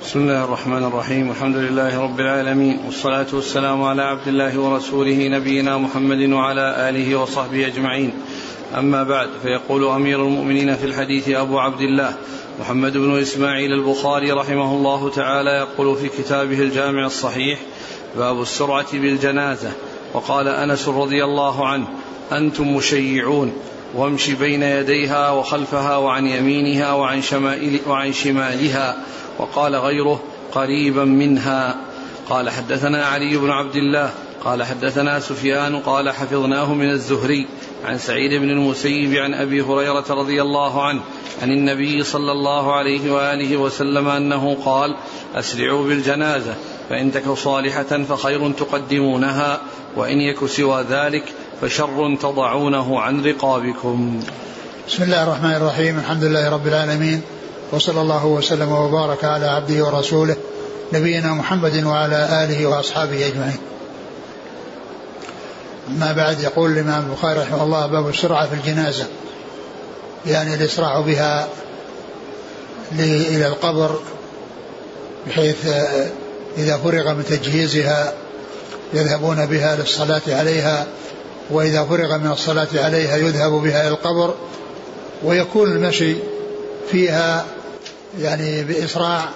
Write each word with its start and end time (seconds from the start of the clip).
بسم 0.00 0.18
الله 0.18 0.44
الرحمن 0.44 0.84
الرحيم. 0.84 1.30
الحمد 1.30 1.56
لله 1.56 2.00
رب 2.00 2.20
العالمين. 2.20 2.78
والصلاة 2.86 3.26
والسلام 3.32 3.82
على 3.82 4.02
عبد 4.02 4.28
الله 4.28 4.58
ورسوله 4.58 5.28
نبينا 5.28 5.78
محمد 5.78 6.32
وعلى 6.32 6.88
آله 6.88 7.16
وصحبه 7.16 7.66
أجمعين. 7.66 8.12
أما 8.78 9.02
بعد 9.02 9.28
فيقول 9.42 9.84
أمير 9.84 10.26
المؤمنين 10.26 10.76
في 10.76 10.86
الحديث 10.86 11.28
أبو 11.28 11.58
عبد 11.58 11.80
الله 11.80 12.16
محمد 12.60 12.96
بن 12.96 13.20
إسماعيل 13.20 13.72
البخاري 13.72 14.32
رحمه 14.32 14.74
الله 14.74 15.10
تعالى 15.10 15.50
يقول 15.50 15.96
في 15.96 16.08
كتابه 16.08 16.60
الجامع 16.60 17.06
الصحيح 17.06 17.58
باب 18.16 18.40
السرعة 18.40 18.92
بالجنازة. 18.92 19.72
وقال 20.14 20.48
أنس 20.48 20.88
رضي 20.88 21.24
الله 21.24 21.66
عنه 21.66 21.86
أنتم 22.32 22.76
مشيعون 22.76 23.52
وامش 23.94 24.30
بين 24.30 24.62
يديها 24.62 25.30
وخلفها 25.30 25.96
وعن 25.96 26.26
يمينها 26.26 26.92
وعن, 26.92 27.22
شمائل 27.22 27.80
وعن 27.86 28.12
شمالها. 28.12 28.96
وقال 29.40 29.76
غيره 29.76 30.20
قريبا 30.52 31.04
منها 31.04 31.76
قال 32.28 32.50
حدثنا 32.50 33.06
علي 33.06 33.36
بن 33.36 33.50
عبد 33.50 33.76
الله 33.76 34.10
قال 34.44 34.62
حدثنا 34.62 35.20
سفيان 35.20 35.76
قال 35.76 36.10
حفظناه 36.10 36.74
من 36.74 36.90
الزهري 36.90 37.46
عن 37.84 37.98
سعيد 37.98 38.40
بن 38.40 38.50
المسيب 38.50 39.14
عن 39.14 39.34
أبي 39.34 39.62
هريرة 39.62 40.04
رضي 40.10 40.42
الله 40.42 40.86
عنه 40.86 41.00
عن 41.42 41.50
النبي 41.50 42.02
صلى 42.02 42.32
الله 42.32 42.74
عليه 42.74 43.12
وآله 43.12 43.56
وسلم 43.56 44.08
أنه 44.08 44.56
قال 44.64 44.96
أسرعوا 45.34 45.86
بالجنازة 45.86 46.54
فإن 46.88 47.12
تك 47.12 47.32
صالحة 47.32 47.82
فخير 47.82 48.52
تقدمونها 48.52 49.60
وإن 49.96 50.20
يك 50.20 50.46
سوى 50.46 50.84
ذلك 50.90 51.24
فشر 51.60 52.16
تضعونه 52.22 53.00
عن 53.00 53.24
رقابكم. 53.24 54.20
بسم 54.88 55.02
الله 55.02 55.22
الرحمن 55.22 55.54
الرحيم 55.54 55.98
الحمد 55.98 56.24
لله 56.24 56.50
رب 56.50 56.66
العالمين 56.66 57.22
وصلى 57.72 58.00
الله 58.00 58.26
وسلم 58.26 58.72
وبارك 58.72 59.24
على 59.24 59.46
عبده 59.46 59.84
ورسوله 59.84 60.36
نبينا 60.92 61.32
محمد 61.32 61.84
وعلى 61.84 62.44
آله 62.44 62.66
وأصحابه 62.66 63.26
أجمعين. 63.26 63.58
أما 65.88 66.12
بعد 66.12 66.40
يقول 66.40 66.70
الإمام 66.70 67.06
البخاري 67.10 67.40
رحمه 67.40 67.62
الله 67.62 67.86
باب 67.86 68.08
السرعة 68.08 68.46
في 68.46 68.54
الجنازة 68.54 69.06
يعني 70.26 70.54
الإسراع 70.54 71.00
بها 71.00 71.48
إلى 72.98 73.46
القبر 73.46 74.00
بحيث 75.26 75.66
إذا 76.58 76.76
فرغ 76.76 77.14
من 77.14 77.24
تجهيزها 77.24 78.12
يذهبون 78.94 79.46
بها 79.46 79.76
للصلاة 79.76 80.22
عليها 80.28 80.86
وإذا 81.50 81.84
فرغ 81.84 82.18
من 82.18 82.30
الصلاة 82.30 82.68
عليها 82.74 83.16
يذهب 83.16 83.52
بها 83.52 83.80
إلى 83.80 83.88
القبر 83.88 84.34
ويكون 85.24 85.72
المشي 85.72 86.16
فيها 86.90 87.44
يعني 88.18 88.64
بإسراع 88.64 89.28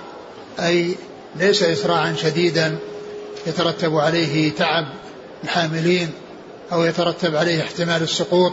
أي 0.60 0.94
ليس 1.36 1.62
إسراعا 1.62 2.14
شديدا 2.16 2.78
يترتب 3.46 3.96
عليه 3.96 4.52
تعب 4.52 4.86
الحاملين 5.44 6.10
أو 6.72 6.84
يترتب 6.84 7.36
عليه 7.36 7.62
احتمال 7.62 8.02
السقوط 8.02 8.52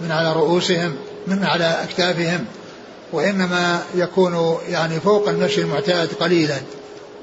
من 0.00 0.10
على 0.12 0.32
رؤوسهم 0.32 0.96
من 1.26 1.44
على 1.44 1.82
أكتافهم 1.82 2.44
وإنما 3.12 3.82
يكون 3.94 4.58
يعني 4.68 5.00
فوق 5.00 5.28
المشي 5.28 5.60
المعتاد 5.60 6.08
قليلا. 6.20 6.56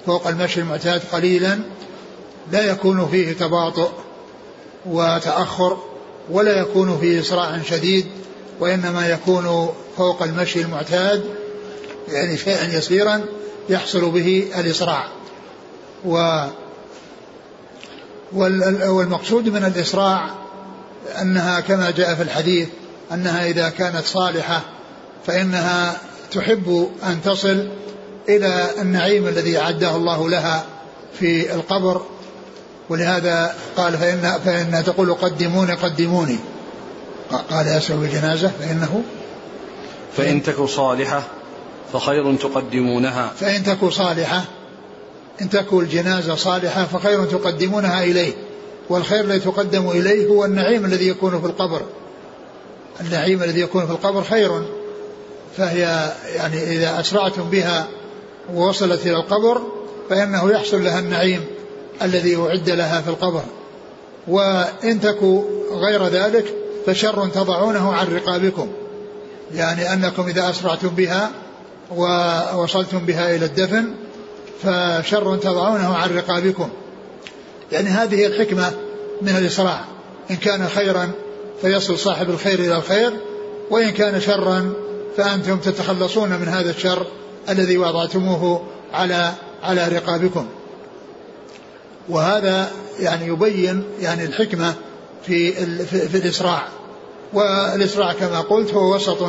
فوق 0.05 0.27
المشي 0.27 0.59
المعتاد 0.59 1.01
قليلا 1.11 1.59
لا 2.51 2.71
يكون 2.71 3.07
فيه 3.07 3.33
تباطؤ 3.33 3.89
وتأخر 4.85 5.77
ولا 6.29 6.59
يكون 6.59 6.97
فيه 7.01 7.19
إسراع 7.19 7.61
شديد 7.61 8.05
وإنما 8.59 9.07
يكون 9.09 9.69
فوق 9.97 10.23
المشي 10.23 10.61
المعتاد 10.61 11.23
يعني 12.09 12.37
شيئا 12.37 12.77
يسيرا 12.77 13.25
يحصل 13.69 14.11
به 14.11 14.47
الإسراع. 14.59 15.07
و 16.05 16.45
والمقصود 18.33 19.49
من 19.49 19.65
الإسراع 19.65 20.29
أنها 21.21 21.59
كما 21.59 21.91
جاء 21.91 22.15
في 22.15 22.23
الحديث 22.23 22.67
أنها 23.11 23.47
إذا 23.47 23.69
كانت 23.69 24.05
صالحة 24.05 24.61
فإنها 25.27 25.97
تحب 26.31 26.89
أن 27.03 27.21
تصل 27.21 27.69
إلى 28.29 28.69
النعيم 28.81 29.27
الذي 29.27 29.57
أعده 29.57 29.95
الله 29.95 30.29
لها 30.29 30.65
في 31.19 31.53
القبر. 31.53 32.01
ولهذا 32.89 33.55
قال 33.77 33.97
فإن 33.97 34.39
فإن 34.45 34.83
تقول 34.83 35.13
قدموني 35.13 35.73
قدموني. 35.73 36.37
قال 37.49 37.67
يسعى 37.67 37.97
بالجنازة 37.97 38.47
فإنه 38.47 39.03
فإن 40.17 40.43
تك 40.43 40.65
صالحة 40.65 41.23
فخير 41.93 42.35
تقدمونها. 42.35 43.31
فإن 43.39 43.63
تك 43.63 43.89
صالحة 43.89 44.43
إن 45.41 45.49
تكون 45.49 45.83
الجنازة 45.83 46.35
صالحة 46.35 46.85
فخير 46.85 47.25
تقدمونها 47.25 48.03
إليه. 48.03 48.33
والخير 48.89 49.23
الذي 49.23 49.39
تقدم 49.39 49.89
إليه 49.89 50.27
هو 50.27 50.45
النعيم 50.45 50.85
الذي 50.85 51.07
يكون 51.07 51.41
في 51.41 51.47
القبر. 51.47 51.81
النعيم 53.01 53.43
الذي 53.43 53.61
يكون 53.61 53.85
في 53.85 53.91
القبر 53.91 54.23
خير. 54.23 54.61
فهي 55.57 56.11
يعني 56.35 56.63
إذا 56.63 56.99
أسرعتم 56.99 57.49
بها 57.49 57.87
ووصلت 58.53 59.05
إلى 59.05 59.15
القبر 59.15 59.61
فإنه 60.09 60.51
يحصل 60.51 60.83
لها 60.83 60.99
النعيم 60.99 61.45
الذي 62.01 62.35
أعد 62.35 62.69
لها 62.69 63.01
في 63.01 63.07
القبر. 63.07 63.41
وإن 64.27 65.01
تكو 65.01 65.43
غير 65.71 66.07
ذلك 66.07 66.53
فشر 66.85 67.27
تضعونه 67.27 67.93
عن 67.93 68.07
رقابكم. 68.07 68.67
يعني 69.53 69.93
أنكم 69.93 70.27
إذا 70.27 70.49
أسرعتم 70.49 70.87
بها 70.87 71.31
ووصلتم 71.95 72.99
بها 72.99 73.35
إلى 73.35 73.45
الدفن 73.45 73.93
فشر 74.63 75.37
تضعونه 75.37 75.95
عن 75.95 76.17
رقابكم. 76.17 76.69
يعني 77.71 77.89
هذه 77.89 78.25
الحكمة 78.25 78.71
من 79.21 79.29
الإسراع 79.37 79.85
إن 80.31 80.35
كان 80.35 80.67
خيرا 80.67 81.11
فيصل 81.61 81.99
صاحب 81.99 82.29
الخير 82.29 82.59
إلى 82.59 82.75
الخير 82.75 83.13
وإن 83.69 83.89
كان 83.89 84.21
شرا 84.21 84.73
فأنتم 85.17 85.57
تتخلصون 85.57 86.29
من 86.29 86.47
هذا 86.47 86.69
الشر 86.69 87.05
الذي 87.49 87.77
وضعتموه 87.77 88.63
على 88.93 89.33
على 89.63 89.87
رقابكم. 89.87 90.47
وهذا 92.09 92.71
يعني 92.99 93.27
يبين 93.27 93.83
يعني 94.01 94.23
الحكمة 94.25 94.73
في 95.25 95.51
في, 95.85 96.09
في 96.09 96.17
الإسراع 96.17 96.67
والإسراع 97.33 98.13
كما 98.13 98.41
قلت 98.41 98.73
هو 98.73 98.95
وسط 98.95 99.27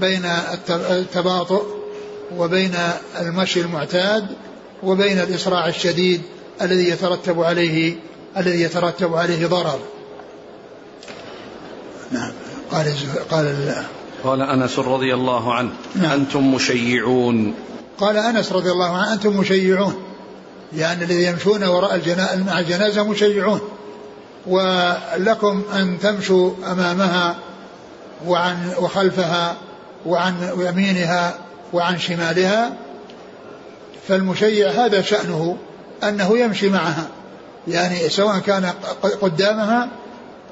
بين 0.00 0.24
التباطؤ 0.70 1.62
وبين 2.36 2.74
المشي 3.20 3.60
المعتاد 3.60 4.26
وبين 4.82 5.18
الإسراع 5.18 5.68
الشديد 5.68 6.22
الذي 6.62 6.88
يترتب 6.88 7.42
عليه 7.42 7.96
الذي 8.36 8.62
يترتب 8.62 9.14
عليه 9.14 9.46
ضرر. 9.46 9.78
نعم. 12.12 12.32
قال 12.70 12.94
قال 13.30 13.74
قال 14.24 14.42
أنس 14.42 14.78
رضي 14.78 15.14
الله 15.14 15.54
عنه 15.54 15.70
نعم. 15.94 16.10
أنتم 16.12 16.54
مشيعون. 16.54 17.54
قال 17.98 18.16
أنس 18.16 18.52
رضي 18.52 18.70
الله 18.72 18.96
عنه 18.96 19.12
أنتم 19.12 19.36
مشيعون. 19.36 19.94
يعني 20.76 21.04
الذي 21.04 21.24
يمشون 21.24 21.64
وراء 21.64 21.94
الجنازه 21.94 22.44
مع 22.44 22.58
الجنازة 22.58 23.04
مشيعون. 23.04 23.60
ولكم 24.46 25.62
أن 25.74 25.98
تمشوا 26.02 26.50
أمامها 26.72 27.36
وعن 28.26 28.72
وخلفها 28.78 29.56
وعن 30.06 30.34
يمينها 30.58 31.34
وعن 31.72 31.98
شمالها 31.98 32.72
فالمشيع 34.08 34.70
هذا 34.70 35.02
شأنه 35.02 35.56
أنه 36.02 36.38
يمشي 36.38 36.68
معها 36.68 37.08
يعني 37.68 38.08
سواء 38.08 38.38
كان 38.38 38.70
قدامها 39.20 39.88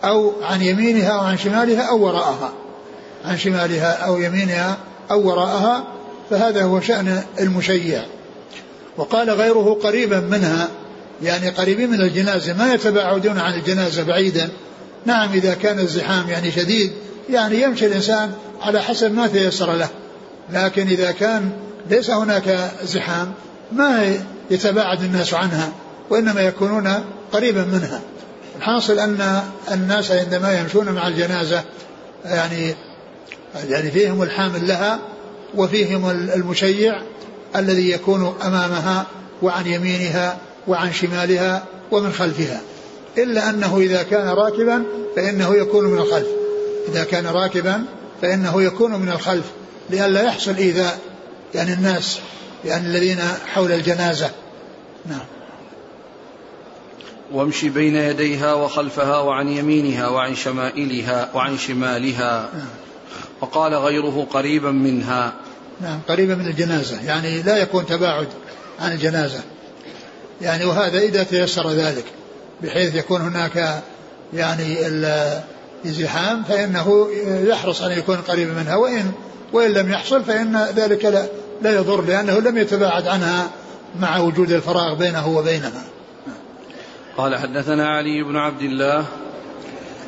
أو 0.04 0.32
عن 0.42 0.62
يمينها 0.62 1.08
أو 1.08 1.20
عن 1.20 1.38
شمالها 1.38 1.82
أو 1.82 2.04
وراءها 2.04 2.52
عن 3.24 3.38
شمالها 3.38 3.92
أو 3.92 4.18
يمينها 4.18 4.76
أو 5.10 5.28
وراءها 5.28 5.84
فهذا 6.30 6.62
هو 6.62 6.80
شأن 6.80 7.22
المشيع. 7.40 8.02
وقال 8.96 9.30
غيره 9.30 9.78
قريبا 9.82 10.20
منها 10.20 10.68
يعني 11.22 11.48
قريبين 11.48 11.90
من 11.90 12.00
الجنازة 12.00 12.52
ما 12.52 12.74
يتباعدون 12.74 13.38
عن 13.38 13.54
الجنازة 13.54 14.02
بعيدا. 14.02 14.50
نعم 15.06 15.32
إذا 15.32 15.54
كان 15.54 15.78
الزحام 15.78 16.30
يعني 16.30 16.52
شديد 16.52 16.92
يعني 17.30 17.62
يمشي 17.62 17.86
الإنسان 17.86 18.32
على 18.62 18.82
حسب 18.82 19.14
ما 19.14 19.26
تيسر 19.26 19.72
له. 19.72 19.88
لكن 20.52 20.88
إذا 20.88 21.10
كان 21.10 21.50
ليس 21.90 22.10
هناك 22.10 22.70
زحام 22.84 23.32
ما 23.72 24.16
يتباعد 24.50 25.02
الناس 25.02 25.34
عنها 25.34 25.72
وإنما 26.10 26.40
يكونون 26.40 27.04
قريبا 27.32 27.64
منها. 27.64 28.00
الحاصل 28.56 28.98
أن 28.98 29.42
الناس 29.72 30.10
عندما 30.10 30.60
يمشون 30.60 30.88
مع 30.88 31.08
الجنازة 31.08 31.62
يعني 32.24 32.74
يعني 33.68 33.90
فيهم 33.90 34.22
الحامل 34.22 34.68
لها 34.68 34.98
وفيهم 35.54 36.10
المشيع 36.10 37.02
الذي 37.56 37.90
يكون 37.90 38.34
أمامها 38.42 39.06
وعن 39.42 39.66
يمينها 39.66 40.38
وعن 40.68 40.92
شمالها 40.92 41.64
ومن 41.90 42.12
خلفها. 42.12 42.60
إلا 43.18 43.50
أنه 43.50 43.78
إذا 43.78 44.02
كان 44.02 44.28
راكبا 44.28 44.82
فإنه 45.16 45.54
يكون 45.54 45.84
من 45.84 45.98
الخلف. 45.98 46.43
إذا 46.88 47.04
كان 47.04 47.26
راكبا 47.26 47.84
فإنه 48.22 48.62
يكون 48.62 49.00
من 49.00 49.08
الخلف 49.08 49.44
لئلا 49.90 50.22
يحصل 50.22 50.56
إيذاء 50.56 50.98
يعني 51.54 51.72
الناس 51.72 52.18
يعني 52.64 52.86
الذين 52.86 53.18
حول 53.46 53.72
الجنازة. 53.72 54.30
نعم. 55.06 55.24
وامشي 57.32 57.68
بين 57.68 57.96
يديها 57.96 58.54
وخلفها 58.54 59.18
وعن 59.18 59.48
يمينها 59.48 60.08
وعن 60.08 60.34
شمائلها 60.34 61.30
وعن 61.34 61.58
شمالها. 61.58 62.48
نعم. 62.54 62.68
وقال 63.40 63.74
غيره 63.74 64.26
قريبا 64.30 64.70
منها. 64.70 65.32
نعم 65.80 66.00
قريبا 66.08 66.34
من 66.34 66.46
الجنازة 66.46 67.02
يعني 67.02 67.42
لا 67.42 67.56
يكون 67.56 67.86
تباعد 67.86 68.28
عن 68.80 68.92
الجنازة. 68.92 69.40
يعني 70.42 70.64
وهذا 70.64 70.98
إذا 70.98 71.22
تيسر 71.22 71.70
ذلك 71.70 72.04
بحيث 72.62 72.94
يكون 72.94 73.20
هناك 73.20 73.82
يعني 74.34 74.86
الازدحام 75.84 76.42
فإنه 76.44 77.08
يحرص 77.26 77.82
أن 77.82 77.98
يكون 77.98 78.16
قريبا 78.16 78.52
منها 78.52 78.76
وإن 78.76 79.12
وإن 79.52 79.70
لم 79.70 79.92
يحصل 79.92 80.24
فإن 80.24 80.56
ذلك 80.76 81.04
لا, 81.04 81.26
لا 81.62 81.74
يضر 81.74 82.02
لأنه 82.02 82.38
لم 82.38 82.58
يتباعد 82.58 83.06
عنها 83.06 83.50
مع 84.00 84.18
وجود 84.18 84.52
الفراغ 84.52 84.94
بينه 84.94 85.28
وبينها. 85.28 85.84
قال 87.16 87.36
حدثنا 87.36 87.88
علي 87.88 88.22
بن 88.22 88.36
عبد 88.36 88.62
الله 88.62 89.04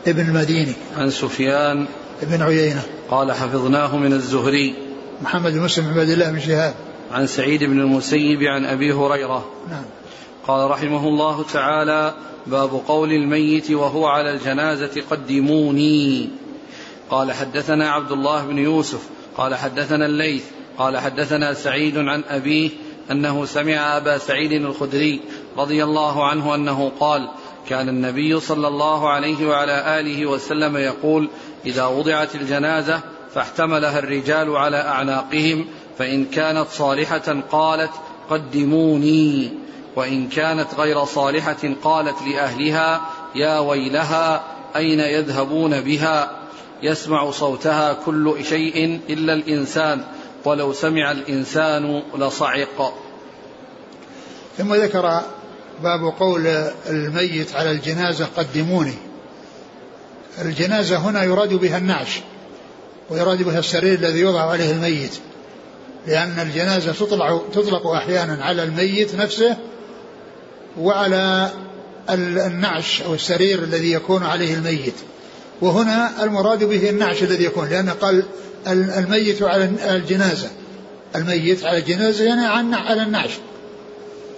ابن 0.06 0.20
المديني. 0.20 0.72
عن 0.96 1.10
سفيان 1.10 1.86
ابن 2.22 2.42
عيينة. 2.42 2.82
قال 3.10 3.32
حفظناه 3.32 3.96
من 3.96 4.12
الزهري 4.12 4.74
محمد 5.22 5.52
بن 5.52 5.60
مسلم 5.60 5.88
عبد 5.88 6.08
الله 6.08 6.30
بن 6.30 6.40
شهاب. 6.40 6.74
عن 7.12 7.26
سعيد 7.26 7.64
بن 7.64 7.80
المسيب 7.80 8.42
عن 8.42 8.64
أبي 8.64 8.92
هريرة 8.92 9.50
نعم. 9.70 9.84
قال 10.46 10.70
رحمه 10.70 11.08
الله 11.08 11.42
تعالى 11.42 12.14
باب 12.46 12.80
قول 12.88 13.12
الميت 13.12 13.70
وهو 13.70 14.06
على 14.06 14.30
الجنازة 14.30 15.02
قدموني. 15.10 16.28
قال 17.10 17.32
حدثنا 17.32 17.90
عبد 17.90 18.12
الله 18.12 18.46
بن 18.46 18.58
يوسف. 18.58 19.08
قال 19.36 19.54
حدثنا 19.54 20.06
الليث. 20.06 20.44
قال 20.78 20.98
حدثنا 20.98 21.54
سعيد 21.54 21.98
عن 21.98 22.22
أبيه 22.28 22.70
أنه 23.10 23.44
سمع 23.44 23.96
أبا 23.96 24.18
سعيد 24.18 24.52
الخدري 24.52 25.20
رضي 25.58 25.84
الله 25.84 26.26
عنه 26.26 26.54
أنه 26.54 26.92
قال 27.00 27.28
كان 27.68 27.88
النبي 27.88 28.40
صلى 28.40 28.68
الله 28.68 29.08
عليه 29.08 29.46
وعلى 29.46 30.00
آله 30.00 30.26
وسلم 30.26 30.76
يقول 30.76 31.28
إذا 31.66 31.86
وضعت 31.86 32.34
الجنازة 32.34 33.00
فاحتملها 33.34 33.98
الرجال 33.98 34.56
على 34.56 34.76
أعناقهم 34.76 35.66
فإن 35.98 36.24
كانت 36.24 36.66
صالحة 36.68 37.40
قالت 37.50 37.90
قدموني. 38.30 39.50
وإن 39.96 40.28
كانت 40.28 40.74
غير 40.74 41.04
صالحة 41.04 41.74
قالت 41.82 42.16
لأهلها 42.22 43.00
يا 43.34 43.58
ويلها 43.58 44.42
أين 44.76 45.00
يذهبون 45.00 45.80
بها؟ 45.80 46.30
يسمع 46.82 47.30
صوتها 47.30 47.92
كل 47.92 48.36
شيء 48.42 49.00
إلا 49.08 49.32
الإنسان 49.32 50.04
ولو 50.44 50.72
سمع 50.72 51.12
الإنسان 51.12 52.02
لصعق. 52.18 52.94
ثم 54.58 54.74
ذكر 54.74 55.22
باب 55.82 56.14
قول 56.20 56.46
الميت 56.90 57.54
على 57.54 57.70
الجنازة 57.70 58.26
قدموني 58.36 58.94
الجنازة 60.42 60.96
هنا 60.96 61.24
يراد 61.24 61.54
بها 61.54 61.78
النعش 61.78 62.20
ويراد 63.10 63.42
بها 63.42 63.58
السرير 63.58 63.98
الذي 63.98 64.18
يوضع 64.20 64.50
عليه 64.50 64.70
الميت 64.70 65.18
لأن 66.06 66.40
الجنازة 66.40 66.92
تطلع 66.92 67.40
تطلق 67.52 67.86
أحيانا 67.86 68.44
على 68.44 68.62
الميت 68.62 69.14
نفسه 69.14 69.56
وعلى 70.80 71.50
النعش 72.10 73.02
أو 73.02 73.14
السرير 73.14 73.62
الذي 73.62 73.92
يكون 73.92 74.22
عليه 74.22 74.54
الميت. 74.54 74.94
وهنا 75.60 76.24
المراد 76.24 76.64
به 76.64 76.90
النعش 76.90 77.22
الذي 77.22 77.44
يكون 77.44 77.68
لأن 77.68 77.90
قال 77.90 78.22
الميت 78.68 79.42
على 79.42 79.70
الجنازة. 79.96 80.48
الميت 81.16 81.64
على 81.64 81.78
الجنازة 81.78 82.24
يعني 82.24 82.76
على 82.76 83.02
النعش. 83.02 83.30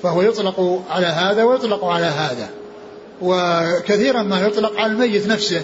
فهو 0.03 0.23
يطلق 0.23 0.85
على 0.91 1.07
هذا 1.07 1.45
ويطلق 1.45 1.85
على 1.85 2.07
هذا. 2.07 2.49
وكثيرا 3.23 4.23
ما 4.23 4.41
يطلق 4.41 4.81
على 4.81 4.93
الميت 4.93 5.27
نفسه 5.27 5.63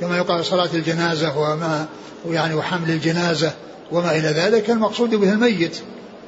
كما 0.00 0.16
يقال 0.16 0.44
صلاة 0.44 0.68
الجنازة 0.74 1.38
وما 1.38 1.86
يعني 2.30 2.54
وحمل 2.54 2.90
الجنازة 2.90 3.52
وما 3.92 4.16
إلى 4.16 4.28
ذلك. 4.28 4.70
المقصود 4.70 5.10
به 5.10 5.32
الميت 5.32 5.76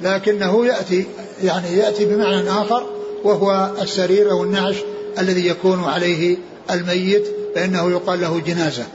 لكنه 0.03 0.67
يأتي 0.67 1.07
يعني 1.43 1.77
يأتي 1.77 2.05
بمعنى 2.05 2.51
آخر 2.51 2.96
وهو 3.27 3.71
السرير 3.83 4.31
أو 4.31 4.45
النعش 4.45 4.75
الذي 5.19 5.47
يكون 5.47 5.85
عليه 5.85 6.37
الميت 6.71 7.27
فإنه 7.55 7.91
يقال 7.91 8.21
له 8.21 8.41
جنازة. 8.41 8.87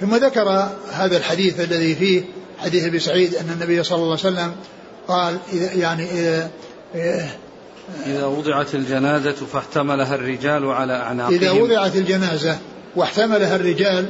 ثم 0.00 0.14
ذكر 0.14 0.68
هذا 0.92 1.16
الحديث 1.16 1.60
الذي 1.60 1.94
فيه 1.94 2.22
حديث 2.58 2.84
أبي 2.84 2.98
سعيد 2.98 3.34
أن 3.34 3.50
النبي 3.50 3.82
صلى 3.82 3.96
الله 3.96 4.18
عليه 4.24 4.36
وسلم 4.36 4.52
قال 5.08 5.38
يعني 5.76 6.04
إذا, 6.10 6.50
إذا 8.06 8.26
وضعت 8.26 8.74
الجنازة 8.74 9.32
فاحتملها 9.32 10.14
الرجال 10.14 10.66
على 10.66 10.92
أعناقهم. 10.92 11.34
إذا 11.34 11.50
وضعت 11.50 11.96
الجنازة 11.96 12.58
واحتملها 12.96 13.56
الرجال 13.56 14.06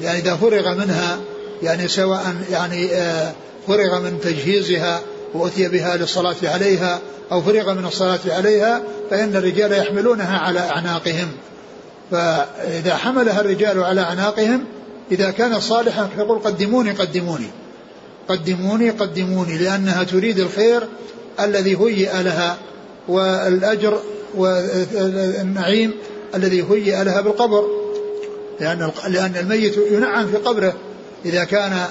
يعني 0.00 0.18
إذا 0.18 0.36
فرغ 0.36 0.74
منها 0.74 1.18
يعني 1.62 1.88
سواء 1.88 2.36
يعني 2.50 2.92
آه، 2.92 3.32
فرغ 3.66 4.00
من 4.00 4.20
تجهيزها 4.20 5.00
وأتي 5.34 5.68
بها 5.68 5.96
للصلاة 5.96 6.36
عليها 6.42 7.00
أو 7.32 7.42
فرغ 7.42 7.74
من 7.74 7.86
الصلاة 7.86 8.18
عليها 8.26 8.82
فإن 9.10 9.36
الرجال 9.36 9.72
يحملونها 9.72 10.38
على 10.38 10.60
أعناقهم. 10.60 11.28
فإذا 12.10 12.96
حملها 12.96 13.40
الرجال 13.40 13.84
على 13.84 14.00
أعناقهم 14.00 14.64
إذا 15.12 15.30
كانت 15.30 15.56
صالحة 15.56 16.08
فيقول 16.16 16.38
قدموني 16.38 16.90
قدموني. 16.90 17.50
قدموني 18.28 18.90
قدموني 18.90 19.58
لأنها 19.58 20.04
تريد 20.04 20.38
الخير 20.38 20.82
الذي 21.40 21.76
هيئ 21.76 22.22
لها 22.22 22.56
والأجر 23.08 24.00
والنعيم 24.36 25.94
الذي 26.34 26.64
هيئ 26.70 27.04
لها 27.04 27.20
بالقبر. 27.20 27.64
لأن 28.60 28.90
لأن 29.08 29.36
الميت 29.36 29.76
ينعم 29.90 30.26
في 30.26 30.36
قبره 30.36 30.74
إذا 31.24 31.44
كان 31.44 31.84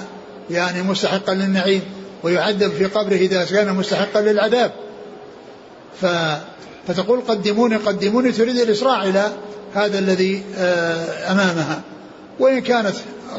يعني 0.50 0.82
مستحقا 0.82 1.34
للنعيم. 1.34 1.82
ويعذب 2.28 2.72
في 2.72 2.84
قبره 2.84 3.16
إذا 3.16 3.44
كان 3.44 3.74
مستحقا 3.74 4.20
للعذاب. 4.20 4.72
ف 6.00 6.06
فتقول 6.88 7.20
قدموني 7.20 7.76
قدموني 7.76 8.32
تريد 8.32 8.56
الإسراع 8.56 9.02
إلى 9.02 9.32
هذا 9.74 9.98
الذي 9.98 10.42
آه، 10.58 11.32
أمامها. 11.32 11.80
وإن 12.38 12.60
كانت 12.60 12.94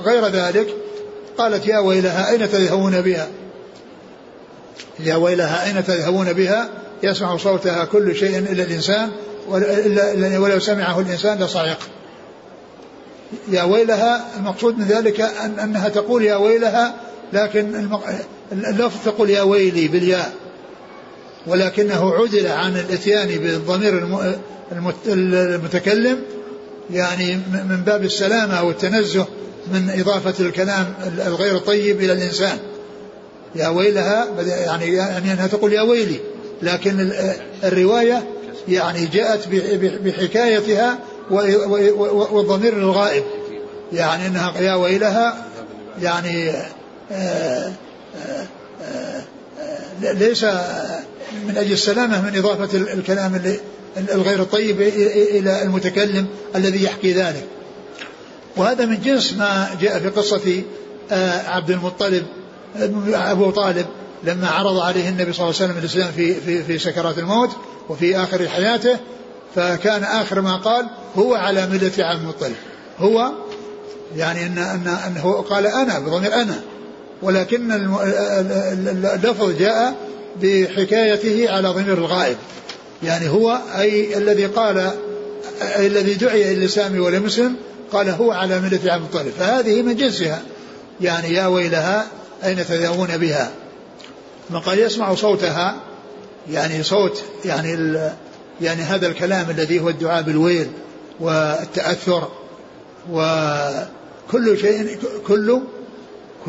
غير 0.06 0.28
ذلك 0.28 0.76
قالت 1.38 1.68
يا 1.68 1.80
ويلها 1.80 2.32
أين 2.32 2.50
تذهبون 2.52 3.02
بها؟ 3.02 3.28
يا 5.00 5.16
ويلها 5.16 5.66
أين 5.66 5.86
تذهبون 5.86 6.34
بها؟ 6.34 6.70
يسمع 7.04 7.38
صوتها 7.38 7.86
كل 7.86 8.16
شيء 8.16 8.38
إلا 8.38 8.64
الإنسان 8.64 9.10
ولو 10.38 10.60
سمعه 10.60 11.00
الإنسان 11.00 11.44
لصعق. 11.44 11.78
يا 13.48 13.64
ويلها 13.64 14.26
المقصود 14.38 14.78
من 14.78 14.86
ذلك 14.86 15.22
أن 15.22 15.60
أنها 15.60 15.90
تقول 15.90 16.24
يا 16.24 16.36
ويلها 16.36 16.96
لكن 17.34 17.90
اللفظ 18.52 18.98
تقول 19.06 19.30
يا 19.30 19.42
ويلي 19.42 19.88
بالياء 19.88 20.34
ولكنه 21.48 22.14
عدل 22.14 22.48
عن 22.48 22.78
الإتيان 22.78 23.28
بالضمير 23.28 24.08
المتكلم 25.08 26.18
يعني 26.92 27.36
من 27.70 27.84
باب 27.86 28.04
السلامة 28.04 28.64
والتنزه 28.64 29.26
من 29.74 29.90
إضافة 29.90 30.46
الكلام 30.46 30.94
الغير 31.28 31.58
طيب 31.58 32.00
إلى 32.00 32.14
الإنسان. 32.14 32.58
يا 33.56 33.68
ويلها 33.68 34.28
يعني 34.40 34.94
يعني 34.94 35.34
أنها 35.34 35.48
تقول 35.48 35.74
يا 35.74 35.82
ويلي 35.82 36.20
لكن 36.62 37.12
الرواية 37.64 38.24
يعني 38.68 39.06
جاءت 39.06 39.48
بحكايتها 40.06 41.00
والضمير 42.32 42.74
الغائب 42.74 43.24
يعني 43.94 44.28
أنها 44.28 44.62
يا 44.62 44.74
ويلها 44.74 45.46
يعني 46.02 46.54
ليس 50.02 50.44
من 51.48 51.58
أجل 51.58 51.72
السلامة 51.72 52.22
من 52.22 52.38
إضافة 52.38 52.78
الكلام 52.78 53.42
الغير 53.98 54.42
الطيب 54.42 54.82
إلى 54.82 55.64
المتكلم 55.64 56.28
الذي 56.56 56.84
يحكي 56.84 57.14
ذلك. 57.14 57.44
وهذا 58.58 58.86
من 58.86 59.02
جنس 59.02 59.34
ما 59.34 59.70
جاء 59.82 60.00
في 60.00 60.10
قصة 60.10 60.64
عبد 61.48 61.72
المطلب 61.72 62.26
أبو 63.14 63.52
طالب 63.52 63.86
لما 64.24 64.50
عرض 64.50 64.80
عليه 64.80 65.10
النبي 65.10 65.34
صلى 65.34 65.46
الله 65.46 65.56
عليه 65.62 65.66
وسلم 65.66 65.78
الإسلام 65.78 66.12
في, 66.12 66.34
في, 66.34 66.64
في 66.64 66.80
سكرات 66.80 67.18
الموت 67.18 67.50
وفي 67.90 68.18
آخر 68.18 68.48
حياته 68.48 68.98
فكان 69.56 70.04
آخر 70.04 70.42
ما 70.42 70.56
قال 70.56 70.86
هو 71.16 71.36
على 71.36 71.68
ملة 71.68 71.92
عبد 72.00 72.22
المطلب. 72.22 72.56
هو 73.00 73.32
يعني 74.16 74.46
أن 74.46 74.58
أن 74.58 74.88
أنه 74.88 75.32
قال 75.50 75.68
أنا 75.68 76.00
بضمير 76.00 76.34
أنا. 76.34 76.62
ولكن 77.22 77.72
اللفظ 79.16 79.58
جاء 79.60 79.96
بحكايته 80.42 81.52
على 81.52 81.70
ضمير 81.70 81.98
الغائب. 81.98 82.38
يعني 83.04 83.30
هو 83.30 83.60
أي 83.80 84.18
الذي 84.18 84.46
قال 84.46 84.92
أي 85.62 85.88
الذي 85.88 86.14
دعي 86.14 86.52
إلى 86.52 86.54
الإسلام 86.54 87.00
ولم 87.00 87.26
يسلم 87.26 87.56
قال 87.92 88.10
هو 88.10 88.32
على 88.32 88.60
ملة 88.60 88.80
عبد 88.92 89.04
المطلب. 89.04 89.34
فهذه 89.40 89.82
من 89.82 89.96
جنسها. 89.96 90.42
يعني 91.02 91.34
يا 91.34 91.48
ويلها 91.48 92.08
أين 92.44 92.66
تذهبون 92.66 93.18
بها؟ 93.18 93.52
ثم 94.50 94.58
قال 94.58 94.80
يسمع 94.80 95.16
صوتها. 95.16 95.76
يعني 96.50 96.84
صوت 96.84 97.24
يعني 97.46 98.00
يعني 98.62 98.82
هذا 98.82 99.08
الكلام 99.08 99.50
الذي 99.50 99.80
هو 99.80 99.90
الدعاء 99.90 100.22
بالويل 100.22 100.68
والتأثر 101.20 102.28
وكل 103.12 104.58
شيء 104.58 104.98
كل 105.28 105.62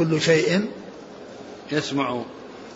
كل 0.00 0.21
شيء 0.21 0.64
يسمع 1.73 2.23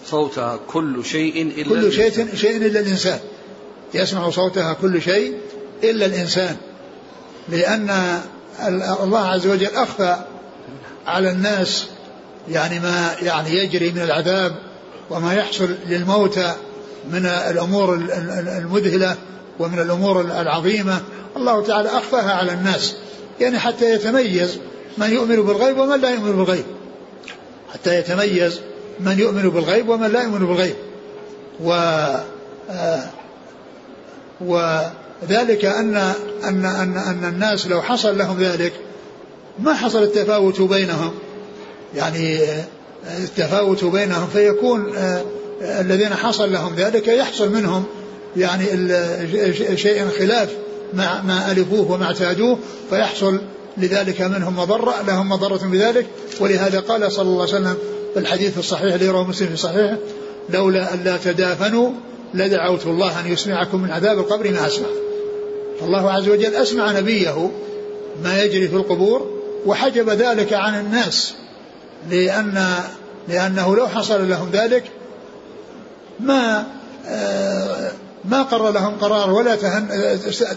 صوتها 0.06 0.58
كل 0.68 1.04
شيء 1.04 1.42
إلا 1.42 1.68
كل 1.68 1.92
شيء 1.92 2.34
شيء 2.34 2.56
إلا 2.56 2.80
الإنسان. 2.80 3.18
يسمع 3.94 4.30
صوتها 4.30 4.72
كل 4.72 5.02
شيء 5.02 5.34
إلا 5.84 6.06
الإنسان. 6.06 6.56
لأن 7.48 8.20
الله 9.02 9.18
عز 9.18 9.46
وجل 9.46 9.74
أخفى 9.74 10.16
على 11.06 11.30
الناس 11.30 11.86
يعني 12.50 12.80
ما 12.80 13.16
يعني 13.22 13.50
يجري 13.50 13.90
من 13.90 14.02
العذاب 14.02 14.56
وما 15.10 15.34
يحصل 15.34 15.74
للموتى 15.88 16.54
من 17.10 17.26
الأمور 17.26 17.94
المذهلة 18.58 19.16
ومن 19.58 19.78
الأمور 19.78 20.20
العظيمة. 20.20 21.00
الله 21.36 21.62
تعالى 21.62 21.88
أخفاها 21.88 22.32
على 22.32 22.52
الناس. 22.52 22.94
يعني 23.40 23.58
حتى 23.58 23.94
يتميز 23.94 24.58
من 24.98 25.10
يؤمن 25.10 25.36
بالغيب 25.36 25.78
ومن 25.78 26.00
لا 26.00 26.10
يؤمن 26.10 26.32
بالغيب. 26.32 26.64
حتى 27.74 27.98
يتميز 27.98 28.60
من 29.00 29.18
يؤمن 29.18 29.48
بالغيب 29.50 29.88
ومن 29.88 30.06
لا 30.06 30.22
يؤمن 30.22 30.46
بالغيب. 30.46 30.76
و 31.64 31.72
آه 32.70 33.04
وذلك 34.40 35.64
أن 35.64 35.96
أن 36.44 36.64
أن 36.64 36.96
أن 36.96 37.24
الناس 37.24 37.66
لو 37.66 37.82
حصل 37.82 38.18
لهم 38.18 38.40
ذلك 38.40 38.72
ما 39.58 39.74
حصل 39.74 40.02
التفاوت 40.02 40.60
بينهم. 40.60 41.14
يعني 41.94 42.40
التفاوت 43.18 43.84
بينهم 43.84 44.26
فيكون 44.26 44.96
آه، 44.96 45.22
الذين 45.62 46.14
حصل 46.14 46.52
لهم 46.52 46.74
ذلك 46.74 47.08
يحصل 47.08 47.52
منهم 47.52 47.84
يعني 48.36 48.64
شيء 49.76 50.08
خلاف 50.18 50.48
ما 50.94 51.22
ما 51.22 51.52
ألفوه 51.52 51.90
وما 51.90 52.04
اعتادوه 52.04 52.58
فيحصل 52.90 53.40
لذلك 53.76 54.22
منهم 54.22 54.56
مضرة؟ 54.56 54.94
لهم 55.06 55.28
مضرة 55.28 55.66
بذلك. 55.66 56.06
ولهذا 56.40 56.80
قال 56.80 57.12
صلى 57.12 57.28
الله 57.28 57.42
عليه 57.42 57.54
وسلم 57.54 57.76
في 58.14 58.20
الحديث 58.20 58.58
الصحيح 58.58 58.94
الذي 58.94 59.08
رواه 59.08 59.24
مسلم 59.24 59.48
في 59.48 59.56
صحيحه 59.56 59.96
لولا 60.50 60.94
أن 60.94 61.04
لا 61.04 61.16
تدافنوا 61.16 61.90
لدعوت 62.34 62.86
الله 62.86 63.20
أن 63.20 63.32
يسمعكم 63.32 63.82
من 63.82 63.90
عذاب 63.90 64.18
القبر 64.18 64.50
ما 64.50 64.66
أسمع. 64.66 64.88
فالله 65.80 66.12
عز 66.12 66.28
وجل 66.28 66.54
أسمع 66.54 66.92
نبيه 66.92 67.50
ما 68.24 68.42
يجري 68.42 68.68
في 68.68 68.76
القبور 68.76 69.30
وحجب 69.66 70.10
ذلك 70.10 70.52
عن 70.52 70.80
الناس 70.80 71.34
لأن 72.10 72.74
لأنه 73.28 73.76
لو 73.76 73.88
حصل 73.88 74.28
لهم 74.28 74.50
ذلك 74.52 74.84
ما 76.20 76.66
آه، 77.06 77.90
ما 78.24 78.42
قرر 78.42 78.70
لهم 78.70 78.98
قرار 79.00 79.30
ولا 79.30 79.56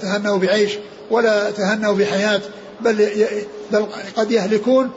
تهنوا 0.01 0.37
بعيش 0.37 0.71
ولا 1.11 1.51
تهنوا 1.51 1.93
بحياة 1.93 2.41
بل 2.81 3.09
بل 3.71 3.85
قد 4.15 4.31
يهلكون 4.31 4.89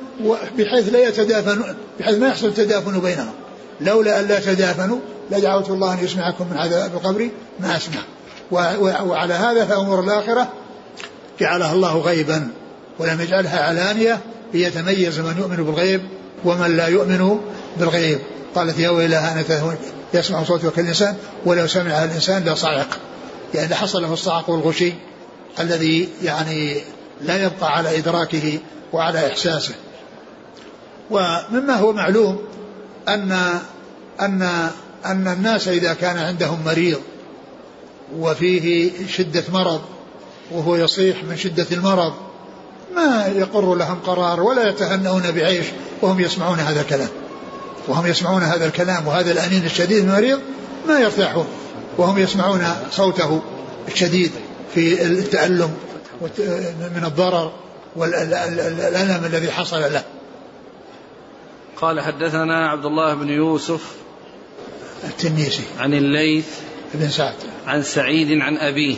بحيث 0.59 0.93
لا 0.93 1.09
يتدافنون 1.09 1.77
بحيث 2.01 2.19
ما 2.19 2.29
يحصل 2.29 2.55
تدافن 2.55 3.01
بينهم. 3.01 3.33
لولا 3.81 4.21
أن 4.21 4.29
لا 4.29 4.41
تدافنوا 4.41 4.99
لدعوت 5.31 5.71
الله 5.71 5.93
أن 5.93 6.05
يسمعكم 6.05 6.47
من 6.51 6.57
عذاب 6.57 6.95
القبر 6.95 7.31
ما 7.61 7.77
أسمع. 7.77 8.01
وعلى 9.03 9.35
هذا 9.35 9.65
فأمور 9.65 10.05
الآخرة 10.05 10.53
جعلها 11.41 11.73
الله 11.73 11.99
غيبا 11.99 12.49
ولم 12.99 13.21
يجعلها 13.21 13.63
علانية 13.63 14.21
ليتميز 14.55 15.21
من 15.21 15.35
يؤمن 15.39 15.57
بالغيب 15.57 16.01
ومن 16.45 16.77
لا 16.77 16.87
يؤمن 16.87 17.41
بالغيب. 17.79 18.19
قالت 18.55 18.79
يا 18.79 18.91
ويلها 18.91 19.33
أنا 19.33 19.75
يسمع 20.15 20.45
صوتك 20.45 20.79
الإنسان 20.79 21.17
ولو 21.47 21.67
سمعها 21.67 22.05
الإنسان 22.05 22.45
لصعق. 22.45 22.99
يعني 23.55 23.69
لحصل 23.69 24.03
له 24.03 24.13
الصعق 24.13 24.51
والغشي 24.51 24.93
الذي 25.61 26.09
يعني 26.23 26.77
لا 27.23 27.45
يبقى 27.45 27.77
على 27.77 27.99
إدراكه 27.99 28.59
وعلى 28.93 29.27
إحساسه. 29.27 29.75
ومما 31.11 31.75
هو 31.75 31.93
معلوم 31.93 32.39
أن 33.09 33.33
أن 34.21 34.43
أن 35.07 35.29
الناس 35.29 35.69
إذا 35.69 35.95
كان 35.95 36.19
عندهم 36.19 36.65
مريض 36.65 37.01
وفيه 38.19 38.91
شدة 39.09 39.45
مرض 39.53 39.81
وهو 40.51 40.77
يصيح 40.77 41.25
من 41.25 41.37
شدة 41.37 41.67
المرض 41.73 42.13
ما 42.95 43.27
يقر 43.27 43.75
لهم 43.75 43.99
قرار 44.07 44.43
ولا 44.43 44.69
يتهنؤون 44.69 45.31
بعيش 45.31 45.67
وهم 46.03 46.21
يسمعون 46.21 46.59
هذا 46.59 46.81
الكلام. 46.81 47.09
وهم 47.89 48.07
يسمعون 48.07 48.43
هذا 48.43 48.67
الكلام 48.67 49.07
وهذا 49.07 49.33
الأنين 49.33 49.65
الشديد 49.65 49.99
المريض 49.99 50.41
ما 50.89 50.99
يرتاحون. 50.99 51.47
وهم 51.99 52.19
يسمعون 52.19 52.65
صوته 52.93 53.43
الشديد 53.89 54.31
في 54.75 55.03
التألم 55.03 55.71
من 56.21 57.03
الضرر 57.05 57.53
والألم 57.97 59.25
الذي 59.25 59.51
حصل 59.51 59.81
له. 59.81 60.03
قال 61.77 62.01
حدثنا 62.01 62.69
عبد 62.69 62.85
الله 62.85 63.15
بن 63.15 63.29
يوسف 63.29 63.81
التنيسي. 65.05 65.63
عن 65.79 65.95
الليث 65.95 66.47
بن 66.95 67.09
سعد. 67.09 67.35
عن 67.67 67.83
سعيد 67.83 68.41
عن 68.41 68.57
أبيه. 68.57 68.97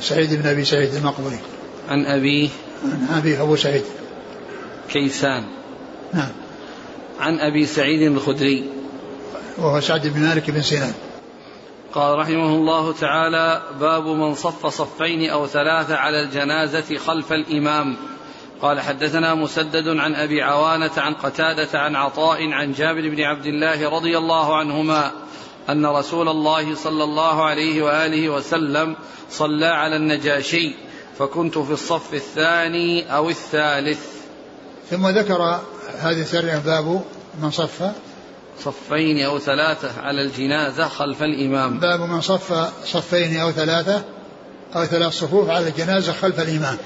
سعيد 0.00 0.34
بن 0.34 0.46
أبي 0.48 0.64
سعيد 0.64 0.94
المقبري. 0.94 1.38
عن 1.88 2.06
أبيه. 2.06 2.48
عن 2.84 3.18
أبيه 3.18 3.42
أبو 3.42 3.56
سعيد. 3.56 3.84
كيسان. 4.88 5.44
نعم. 6.14 6.32
عن 7.20 7.38
أبي 7.38 7.66
سعيد 7.66 8.02
الخدري. 8.02 8.70
وهو 9.58 9.80
سعد 9.80 10.06
بن 10.06 10.20
مالك 10.20 10.50
بن 10.50 10.62
سنان 10.62 10.92
قال 11.94 12.18
رحمه 12.18 12.54
الله 12.54 12.92
تعالى 12.92 13.62
باب 13.80 14.06
من 14.06 14.34
صف 14.34 14.66
صفين 14.66 15.30
أو 15.30 15.46
ثلاثة 15.46 15.96
على 15.96 16.22
الجنازة 16.22 16.96
خلف 16.96 17.32
الإمام. 17.32 17.96
قال 18.62 18.80
حدثنا 18.80 19.34
مسدد 19.34 19.88
عن 19.88 20.14
أبي 20.14 20.42
عوانة 20.42 20.90
عن 20.96 21.14
قتادة 21.14 21.78
عن 21.78 21.96
عطاء 21.96 22.50
عن 22.52 22.72
جابر 22.72 23.08
بن 23.08 23.20
عبد 23.20 23.46
الله 23.46 23.90
رضي 23.90 24.18
الله 24.18 24.56
عنهما 24.56 25.12
أن 25.70 25.86
رسول 25.86 26.28
الله 26.28 26.74
صلى 26.74 27.04
الله 27.04 27.44
عليه 27.44 27.82
وآله 27.82 28.28
وسلم 28.28 28.96
صلى 29.30 29.66
على 29.66 29.96
النجاشي 29.96 30.74
فكنت 31.18 31.58
في 31.58 31.72
الصف 31.72 32.14
الثاني 32.14 33.16
أو 33.16 33.28
الثالث. 33.28 34.06
ثم 34.90 35.06
ذكر 35.06 35.60
هذه 35.98 36.20
السرية 36.20 36.58
باب 36.58 37.04
من 37.42 37.50
صف 37.50 37.82
صفين 38.64 39.24
أو 39.24 39.38
ثلاثة 39.38 40.00
على 40.00 40.22
الجنازة 40.22 40.88
خلف 40.88 41.22
الإمام. 41.22 41.78
باب 41.78 42.00
من 42.00 42.20
صف 42.20 42.52
صفين 42.84 43.40
أو 43.40 43.50
ثلاثة 43.52 44.02
أو 44.76 44.84
ثلاث 44.84 45.12
صفوف 45.12 45.50
على 45.50 45.68
الجنازة 45.68 46.12
خلف 46.12 46.40
الإمام. 46.40 46.76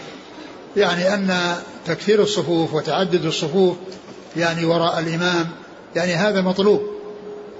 يعني 0.77 1.15
أن 1.15 1.57
تكثير 1.87 2.23
الصفوف 2.23 2.75
وتعدد 2.75 3.25
الصفوف 3.25 3.77
يعني 4.37 4.65
وراء 4.65 4.99
الإمام 4.99 5.49
يعني 5.97 6.15
هذا 6.15 6.41
مطلوب. 6.41 6.83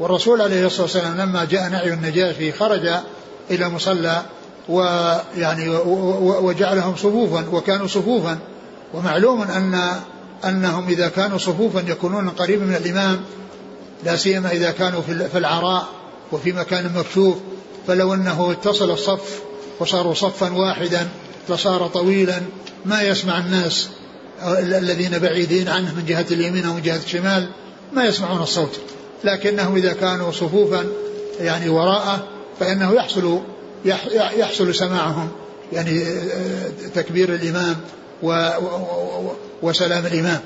والرسول 0.01 0.41
عليه 0.41 0.67
الصلاة 0.67 0.83
والسلام 0.83 1.17
لما 1.21 1.45
جاء 1.45 1.69
نعي 1.69 1.93
النجاشي 1.93 2.53
خرج 2.53 2.89
إلى 3.51 3.67
المصلى 3.67 4.23
ويعني 4.69 5.69
وجعلهم 6.19 6.97
صفوفا 6.97 7.45
وكانوا 7.53 7.87
صفوفا. 7.87 8.39
ومعلوم 8.95 9.43
أن 9.43 9.91
أنهم 10.45 10.89
إذا 10.89 11.09
كانوا 11.09 11.39
صفوفا 11.39 11.85
يكونون 11.89 12.29
قريبا 12.29 12.65
من 12.65 12.75
الإمام 12.75 13.21
لا 14.05 14.17
سيما 14.17 14.51
إذا 14.51 14.71
كانوا 14.71 15.03
في 15.03 15.39
العراء 15.39 15.87
وفي 16.33 16.53
مكان 16.53 16.93
مكشوف 16.97 17.37
فلو 17.87 18.15
أنه 18.15 18.53
اتصل 18.53 18.91
الصف 18.91 19.43
وصاروا 19.81 20.15
صفا 20.15 20.53
واحدا 20.53 21.09
لصار 21.49 21.87
طويلا 21.87 22.41
ما 22.85 23.03
يسمع 23.03 23.39
الناس 23.39 23.89
الذين 24.59 25.19
بعيدين 25.19 25.69
عنه 25.69 25.95
من 25.95 26.05
جهة 26.07 26.27
اليمين 26.31 26.65
أو 26.65 26.73
من 26.73 26.83
جهة 26.83 27.01
الشمال 27.07 27.49
ما 27.93 28.05
يسمعون 28.05 28.43
الصوت. 28.43 28.81
لكنهم 29.25 29.77
إذا 29.77 29.93
كانوا 29.93 30.33
صفوفا 30.33 30.87
يعني 31.41 31.69
وراءه 31.69 32.27
فإنه 32.61 32.93
يحصل 32.93 33.41
يحصل 34.37 34.75
سماعهم 34.75 35.29
يعني 35.73 36.05
تكبير 36.95 37.35
الإمام 37.35 37.77
وسلام 39.63 40.07
الإمام. 40.07 40.41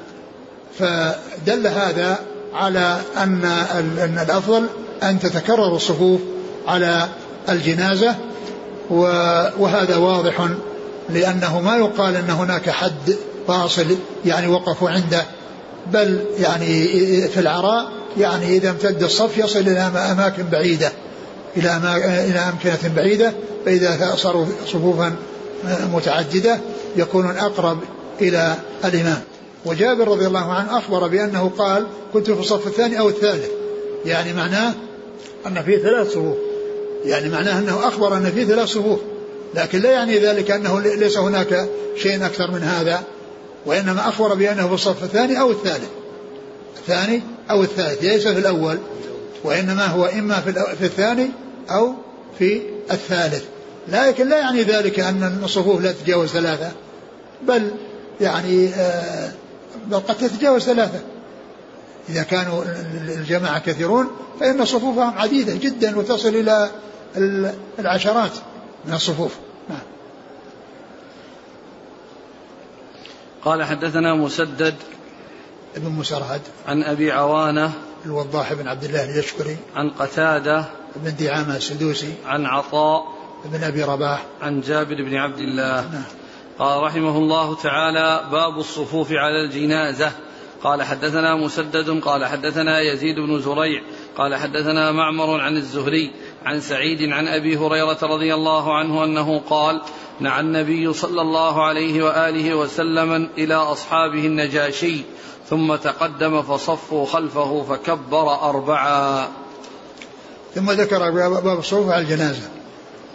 فدل 0.79 1.67
هذا 1.67 2.19
على 2.59 3.01
أن 3.17 4.19
الأفضل 4.23 4.67
أن 5.03 5.21
تتكرر 5.21 5.77
الصفوف 5.77 6.21
على 6.69 7.09
الجنازة 7.49 8.15
وهذا 9.59 9.97
واضح 9.97 10.49
لأنه 11.11 11.61
ما 11.61 11.77
يقال 11.77 12.17
أن 12.17 12.31
هناك 12.31 12.71
حد 12.71 13.17
فاصل 13.49 13.97
يعني 14.25 14.49
وقفوا 14.49 14.91
عنده 14.91 15.25
بل 15.93 16.25
يعني 16.39 16.89
في 17.29 17.41
العراء 17.41 17.89
يعني 18.19 18.57
إذا 18.57 18.71
امتد 18.71 19.03
الصف 19.03 19.39
يصل 19.39 19.59
إلى 19.59 19.81
أماكن 20.13 20.43
بعيدة 20.53 20.93
إلى 21.57 21.77
إلى 22.29 22.39
أمكنة 22.39 22.95
بعيدة 22.97 23.33
فإذا 23.65 24.15
صاروا 24.17 24.47
صفوفا 24.67 25.17
متعددة 25.93 26.59
يكونون 26.97 27.37
أقرب 27.37 27.79
إلى 28.21 28.55
الإمام. 28.85 29.21
وجابر 29.69 30.09
رضي 30.09 30.27
الله 30.27 30.53
عنه 30.53 30.79
أخبر 30.79 31.07
بأنه 31.07 31.51
قال 31.59 31.87
كنت 32.13 32.31
في 32.31 32.41
الصف 32.41 32.67
الثاني 32.67 32.99
أو 32.99 33.09
الثالث. 33.09 33.51
يعني 34.05 34.33
معناه 34.33 34.75
أن 35.47 35.63
في 35.63 35.79
ثلاث 35.79 36.11
صفوف. 36.11 36.37
يعني 37.05 37.29
معناه 37.29 37.59
أنه 37.59 37.89
أخبر 37.89 38.17
أن 38.17 38.31
في 38.31 38.45
ثلاث 38.45 38.69
صفوف. 38.69 38.99
لكن 39.55 39.81
لا 39.81 39.91
يعني 39.91 40.19
ذلك 40.19 40.51
أنه 40.51 40.81
ليس 40.81 41.19
هناك 41.19 41.69
شيء 41.97 42.27
أكثر 42.27 42.51
من 42.51 42.63
هذا 42.63 43.03
وإنما 43.67 44.09
أخبر 44.09 44.35
بأنه 44.35 44.69
في 44.69 44.75
الصف 44.75 45.05
الثاني 45.05 45.41
أو 45.41 45.51
الثالث. 45.51 45.89
الثاني 46.79 47.23
أو 47.51 47.63
الثالث 47.63 48.05
ليس 48.05 48.29
في 48.29 48.39
الأول. 48.39 48.79
وإنما 49.45 49.87
هو 49.87 50.05
إما 50.05 50.41
في 50.79 50.85
الثاني 50.85 51.31
أو 51.71 51.95
في 52.39 52.61
الثالث. 52.91 53.45
لكن 53.89 54.29
لا 54.29 54.39
يعني 54.39 54.63
ذلك 54.63 55.01
أن 55.01 55.41
الصفوف 55.45 55.83
لا 55.83 55.93
تتجاوز 55.93 56.29
ثلاثة. 56.29 56.71
بل 57.43 57.71
يعني 58.21 58.69
آه، 58.69 59.33
بل 59.89 59.97
قد 59.97 60.17
تتجاوز 60.17 60.63
ثلاثة 60.63 61.01
إذا 62.09 62.23
كانوا 62.23 62.65
الجماعة 63.09 63.59
كثيرون 63.59 64.11
فإن 64.41 64.65
صفوفهم 64.65 65.19
عديدة 65.19 65.55
جدا 65.55 65.99
وتصل 65.99 66.29
إلى 66.29 66.71
العشرات 67.79 68.33
من 68.85 68.95
الصفوف 68.95 69.35
نعم. 69.69 69.79
قال 73.45 73.65
حدثنا 73.65 74.15
مسدد 74.15 74.75
ابن 75.77 75.91
مسرهد 75.91 76.41
عن 76.67 76.83
أبي 76.83 77.13
عوانة 77.13 77.73
الوضاح 78.07 78.53
بن 78.53 78.69
عبد 78.69 78.85
الله 78.85 79.05
اليشكري 79.05 79.57
عن 79.75 79.91
قتادة 79.91 80.65
بن 80.97 81.17
دعامة 81.17 81.57
السدوسي 81.57 82.15
عن 82.27 82.47
عطاء 82.47 83.19
بن 83.45 83.65
أبي 83.65 83.83
رباح 83.83 84.25
عن 84.43 84.61
جابر 84.61 84.95
بن 84.95 85.15
عبد 85.15 85.39
الله 85.39 85.81
نعم. 85.81 86.03
قال 86.59 86.83
رحمه 86.83 87.19
الله 87.19 87.55
تعالى 87.55 88.25
باب 88.33 88.59
الصفوف 88.59 89.13
على 89.13 89.45
الجنازة. 89.45 90.13
قال 90.63 90.83
حدثنا 90.83 91.35
مسدد 91.35 92.01
قال 92.01 92.25
حدثنا 92.25 92.81
يزيد 92.81 93.17
بن 93.17 93.41
زريع 93.41 93.83
قال 94.17 94.35
حدثنا 94.35 94.93
معمر 94.93 95.41
عن 95.41 95.57
الزهري 95.57 96.13
عن 96.45 96.61
سعيد 96.61 97.13
عن 97.13 97.29
أبي 97.29 97.57
هريرة 97.57 97.99
رضي 98.03 98.35
الله 98.35 98.77
عنه 98.77 99.05
أنه 99.05 99.43
قال 99.51 99.81
نعى 100.21 100.41
النبي 100.41 100.93
صلى 100.93 101.23
الله 101.23 101.65
عليه 101.65 102.03
وآله 102.03 102.55
وسلم 102.55 103.29
إلى 103.39 103.55
أصحابه 103.55 104.27
النجاشي 104.27 105.03
ثم 105.51 105.77
تقدم 105.77 106.43
فصفوا 106.43 107.07
خلفه 107.07 107.63
فكبر 107.63 108.35
أربعا. 108.35 109.29
ثم 110.55 110.71
ذكر 110.71 111.11
باب 111.11 111.59
الصفوف 111.59 111.91
على 111.91 112.03
الجنازة. 112.03 112.49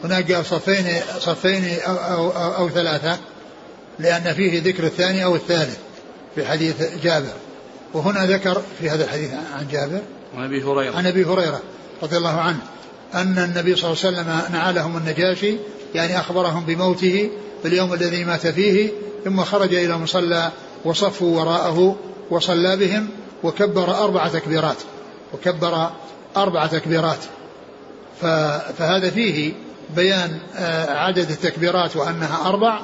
هناك 0.04 0.42
صفين 0.42 0.86
صفين 1.20 1.80
أو, 1.88 1.96
أو, 1.96 2.30
أو, 2.32 2.58
أو 2.58 2.70
ثلاثة. 2.70 3.18
لأن 4.00 4.34
فيه 4.34 4.62
ذكر 4.62 4.84
الثاني 4.84 5.24
أو 5.24 5.36
الثالث 5.36 5.78
في 6.36 6.46
حديث 6.46 6.76
جابر. 7.04 7.34
وهنا 7.94 8.26
ذكر 8.26 8.62
في 8.80 8.90
هذا 8.90 9.04
الحديث 9.04 9.32
عن 9.34 9.68
جابر 9.72 10.02
عن 10.38 10.44
أبي 10.46 10.64
هريرة. 10.64 10.98
عن 10.98 11.08
أبي 11.08 11.26
هريرة 11.26 11.62
رضي 12.04 12.18
الله 12.18 12.42
عنه 12.42 12.60
أن 13.14 13.38
النبي 13.38 13.76
صلى 13.76 13.92
الله 13.92 14.06
عليه 14.06 14.18
وسلم 14.18 14.54
نعى 14.54 14.74
لهم 14.74 14.98
النجاشي 14.98 15.58
يعني 15.96 16.20
أخبرهم 16.20 16.66
بموته 16.66 17.30
في 17.62 17.68
اليوم 17.68 17.94
الذي 17.94 18.24
مات 18.24 18.48
فيه 18.48 18.90
ثم 19.26 19.44
خرج 19.44 19.74
إلى 19.74 19.98
مصلى 19.98 20.52
وصفوا 20.86 21.42
وراءه 21.42 21.96
وصلى 22.30 22.78
بهم 22.78 23.10
وكبر 23.44 24.04
أربع 24.04 24.28
تكبيرات 24.28 24.78
وكبر 25.34 25.90
أربع 26.38 26.68
تكبيرات. 26.68 27.20
فهذا 28.78 29.10
فيه 29.10 29.54
بيان 29.96 30.40
آه، 30.56 30.98
عدد 30.98 31.30
التكبيرات 31.30 31.96
وأنها 31.96 32.50
أربع 32.50 32.80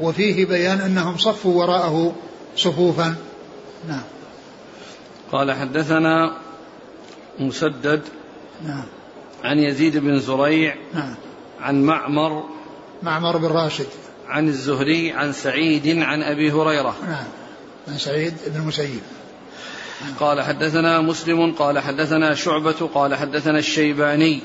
وفيه 0.00 0.46
بيان 0.46 0.80
أنهم 0.80 1.16
صفوا 1.16 1.62
وراءه 1.62 2.14
صفوفا. 2.56 3.14
نعم. 3.88 4.02
قال 5.32 5.52
حدثنا 5.52 6.36
مسدد 7.38 8.02
نعم. 8.64 8.84
عن 9.44 9.58
يزيد 9.58 9.96
بن 9.96 10.18
زريع 10.18 10.76
نعم. 10.94 11.14
عن 11.60 11.82
معمر 11.82 12.44
معمر 13.02 13.36
بن 13.36 13.46
راشد. 13.46 13.86
عن 14.28 14.48
الزهري 14.48 15.12
عن 15.12 15.32
سعيد 15.32 15.98
عن 15.98 16.22
أبي 16.22 16.52
هريرة. 16.52 16.96
نعم. 17.06 17.26
عن 17.88 17.98
سعيد 17.98 18.34
بن 18.46 18.60
المسيب. 18.60 19.00
قال 20.20 20.42
حدثنا 20.42 21.00
مسلم 21.00 21.52
قال 21.52 21.78
حدثنا 21.78 22.34
شعبة 22.34 22.88
قال 22.94 23.14
حدثنا 23.14 23.58
الشيباني 23.58 24.40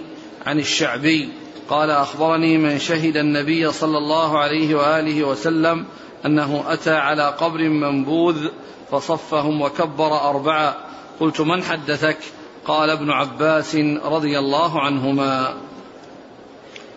عن 0.45 0.59
الشعبي 0.59 1.29
قال 1.69 1.91
أخبرني 1.91 2.57
من 2.57 2.79
شهد 2.79 3.17
النبي 3.17 3.71
صلى 3.71 3.97
الله 3.97 4.39
عليه 4.39 4.75
وآله 4.75 5.23
وسلم 5.23 5.85
أنه 6.25 6.63
أتى 6.67 6.91
على 6.91 7.33
قبر 7.39 7.69
منبوذ 7.69 8.47
فصفهم 8.91 9.61
وكبر 9.61 10.29
أربعة. 10.29 10.75
قلت 11.19 11.41
من 11.41 11.63
حدثك؟ 11.63 12.17
قال 12.65 12.89
ابن 12.89 13.09
عباس 13.09 13.75
رضي 14.05 14.39
الله 14.39 14.81
عنهما. 14.81 15.53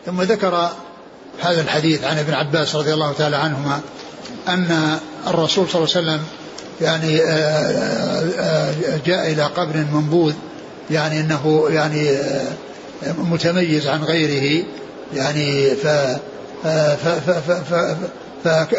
ثم 0.06 0.22
ذكر 0.22 0.70
هذا 1.40 1.61
الحديث 1.61 2.04
عن 2.04 2.18
ابن 2.18 2.35
عباس 2.35 2.76
رضي 2.76 2.94
الله 2.94 3.12
تعالى 3.12 3.37
عنهما 3.37 3.80
أن 4.48 4.98
الرسول 5.26 5.68
صلى 5.68 5.85
الله 5.85 5.96
عليه 5.96 6.06
وسلم 6.06 6.20
يعني 6.80 7.20
آه، 7.20 7.26
آه، 7.28 8.30
آه، 8.38 9.00
جاء 9.06 9.32
إلى 9.32 9.42
قبر 9.42 9.76
منبوذ 9.92 10.35
يعني 10.90 11.20
أنه 11.20 11.66
يعني 11.70 12.18
متميز 13.19 13.87
عن 13.87 14.05
غيره 14.05 14.65
يعني 15.15 15.71
ف 15.71 15.87
ف 16.62 17.09
ف 17.09 17.31
ف 17.31 17.75
ف 17.75 18.75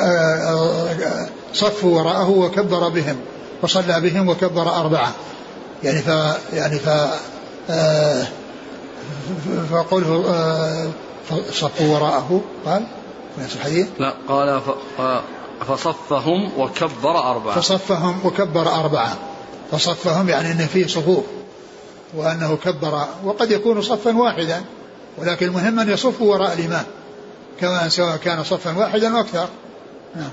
صفوا 1.53 1.99
وراءه 1.99 2.29
وكبر 2.29 2.89
بهم 2.89 3.15
وصلى 3.61 4.01
بهم 4.01 4.29
وكبر 4.29 4.69
أربعة. 4.69 5.11
يعني 5.83 5.99
ف 5.99 6.07
يعني 6.53 6.79
ف 6.79 6.89
فقوله 9.71 10.23
صفوا 11.51 11.87
وراءه. 11.87 12.41
قال؟ 12.65 12.83
في 13.47 13.55
الحديث 13.55 13.87
لا 13.99 14.13
قال 14.27 14.61
فصفهم 15.67 16.51
وكبر 16.57 17.17
أربعة. 17.17 17.61
فصفهم 17.61 18.19
وكبر 18.25 18.67
أربعة. 18.67 19.17
فصفهم 19.71 20.29
يعني 20.29 20.51
أن 20.51 20.67
فيه 20.67 20.87
صفوف. 20.87 21.23
وأنه 22.15 22.57
كبر 22.57 23.07
وقد 23.23 23.51
يكون 23.51 23.81
صفا 23.81 24.17
واحدا 24.17 24.61
ولكن 25.17 25.45
المهم 25.45 25.79
أن 25.79 25.89
يصفوا 25.89 26.33
وراء 26.33 26.53
الإمام 26.53 26.85
كما 27.59 27.89
سواء 27.89 28.17
كان 28.17 28.43
صفا 28.43 28.77
واحدا 28.77 29.17
أو 29.17 29.25
نعم. 30.15 30.31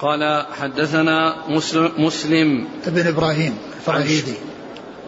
قال 0.00 0.46
حدثنا 0.60 1.34
مسلم, 1.48 1.92
مسلم 1.98 2.68
ابن 2.86 3.06
إبراهيم 3.06 3.58
الفراهيدي 3.76 4.34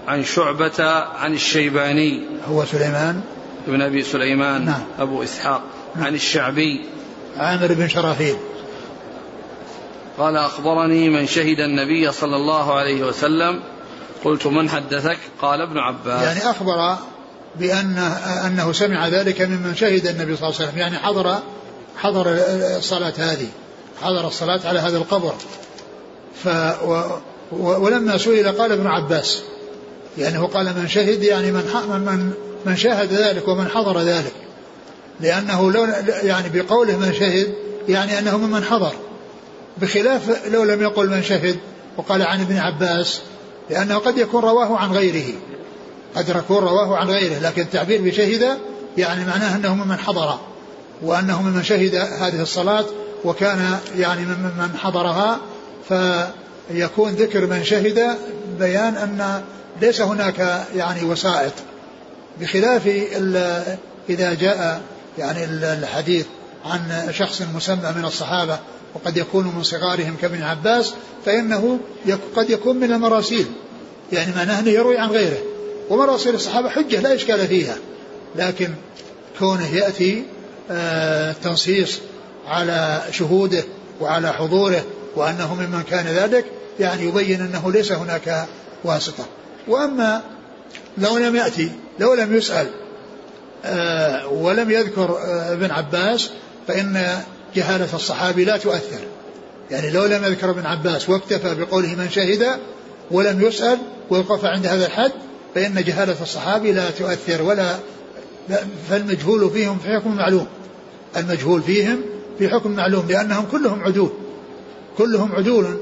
عن 0.08 0.24
شعبة 0.24 0.84
عن 0.94 1.34
الشيباني. 1.34 2.22
هو 2.48 2.64
سليمان. 2.64 3.20
ابن 3.68 3.82
أبي 3.82 4.02
سليمان. 4.02 4.64
نعم. 4.64 4.82
أبو 4.98 5.22
إسحاق. 5.22 5.62
نعم. 5.96 6.04
عن 6.06 6.14
الشعبي. 6.14 6.84
عامر 7.36 7.72
بن 7.72 7.88
شراحيل. 7.88 8.36
قال 10.18 10.36
أخبرني 10.36 11.08
من 11.10 11.26
شهد 11.26 11.60
النبي 11.60 12.12
صلى 12.12 12.36
الله 12.36 12.74
عليه 12.74 13.04
وسلم 13.04 13.62
قلت 14.24 14.46
من 14.46 14.68
حدثك؟ 14.68 15.18
قال 15.42 15.60
ابن 15.60 15.78
عباس. 15.78 16.22
يعني 16.22 16.50
أخبر 16.50 16.96
بأن 17.56 17.98
أنه 18.46 18.72
سمع 18.72 19.08
ذلك 19.08 19.42
ممن 19.42 19.74
شهد 19.76 20.06
النبي 20.06 20.36
صلى 20.36 20.48
الله 20.48 20.60
عليه 20.60 20.68
وسلم. 20.68 20.78
يعني 20.78 20.98
حضر 20.98 21.38
حضر 21.96 22.26
الصلاة 22.76 23.12
هذه. 23.18 23.48
حضر 24.02 24.26
الصلاة 24.26 24.60
على 24.64 24.80
هذا 24.80 24.96
القبر. 24.96 25.34
ف 26.44 26.48
و 26.82 27.18
ولما 27.52 28.18
سئل 28.18 28.52
قال 28.52 28.72
ابن 28.72 28.86
عباس. 28.86 29.42
يعني 30.18 30.38
هو 30.38 30.46
قال 30.46 30.66
من 30.66 30.88
شهد 30.88 31.22
يعني 31.22 31.52
من 31.52 31.62
من 32.06 32.32
من 32.66 32.76
شاهد 32.76 33.12
ذلك 33.12 33.48
ومن 33.48 33.68
حضر 33.68 34.00
ذلك. 34.00 34.32
لأنه 35.20 35.72
لو 35.72 35.86
يعني 36.22 36.48
بقوله 36.48 36.96
من 36.96 37.12
شهد 37.12 37.54
يعني 37.88 38.18
أنه 38.18 38.38
ممن 38.38 38.64
حضر. 38.64 38.92
بخلاف 39.78 40.46
لو 40.52 40.64
لم 40.64 40.82
يقل 40.82 41.10
من 41.10 41.22
شهد 41.22 41.58
وقال 41.96 42.22
عن 42.22 42.40
ابن 42.40 42.56
عباس 42.56 43.20
لأنه 43.70 43.98
قد 43.98 44.18
يكون 44.18 44.42
رواه 44.42 44.78
عن 44.78 44.92
غيره. 44.92 45.32
قد 46.16 46.28
يكون 46.28 46.58
رواه 46.58 46.96
عن 46.96 47.10
غيره 47.10 47.38
لكن 47.38 47.62
التعبير 47.62 48.02
بشهد 48.02 48.58
يعني 48.96 49.24
معناه 49.24 49.56
أنه 49.56 49.74
ممن 49.74 49.96
حضر 49.96 50.38
وأنه 51.02 51.42
ممن 51.42 51.62
شهد 51.62 51.94
هذه 51.94 52.42
الصلاة 52.42 52.84
وكان 53.24 53.78
يعني 53.96 54.20
ممن 54.20 54.76
حضرها. 54.82 55.40
فيكون 55.88 57.12
ذكر 57.12 57.46
من 57.46 57.64
شهد 57.64 58.16
بيان 58.58 58.96
أن 58.96 59.42
ليس 59.80 60.00
هناك 60.00 60.66
يعني 60.76 61.04
وسائط. 61.04 61.52
بخلاف 62.40 62.86
إذا 64.08 64.34
جاء 64.34 64.80
يعني 65.18 65.44
الحديث 65.44 66.26
عن 66.64 67.12
شخص 67.12 67.42
مسمى 67.54 67.92
من 67.96 68.04
الصحابة 68.04 68.58
وقد 68.94 69.16
يكون 69.16 69.52
من 69.56 69.62
صغارهم 69.62 70.16
كابن 70.22 70.42
عباس 70.42 70.94
فإنه 71.26 71.78
قد 72.36 72.50
يكون 72.50 72.76
من 72.76 72.92
المراسيل. 72.92 73.46
يعني 74.12 74.32
معناه 74.36 74.60
أنه 74.60 74.70
يروي 74.70 74.98
عن 74.98 75.10
غيره. 75.10 75.38
ومراسيل 75.90 76.34
الصحابة 76.34 76.68
حجة 76.68 77.00
لا 77.00 77.14
إشكال 77.14 77.46
فيها. 77.46 77.76
لكن 78.36 78.74
كونه 79.38 79.74
يأتي 79.74 80.24
آه، 80.70 81.32
تنصيص 81.32 82.00
على 82.46 83.02
شهوده 83.10 83.64
وعلى 84.00 84.32
حضوره 84.32 84.84
وأنه 85.16 85.54
ممن 85.54 85.82
كان 85.82 86.06
ذلك 86.06 86.44
يعني 86.80 87.02
يبين 87.08 87.40
أنه 87.40 87.72
ليس 87.72 87.92
هناك 87.92 88.46
واسطة. 88.84 89.24
وأما 89.68 90.22
لو 90.98 91.18
لم 91.18 91.36
يأتي 91.36 91.70
لو 91.98 92.14
لم 92.14 92.36
يسأل 92.36 92.66
آه، 93.64 94.26
ولم 94.28 94.70
يذكر 94.70 95.18
آه، 95.18 95.52
ابن 95.52 95.70
عباس 95.70 96.30
فإن 96.68 97.22
جهالة 97.56 97.94
الصحابي 97.94 98.44
لا 98.44 98.56
تؤثر. 98.56 99.00
يعني 99.70 99.90
لو 99.90 100.04
لم 100.04 100.24
يذكر 100.24 100.50
ابن 100.50 100.66
عباس 100.66 101.08
واكتفى 101.08 101.54
بقوله 101.54 101.94
من 101.94 102.10
شهد 102.10 102.46
ولم 103.10 103.40
يسأل 103.42 103.78
ووقف 104.10 104.44
عند 104.44 104.66
هذا 104.66 104.86
الحد 104.86 105.12
فإن 105.54 105.84
جهالة 105.84 106.22
الصحابي 106.22 106.72
لا 106.72 106.90
تؤثر 106.90 107.42
ولا 107.42 107.76
فالمجهول 108.90 109.50
فيهم 109.50 109.78
في 109.78 109.88
حكم 109.88 110.16
معلوم. 110.16 110.46
المجهول 111.16 111.62
فيهم 111.62 112.00
في 112.38 112.48
حكم 112.48 112.70
معلوم 112.70 113.06
لأنهم 113.08 113.46
كلهم 113.52 113.84
عدول. 113.84 114.10
كلهم 114.98 115.32
عدول 115.32 115.76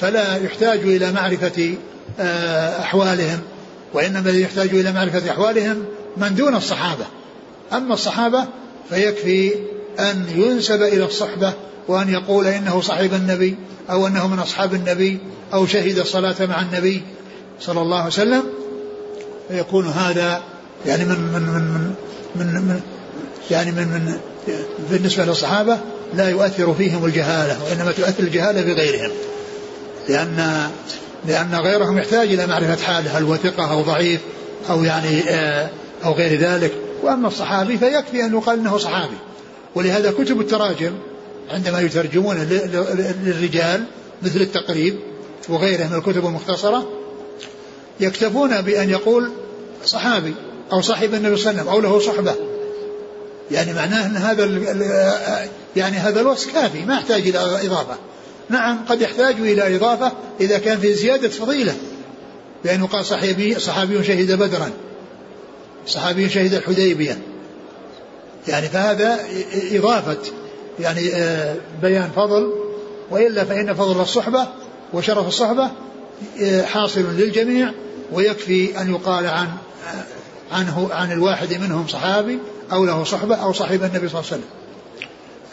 فلا 0.00 0.36
يحتاج 0.36 0.78
إلى 0.78 1.12
معرفة 1.12 1.74
آه، 2.20 2.80
أحوالهم 2.80 3.40
وإنما 3.94 4.18
الذي 4.18 4.42
يحتاج 4.42 4.68
إلى 4.68 4.92
معرفة 4.92 5.30
أحوالهم 5.30 5.84
من 6.16 6.34
دون 6.34 6.54
الصحابة. 6.54 7.04
أما 7.72 7.94
الصحابة 7.94 8.44
فيكفي 8.90 9.52
أن 10.00 10.26
ينسب 10.34 10.82
إلى 10.82 11.04
الصحبة 11.04 11.52
وأن 11.88 12.08
يقول 12.08 12.46
إنه 12.46 12.80
صاحب 12.80 13.14
النبي 13.14 13.56
أو 13.90 14.06
أنه 14.06 14.26
من 14.26 14.38
أصحاب 14.38 14.74
النبي 14.74 15.18
أو 15.54 15.66
شهد 15.66 15.98
الصلاة 15.98 16.34
مع 16.40 16.62
النبي 16.62 17.02
صلى 17.60 17.80
الله 17.80 17.96
عليه 17.96 18.06
وسلم. 18.06 18.42
فيكون 19.48 19.86
هذا 19.86 20.42
يعني 20.86 21.04
من 21.04 21.18
من 21.18 21.42
من 21.42 21.94
من, 22.34 22.46
من, 22.46 22.62
من 22.62 22.80
يعني 23.50 23.72
من 23.72 23.88
من 23.88 24.18
بالنسبة 24.90 25.24
للصحابة 25.24 25.78
لا 26.14 26.28
يؤثر 26.28 26.74
فيهم 26.74 27.04
الجهالة 27.04 27.64
وإنما 27.64 27.92
تؤثر 27.92 28.22
الجهالة 28.22 28.62
بغيرهم. 28.62 29.10
لأن 30.08 30.68
لأن 31.26 31.54
غيرهم 31.54 31.98
يحتاج 31.98 32.32
إلى 32.32 32.46
معرفة 32.46 32.84
حاله 32.84 33.18
هل 33.18 33.22
هو 33.24 33.36
ثقة 33.36 33.72
أو 33.72 33.82
ضعيف 33.82 34.20
أو 34.70 34.84
يعني 34.84 35.20
آه، 35.30 35.70
أو 36.04 36.12
غير 36.12 36.40
ذلك. 36.40 36.72
وأما 37.02 37.28
الصحابي 37.28 37.78
فيكفي 37.78 38.24
أن 38.24 38.34
يقال 38.34 38.58
أنه 38.58 38.78
صحابي. 38.78 39.16
ولهذا 39.76 40.10
كتب 40.10 40.40
التراجم 40.40 40.92
عندما 41.50 41.80
يترجمون 41.80 42.36
للرجال 43.24 43.84
مثل 44.22 44.40
التقريب 44.40 44.96
وغيره 45.48 45.84
من 45.84 45.94
الكتب 45.94 46.26
المختصرة 46.26 46.88
يكتفون 48.00 48.60
بأن 48.60 48.90
يقول 48.90 49.30
صحابي 49.84 50.34
أو 50.72 50.80
صاحب 50.80 51.14
النبي 51.14 51.36
صلى 51.36 51.50
الله 51.50 51.60
عليه 51.60 51.62
وسلم 51.62 51.68
أو 51.68 51.80
له 51.80 52.00
صحبة. 52.00 52.34
يعني 53.50 53.72
معناه 53.72 54.06
أن 54.06 54.16
هذا 54.16 54.44
يعني 55.76 55.96
هذا 55.96 56.20
الوصف 56.20 56.52
كافي 56.52 56.84
ما 56.84 56.94
يحتاج 56.94 57.28
إلى 57.28 57.38
إضافة. 57.38 57.96
نعم 58.48 58.84
قد 58.88 59.02
يحتاج 59.02 59.34
إلى 59.40 59.76
إضافة 59.76 60.12
إذا 60.40 60.58
كان 60.58 60.78
في 60.78 60.94
زيادة 60.94 61.28
فضيلة. 61.28 61.74
لأنه 62.64 62.86
قال 62.86 63.04
صحابي 63.04 63.58
صحابي 63.58 64.04
شهد 64.04 64.32
بدرا. 64.32 64.70
صحابي 65.86 66.28
شهد 66.28 66.54
الحديبية. 66.54 67.18
يعني 68.48 68.68
فهذا 68.68 69.18
إضافة 69.72 70.18
يعني 70.80 71.14
آه، 71.14 71.56
بيان 71.82 72.10
فضل 72.16 72.52
وإلا 73.10 73.44
فإن 73.44 73.74
فضل 73.74 74.00
الصحبة 74.00 74.46
وشرف 74.92 75.28
الصحبة 75.28 75.70
آه، 76.42 76.62
حاصل 76.62 77.00
للجميع 77.00 77.72
ويكفي 78.12 78.80
أن 78.80 78.90
يقال 78.90 79.26
عن 79.26 79.48
عنه 80.52 80.88
عن 80.92 81.12
الواحد 81.12 81.54
منهم 81.54 81.88
صحابي 81.88 82.38
أو 82.72 82.84
له 82.84 83.04
صحبة 83.04 83.34
أو 83.34 83.52
صاحب 83.52 83.82
النبي 83.82 84.08
صلى 84.08 84.20
الله 84.20 84.32
عليه 84.32 84.42
وسلم. 84.42 84.44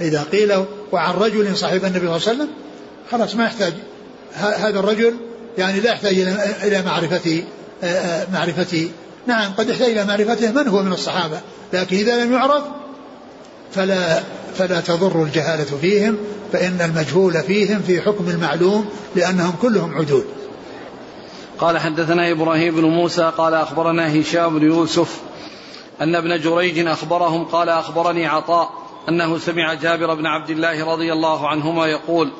إذا 0.01 0.23
قيل 0.31 0.65
وعن 0.91 1.13
رجل 1.13 1.57
صاحب 1.57 1.85
النبي 1.85 2.07
صلى 2.07 2.15
الله 2.15 2.27
عليه 2.27 2.37
وسلم 2.37 2.49
خلاص 3.11 3.35
ما 3.35 3.45
يحتاج. 3.45 3.73
هذا 4.33 4.79
الرجل 4.79 5.13
يعني 5.57 5.79
لا 5.79 5.91
يحتاج 5.91 6.19
إلى 6.63 6.81
معرفة 6.81 7.43
آه، 7.83 7.85
آه، 7.85 8.27
معرفة 8.33 8.89
نعم 9.27 9.53
قد 9.53 9.69
يحتاج 9.69 9.89
إلى 9.89 10.05
معرفته 10.05 10.51
من 10.51 10.67
هو 10.67 10.83
من 10.83 10.93
الصحابة 10.93 11.39
لكن 11.73 11.97
إذا 11.97 12.23
لم 12.23 12.33
يعرف 12.33 12.63
فلا 13.73 14.23
فلا 14.55 14.81
تضر 14.81 15.23
الجهالة 15.23 15.77
فيهم 15.81 16.17
فإن 16.53 16.81
المجهول 16.81 17.33
فيهم 17.33 17.79
في 17.79 18.01
حكم 18.01 18.29
المعلوم 18.29 18.89
لأنهم 19.15 19.53
كلهم 19.61 19.95
عدول. 19.97 20.23
قال 21.59 21.77
حدثنا 21.77 22.31
إبراهيم 22.31 22.75
بن 22.75 22.83
موسى 22.83 23.31
قال 23.37 23.53
أخبرنا 23.53 24.21
هشام 24.21 24.59
بن 24.59 24.65
يوسف 24.65 25.21
أن 26.01 26.15
ابن 26.15 26.39
جريج 26.41 26.87
أخبرهم 26.87 27.45
قال 27.45 27.69
أخبرني 27.69 28.27
عطاء 28.27 28.69
أنه 29.09 29.37
سمع 29.37 29.73
جابر 29.73 30.13
بن 30.13 30.25
عبد 30.25 30.49
الله 30.49 30.93
رضي 30.93 31.13
الله 31.13 31.47
عنهما 31.47 31.87
يقول 31.87 32.31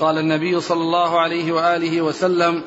قال 0.00 0.18
النبي 0.18 0.60
صلى 0.60 0.80
الله 0.80 1.20
عليه 1.20 1.52
وآله 1.52 2.02
وسلم 2.02 2.62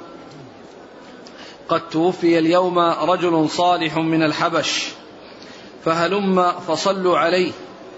قد 1.69 1.89
توفي 1.89 2.39
اليوم 2.39 2.80
رجل 2.80 3.49
صالح 3.49 3.97
من 3.97 4.23
الحبش 4.23 4.88
فهلم 5.86 6.51
فصلوا 6.67 7.17
عليه 7.17 7.51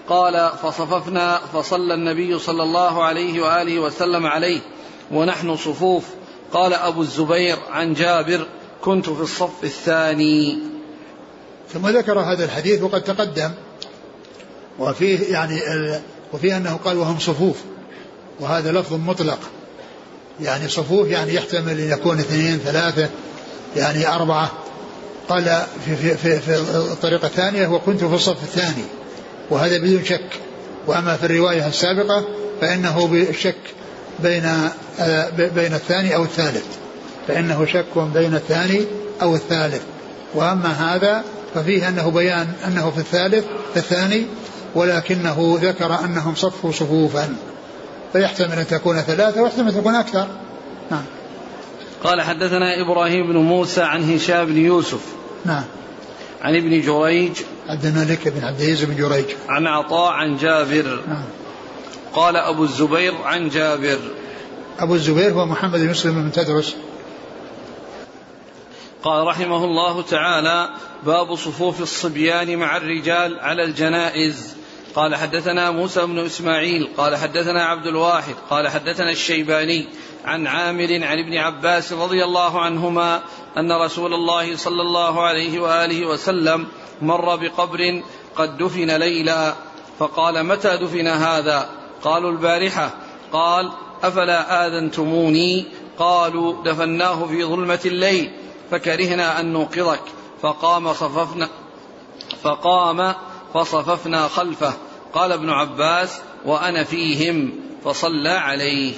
قال 0.08 0.50
فصففنا 0.62 1.40
فصلى 1.52 1.94
النبي 1.94 2.38
صلى 2.38 2.62
الله 2.62 3.04
عليه 3.04 3.40
وآله 3.40 3.78
وسلم 3.78 4.26
عليه 4.26 4.60
ونحن 5.12 5.56
صفوف. 5.56 6.04
قال 6.52 6.74
أبو 6.74 7.02
الزبير 7.02 7.56
عن 7.70 7.94
جابر 7.94 8.46
كنت 8.82 9.10
في 9.10 9.20
الصف 9.20 9.64
الثاني. 9.64 10.58
ثم 11.72 11.88
ذكر 11.88 12.20
هذا 12.20 12.44
الحديث 12.44 12.82
وقد 12.82 13.02
تقدم 13.02 13.50
وفيه 14.78 15.32
يعني 15.32 15.60
وفيه 16.32 16.56
أنه 16.56 16.78
قال 16.84 16.98
وهم 16.98 17.18
صفوف 17.18 17.56
وهذا 18.40 18.72
لفظ 18.72 18.94
مطلق. 18.94 19.38
يعني 20.40 20.68
صفوف 20.68 21.08
يعني 21.08 21.34
يحتمل 21.34 21.80
أن 21.80 21.90
يكون 21.90 22.18
اثنين 22.18 22.58
ثلاثة 22.58 23.08
يعني 23.76 24.08
أربعة. 24.14 24.50
قال 25.28 25.62
في 25.84 25.96
في 25.96 26.16
في, 26.16 26.40
في 26.40 26.56
الطريقة 26.92 27.26
الثانية 27.26 27.66
وكنت 27.66 28.04
في 28.04 28.14
الصف 28.14 28.42
الثاني. 28.42 28.97
وهذا 29.50 29.78
بدون 29.78 30.04
شك. 30.04 30.40
وأما 30.86 31.16
في 31.16 31.26
الرواية 31.26 31.66
السابقة 31.66 32.24
فإنه 32.60 33.06
بالشك 33.06 33.56
بين 34.22 34.44
آه، 35.00 35.30
بين 35.30 35.74
الثاني 35.74 36.14
أو 36.14 36.22
الثالث. 36.22 36.66
فإنه 37.28 37.66
شك 37.66 37.98
بين 38.14 38.34
الثاني 38.34 38.84
أو 39.22 39.34
الثالث. 39.34 39.82
وأما 40.34 40.68
هذا 40.68 41.24
ففيه 41.54 41.88
أنه 41.88 42.10
بيان 42.10 42.48
أنه 42.66 42.90
في 42.90 42.98
الثالث 42.98 43.44
في 43.72 43.76
الثاني 43.76 44.26
ولكنه 44.74 45.58
ذكر 45.62 46.04
أنهم 46.04 46.34
صفوا 46.34 46.72
صفوفا. 46.72 47.36
فيحتمل 48.12 48.58
أن 48.58 48.66
تكون 48.66 48.96
ثلاثة 49.00 49.42
ويحتمل 49.42 49.68
أن 49.68 49.74
تكون 49.74 49.94
أكثر. 49.94 50.26
نعم. 50.90 51.04
قال 52.04 52.22
حدثنا 52.22 52.82
إبراهيم 52.82 53.32
بن 53.32 53.36
موسى 53.36 53.82
عن 53.82 54.14
هشام 54.14 54.46
بن 54.46 54.56
يوسف. 54.56 55.00
نعم. 55.44 55.64
عن 56.42 56.56
ابن 56.56 56.80
جريج 56.80 57.32
عبد 57.68 57.84
الملك 57.84 58.28
بن 58.28 58.44
عبد 58.44 58.60
العزيز 58.60 58.84
بن 58.84 58.96
جريج. 58.96 59.24
عن 59.48 59.66
عطاء 59.66 60.12
عن 60.12 60.36
جابر. 60.36 61.00
نعم. 61.08 61.24
قال 62.14 62.36
أبو 62.36 62.64
الزبير 62.64 63.14
عن 63.22 63.48
جابر. 63.48 63.98
أبو 64.78 64.94
الزبير 64.94 65.32
هو 65.32 65.46
محمد 65.46 65.80
بن 65.80 65.90
مسلم 65.90 66.22
بن 66.22 66.32
تدرس. 66.32 66.76
قال 69.02 69.26
رحمه 69.26 69.64
الله 69.64 70.02
تعالى 70.02 70.68
باب 71.06 71.34
صفوف 71.34 71.80
الصبيان 71.80 72.56
مع 72.56 72.76
الرجال 72.76 73.40
على 73.40 73.64
الجنائز. 73.64 74.54
قال 74.94 75.14
حدثنا 75.14 75.70
موسى 75.70 76.06
بن 76.06 76.18
إسماعيل 76.18 76.88
قال 76.96 77.16
حدثنا 77.16 77.64
عبد 77.64 77.86
الواحد 77.86 78.34
قال 78.50 78.68
حدثنا 78.68 79.10
الشيباني 79.10 79.86
عن 80.24 80.46
عامر 80.46 81.04
عن 81.04 81.18
ابن 81.18 81.36
عباس 81.36 81.92
رضي 81.92 82.24
الله 82.24 82.60
عنهما 82.60 83.22
أن 83.58 83.72
رسول 83.72 84.14
الله 84.14 84.56
صلى 84.56 84.82
الله 84.82 85.22
عليه 85.22 85.60
وآله 85.60 86.06
وسلم 86.06 86.66
مر 87.02 87.36
بقبر 87.36 88.02
قد 88.36 88.58
دفن 88.58 88.90
ليلا 88.96 89.54
فقال 89.98 90.46
متى 90.46 90.76
دفن 90.76 91.06
هذا؟ 91.06 91.68
قالوا 92.02 92.30
البارحة. 92.30 92.94
قال 93.32 93.72
أفلا 94.02 94.66
آذنتموني؟ 94.66 95.64
قالوا 95.98 96.64
دفناه 96.64 97.26
في 97.26 97.44
ظلمة 97.44 97.80
الليل 97.84 98.32
فكرهنا 98.70 99.40
أن 99.40 99.52
نوقظك. 99.52 100.02
فقام 100.42 100.92
صففنا 100.92 101.48
فقام 102.42 103.14
فصففنا 103.54 104.28
خلفه. 104.28 104.72
قال 105.14 105.32
ابن 105.32 105.50
عباس 105.50 106.20
وأنا 106.44 106.84
فيهم 106.84 107.52
فصلى 107.84 108.28
عليه. 108.28 108.92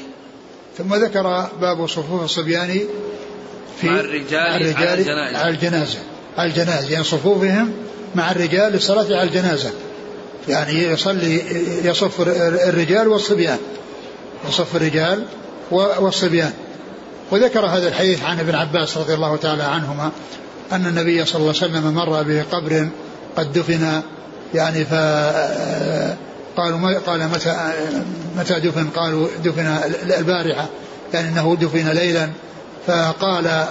ثم 0.78 0.94
ذكر 0.94 1.48
باب 1.60 1.86
صفوف 1.86 2.22
الصبيان 2.22 2.80
في 3.80 3.86
مع 3.86 4.00
الرجال, 4.00 4.62
الرجال 4.62 4.76
على 4.76 4.94
الجنازة. 4.94 5.38
على 5.38 5.50
الجنازة. 5.50 5.98
على 6.38 6.50
الجنازة. 6.50 6.90
يعني 6.90 7.04
صفوفهم 7.04 7.72
مع 8.14 8.30
الرجال 8.30 8.72
للصلاة 8.72 9.04
على 9.04 9.22
الجنازة. 9.22 9.70
يعني 10.48 10.72
يصلي 10.72 11.42
يصف 11.84 12.20
الرجال 12.68 13.08
والصبيان. 13.08 13.58
يصف 14.48 14.76
الرجال 14.76 15.24
والصبيان. 15.70 16.52
وذكر 17.30 17.66
هذا 17.66 17.88
الحديث 17.88 18.22
عن 18.22 18.40
ابن 18.40 18.54
عباس 18.54 18.96
رضي 18.96 19.14
الله 19.14 19.36
تعالى 19.36 19.62
عنهما 19.62 20.10
أن 20.72 20.86
النبي 20.86 21.24
صلى 21.24 21.40
الله 21.40 21.54
عليه 21.62 21.72
وسلم 21.72 21.94
مر 21.94 22.22
بقبر 22.22 22.88
قد 23.36 23.52
دفن. 23.52 24.02
يعني 24.54 24.84
ف 24.84 24.94
قالوا 26.56 26.98
قال 27.06 27.28
متى 27.28 27.50
متى 28.36 28.60
دفن؟ 28.60 28.86
قالوا 28.96 29.28
دفن 29.44 29.78
البارحة. 30.18 30.66
يعني 31.14 31.28
أنه 31.28 31.56
دفن 31.60 31.88
ليلا. 31.88 32.28
فقال 32.90 33.66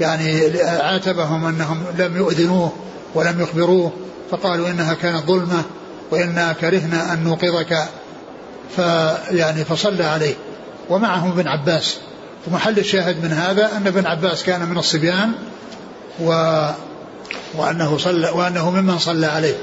يعني 0.00 0.60
عاتبهم 0.60 1.46
أنهم 1.46 1.84
لم 1.98 2.16
يؤذنوه 2.16 2.72
ولم 3.14 3.40
يخبروه 3.40 3.92
فقالوا 4.30 4.68
إنها 4.68 4.94
كانت 4.94 5.26
ظلمة 5.26 5.62
وإنا 6.10 6.52
كرهنا 6.52 7.12
أن 7.12 7.24
نوقظك 7.24 7.88
فيعني 8.76 9.64
فصلى 9.64 10.04
عليه. 10.04 10.34
ومعهم 10.90 11.30
ابن 11.30 11.48
عباس. 11.48 11.96
ومحل 12.46 12.78
الشاهد 12.78 13.24
من 13.24 13.32
هذا 13.32 13.76
أن 13.76 13.86
ابن 13.86 14.06
عباس 14.06 14.42
كان 14.42 14.68
من 14.68 14.78
الصبيان 14.78 15.32
و 16.20 16.30
وأنه 17.54 17.98
صلى 17.98 18.30
وأنه 18.30 18.70
ممن 18.70 18.98
صلى 18.98 19.26
عليه. 19.26 19.54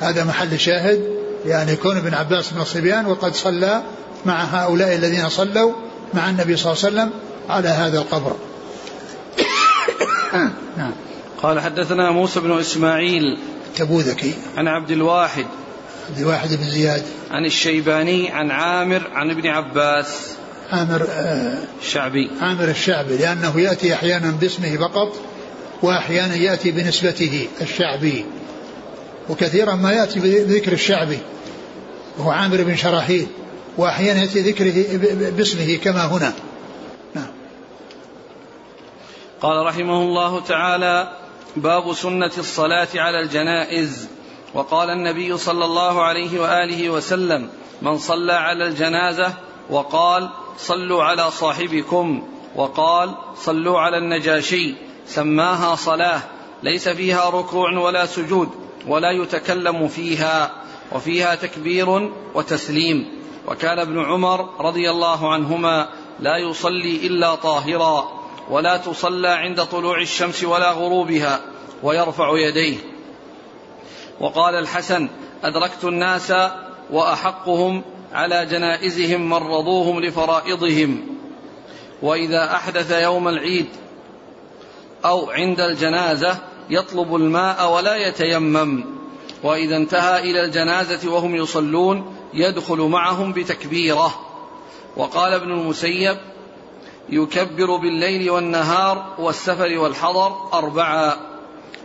هذا 0.00 0.24
محل 0.24 0.52
الشاهد 0.52 1.00
يعني 1.46 1.76
كون 1.76 1.96
ابن 1.96 2.14
عباس 2.14 2.52
من 2.52 2.60
الصبيان 2.60 3.06
وقد 3.06 3.34
صلى 3.34 3.82
مع 4.26 4.44
هؤلاء 4.44 4.94
الذين 4.94 5.28
صلوا 5.28 5.72
مع 6.14 6.30
النبي 6.30 6.56
صلى 6.56 6.72
الله 6.72 6.84
عليه 6.84 6.94
وسلم 6.94 7.10
على 7.48 7.68
هذا 7.68 7.98
القبر. 7.98 8.36
نعم. 10.76 10.92
قال 11.42 11.60
حدثنا 11.60 12.10
موسى 12.10 12.40
بن 12.40 12.58
إسماعيل 12.58 13.38
تبوذكي. 13.76 14.34
عن 14.56 14.68
عبد 14.68 14.90
الواحد. 14.90 15.46
عبد 16.10 16.18
الواحد 16.18 16.48
بن 16.48 16.70
زياد. 16.70 17.02
عن 17.30 17.44
الشيباني 17.44 18.30
عن 18.30 18.50
عامر 18.50 19.02
عن 19.12 19.30
ابن 19.30 19.46
عباس. 19.46 20.34
عامر 20.72 21.06
الشعبي 21.82 22.30
آه 22.40 22.44
عامر 22.44 22.64
الشعبي 22.64 23.16
لأنه 23.16 23.60
يأتي 23.60 23.94
أحيانا 23.94 24.30
باسمه 24.30 24.76
فقط 24.76 25.16
وأحيانا 25.82 26.34
يأتي 26.34 26.70
بنسبته 26.70 27.48
الشعبي. 27.60 28.24
وكثيرا 29.28 29.74
ما 29.74 29.92
يأتي 29.92 30.20
بذكر 30.20 30.72
الشعبي 30.72 31.18
وهو 32.18 32.30
عامر 32.30 32.62
بن 32.62 32.76
شراحيل 32.76 33.26
وأحيانا 33.78 34.20
يأتي 34.20 34.40
ذكره 34.40 34.72
باسمه 35.30 35.76
كما 35.76 36.06
هنا. 36.06 36.32
قال 39.44 39.66
رحمه 39.66 40.02
الله 40.02 40.40
تعالى 40.40 41.12
باب 41.56 41.92
سنة 41.92 42.30
الصلاة 42.38 42.88
على 42.94 43.20
الجنائز. 43.20 44.08
وقال 44.54 44.90
النبي 44.90 45.36
صلى 45.36 45.64
الله 45.64 46.02
عليه 46.02 46.40
وآله 46.40 46.90
وسلم 46.90 47.48
من 47.82 47.98
صلى 47.98 48.32
على 48.32 48.66
الجنازة 48.66 49.32
وقال 49.70 50.30
صلوا 50.58 51.04
على 51.04 51.30
صاحبكم 51.30 52.28
وقال 52.56 53.14
صلوا 53.36 53.80
على 53.80 53.98
النجاشي 53.98 54.74
سماها 55.06 55.74
صلاة. 55.74 56.20
ليس 56.62 56.88
فيها 56.88 57.30
ركوع 57.30 57.78
ولا 57.78 58.06
سجود 58.06 58.48
ولا 58.86 59.10
يتكلم 59.10 59.88
فيها 59.88 60.50
وفيها 60.92 61.34
تكبير 61.34 62.10
وتسليم. 62.34 63.08
وكان 63.48 63.78
ابن 63.78 64.04
عمر 64.04 64.48
رضي 64.60 64.90
الله 64.90 65.32
عنهما 65.32 65.88
لا 66.20 66.36
يصلي 66.36 67.06
إلا 67.06 67.34
طاهرا. 67.34 68.23
ولا 68.50 68.76
تصلى 68.76 69.28
عند 69.28 69.64
طلوع 69.64 70.00
الشمس 70.00 70.44
ولا 70.44 70.70
غروبها 70.70 71.40
ويرفع 71.82 72.38
يديه. 72.38 72.76
وقال 74.20 74.54
الحسن 74.54 75.08
أدركت 75.44 75.84
الناس 75.84 76.32
وأحقهم 76.90 77.82
على 78.12 78.46
جنائزهم 78.46 79.30
من 79.30 79.36
رضوهم 79.36 80.00
لفرائضهم. 80.00 81.06
وإذا 82.02 82.44
أحدث 82.44 82.90
يوم 82.90 83.28
العيد 83.28 83.66
أو 85.04 85.30
عند 85.30 85.60
الجنازة 85.60 86.38
يطلب 86.70 87.16
الماء 87.16 87.72
ولا 87.72 87.96
يتيمم. 87.96 88.84
وإذا 89.42 89.76
انتهى 89.76 90.30
إلى 90.30 90.44
الجنازة 90.44 91.12
وهم 91.12 91.36
يصلون 91.36 92.16
يدخل 92.34 92.78
معهم 92.78 93.32
بتكبيره. 93.32 94.14
وقال 94.96 95.32
ابن 95.32 95.50
المسيب 95.50 96.16
يكبر 97.08 97.76
بالليل 97.76 98.30
والنهار 98.30 99.14
والسفر 99.18 99.78
والحضر 99.78 100.48
اربعا 100.52 101.16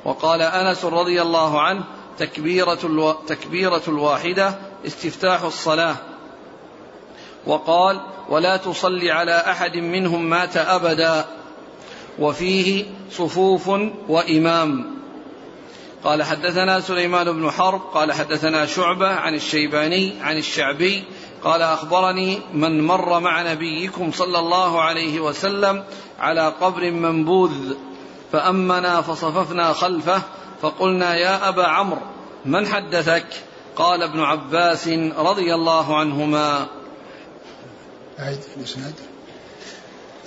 وقال 0.06 0.42
أنس 0.42 0.86
رضي 0.86 1.22
الله 1.22 1.62
عنه 1.62 1.84
تكبيرة 2.18 2.80
ألو... 2.84 3.12
تكبيرة 3.12 3.82
الواحدة 3.88 4.56
استفتاح 4.88 5.42
الصلاة. 5.42 5.96
وقال 7.46 8.02
ولا 8.30 8.58
تصلي 8.58 9.12
على 9.12 9.36
أحد 9.36 9.78
منهم 9.78 10.30
مات 10.30 10.58
أبدا. 10.58 11.26
وفيه 12.20 12.86
صفوف 13.12 13.68
وإمام. 14.08 15.00
قال 16.04 16.24
حدثنا 16.24 16.80
سليمان 16.80 17.32
بن 17.32 17.52
حرب 17.52 17.82
قال 17.94 18.14
حدثنا 18.14 18.66
شعبة 18.66 19.08
عن 19.08 19.36
الشيباني 19.36 20.14
عن 20.22 20.38
الشعبي 20.38 21.04
قال 21.44 21.62
أخبرني 21.62 22.40
من 22.54 22.84
مر 22.84 23.20
مع 23.20 23.52
نبيكم 23.52 24.12
صلى 24.12 24.40
الله 24.40 24.82
عليه 24.82 25.20
وسلم 25.20 25.84
على 26.20 26.54
قبر 26.62 26.92
منبوذ 26.92 27.74
فأمنا 28.32 29.02
فصففنا 29.02 29.74
خلفه 29.74 30.22
فقلنا 30.62 31.16
يا 31.16 31.50
أبا 31.50 31.68
عمرو 31.68 32.02
من 32.46 32.68
حدثك؟ 32.68 33.28
قال 33.76 34.04
ابن 34.04 34.20
عباس 34.20 34.88
رضي 35.18 35.56
الله 35.56 35.98
عنهما. 35.98 36.68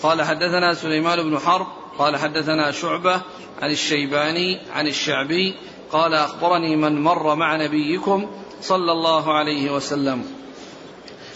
قال 0.03 0.23
حدثنا 0.23 0.75
سليمان 0.75 1.23
بن 1.23 1.39
حرب 1.39 1.67
قال 1.99 2.17
حدثنا 2.17 2.71
شعبة 2.71 3.21
عن 3.63 3.71
الشيباني 3.71 4.61
عن 4.73 4.87
الشعبي 4.87 5.55
قال 5.93 6.15
أخبرني 6.15 6.77
من 6.77 7.03
مر 7.03 7.35
مع 7.35 7.57
نبيكم 7.57 8.31
صلى 8.63 8.93
الله 8.93 9.33
عليه 9.33 9.71
وسلم. 9.71 10.42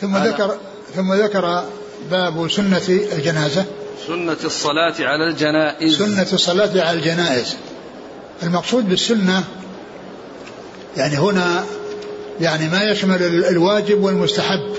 ثم 0.00 0.16
ذكر 0.16 0.56
ثم 0.94 1.14
ذكر 1.14 1.64
باب 2.10 2.50
سنة 2.50 2.82
الجنازة. 2.88 3.64
سنة 4.06 4.36
الصلاة 4.44 4.94
على 5.00 5.30
الجنائز. 5.30 5.98
سنة 5.98 6.26
الصلاة 6.32 6.84
على 6.86 6.98
الجنائز. 6.98 7.56
المقصود 8.42 8.88
بالسنة 8.88 9.44
يعني 10.96 11.16
هنا 11.16 11.64
يعني 12.40 12.68
ما 12.68 12.82
يشمل 12.82 13.22
الواجب 13.22 14.02
والمستحب. 14.02 14.74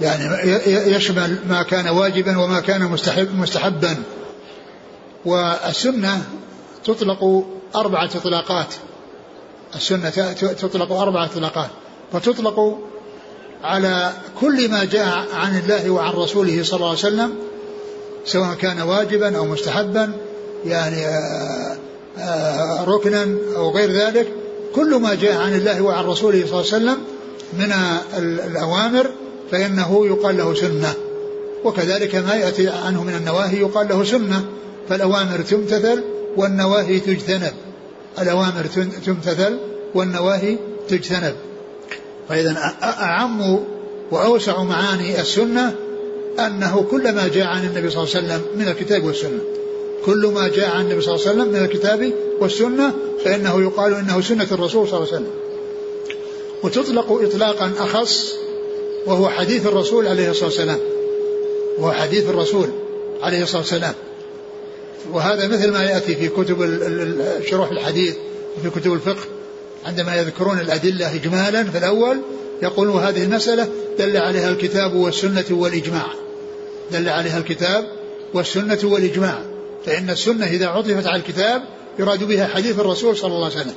يعني 0.00 0.52
يشمل 0.66 1.38
ما 1.48 1.62
كان 1.62 1.88
واجبا 1.88 2.38
وما 2.38 2.60
كان 2.60 2.82
مستحب 2.82 3.38
مستحبا. 3.38 3.96
والسنة 5.24 6.22
تطلق 6.84 7.44
أربعة 7.76 8.04
إطلاقات. 8.04 8.74
السنة 9.74 10.10
تطلق 10.32 10.92
أربعة 10.92 11.24
إطلاقات. 11.24 11.70
وتطلق 12.12 12.78
على 13.62 14.12
كل 14.40 14.70
ما 14.70 14.84
جاء 14.84 15.26
عن 15.34 15.58
الله 15.58 15.90
وعن 15.90 16.12
رسوله 16.12 16.62
صلى 16.62 16.76
الله 16.76 16.88
عليه 16.88 16.98
وسلم 16.98 17.34
سواء 18.24 18.54
كان 18.54 18.80
واجبا 18.80 19.36
أو 19.36 19.44
مستحبا 19.44 20.12
يعني 20.66 21.06
آه، 21.06 21.76
آه، 22.18 22.84
ركنا 22.84 23.36
أو 23.56 23.70
غير 23.70 23.90
ذلك 23.92 24.28
كل 24.74 24.94
ما 24.94 25.14
جاء 25.14 25.36
عن 25.36 25.54
الله 25.54 25.82
وعن 25.82 26.04
رسوله 26.04 26.46
صلى 26.46 26.60
الله 26.60 26.72
عليه 26.72 26.84
وسلم 26.84 26.98
من 27.58 27.72
الأوامر 28.46 29.10
فإنه 29.50 30.06
يقال 30.06 30.36
له 30.36 30.54
سنة. 30.54 30.94
وكذلك 31.64 32.14
ما 32.14 32.34
يأتي 32.34 32.68
عنه 32.68 33.04
من 33.04 33.14
النواهي 33.14 33.60
يقال 33.60 33.88
له 33.88 34.04
سنة. 34.04 34.44
فالأوامر 34.88 35.40
تمتثل 35.40 36.04
والنواهي 36.36 37.00
تجتنب. 37.00 37.52
الأوامر 38.18 38.66
تمتثل 39.06 39.58
والنواهي 39.94 40.58
تجتنب. 40.88 41.34
فإذا 42.28 42.74
أعم 42.82 43.58
وأوسع 44.10 44.62
معاني 44.62 45.20
السنة 45.20 45.74
أنه 46.38 46.86
كل 46.90 47.12
ما 47.12 47.28
جاء 47.28 47.46
عن 47.46 47.64
النبي 47.64 47.90
صلى 47.90 48.02
الله 48.02 48.16
عليه 48.16 48.26
وسلم 48.26 48.42
من 48.56 48.68
الكتاب 48.68 49.04
والسنة. 49.04 49.40
كل 50.06 50.26
ما 50.26 50.48
جاء 50.48 50.70
عن 50.70 50.84
النبي 50.84 51.00
صلى 51.00 51.14
الله 51.14 51.28
عليه 51.28 51.36
وسلم 51.40 51.52
من 51.52 51.64
الكتاب 51.64 52.12
والسنة 52.40 52.94
فإنه 53.24 53.62
يقال 53.62 53.94
إنه 53.94 54.20
سنة 54.20 54.46
الرسول 54.52 54.88
صلى 54.88 54.98
الله 54.98 55.08
عليه 55.08 55.16
وسلم. 55.16 55.30
وتطلق 56.62 57.22
إطلاقا 57.22 57.72
أخص 57.78 58.34
وهو 59.06 59.28
حديث 59.28 59.66
الرسول 59.66 60.06
عليه 60.06 60.30
الصلاة 60.30 60.46
والسلام. 60.46 60.78
وهو 61.78 61.92
حديث 61.92 62.28
الرسول 62.28 62.68
عليه 63.22 63.42
الصلاة 63.42 63.60
والسلام. 63.60 63.94
وهذا 65.12 65.48
مثل 65.48 65.70
ما 65.72 65.84
يأتي 65.84 66.14
في 66.14 66.28
كتب 66.28 66.80
شروح 67.46 67.70
الحديث 67.70 68.14
وفي 68.58 68.80
كتب 68.80 68.92
الفقه. 68.92 69.24
عندما 69.86 70.16
يذكرون 70.16 70.60
الأدلة 70.60 71.14
إجمالا 71.14 71.64
في 71.64 71.78
الأول 71.78 72.20
يقولون 72.62 73.02
هذه 73.02 73.22
المسألة 73.22 73.68
دل 73.98 74.16
عليها 74.16 74.48
الكتاب 74.48 74.94
والسنة 74.94 75.44
والإجماع. 75.50 76.06
دل 76.92 77.08
عليها 77.08 77.38
الكتاب 77.38 77.84
والسنة 78.34 78.78
والإجماع. 78.82 79.42
فإن 79.86 80.10
السنة 80.10 80.46
إذا 80.46 80.66
عطفت 80.66 81.06
على 81.06 81.16
الكتاب 81.16 81.62
يراد 81.98 82.24
بها 82.24 82.46
حديث 82.46 82.78
الرسول 82.78 83.16
صلى 83.16 83.34
الله 83.34 83.44
عليه 83.44 83.60
وسلم. 83.60 83.74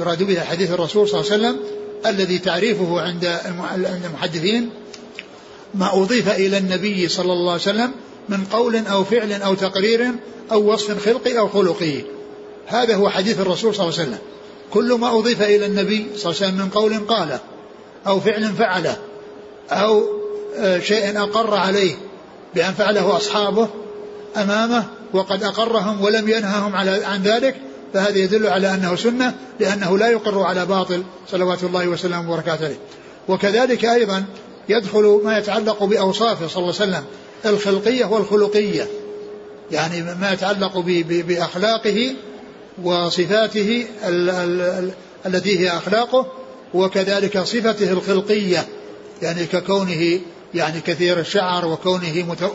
يراد 0.00 0.22
بها 0.22 0.44
حديث 0.44 0.72
الرسول 0.72 1.08
صلى 1.08 1.20
الله 1.20 1.32
عليه 1.32 1.42
وسلم 1.42 1.60
الذي 2.06 2.38
تعريفه 2.38 3.00
عند 3.00 3.38
المحدثين 4.04 4.70
ما 5.74 6.02
أضيف 6.02 6.28
إلى 6.28 6.58
النبي 6.58 7.08
صلى 7.08 7.32
الله 7.32 7.52
عليه 7.52 7.62
وسلم 7.62 7.90
من 8.28 8.44
قول 8.44 8.76
أو 8.76 9.04
فعل 9.04 9.32
أو 9.32 9.54
تقرير 9.54 10.10
أو 10.52 10.72
وصف 10.72 11.04
خلقي 11.04 11.38
أو 11.38 11.48
خلقي. 11.48 12.02
هذا 12.66 12.94
هو 12.96 13.10
حديث 13.10 13.40
الرسول 13.40 13.74
صلى 13.74 13.88
الله 13.88 13.98
عليه 13.98 14.08
وسلم. 14.08 14.18
كل 14.72 14.92
ما 14.92 15.18
أضيف 15.18 15.42
إلى 15.42 15.66
النبي 15.66 16.06
صلى 16.16 16.32
الله 16.32 16.42
عليه 16.42 16.52
وسلم 16.52 16.64
من 16.64 16.68
قول 16.68 16.98
قاله 16.98 17.40
أو 18.06 18.20
فعل 18.20 18.52
فعله 18.52 18.96
أو 19.70 20.04
آه، 20.58 20.78
شيء 20.78 21.22
أقر 21.22 21.54
عليه 21.54 21.94
بأن 22.54 22.72
فعله 22.72 23.16
أصحابه 23.16 23.68
أمامه 24.36 24.84
وقد 25.12 25.42
أقرهم 25.42 26.02
ولم 26.02 26.28
ينههم 26.28 26.76
على 26.76 27.04
عن 27.04 27.22
ذلك 27.22 27.56
فهذا 27.94 28.18
يدل 28.18 28.46
على 28.46 28.74
أنه 28.74 28.96
سنة 28.96 29.34
لأنه 29.60 29.98
لا 29.98 30.08
يقر 30.08 30.42
على 30.42 30.66
باطل 30.66 31.02
صلوات 31.30 31.64
الله 31.64 31.88
وسلامه 31.88 32.32
وبركاته 32.32 32.64
عليه. 32.64 32.78
وكذلك 33.28 33.84
أيضا 33.84 34.24
يدخل 34.68 35.20
ما 35.24 35.38
يتعلق 35.38 35.84
بأوصافه 35.84 36.46
صلى 36.46 36.62
الله 36.62 36.74
عليه 36.80 36.90
وسلم 36.90 37.04
الخلقية 37.46 38.04
والخلقية. 38.04 38.86
يعني 39.70 40.02
ما 40.02 40.32
يتعلق 40.32 40.78
بأخلاقه 41.08 42.14
وصفاته 42.84 43.86
التي 45.26 45.58
هي 45.58 45.70
أخلاقه 45.70 46.26
وكذلك 46.74 47.38
صفته 47.38 47.92
الخلقية 47.92 48.66
يعني 49.22 49.46
ككونه 49.46 50.20
يعني 50.54 50.80
كثير 50.80 51.20
الشعر 51.20 51.66
وكونه 51.66 52.26
مت... 52.28 52.50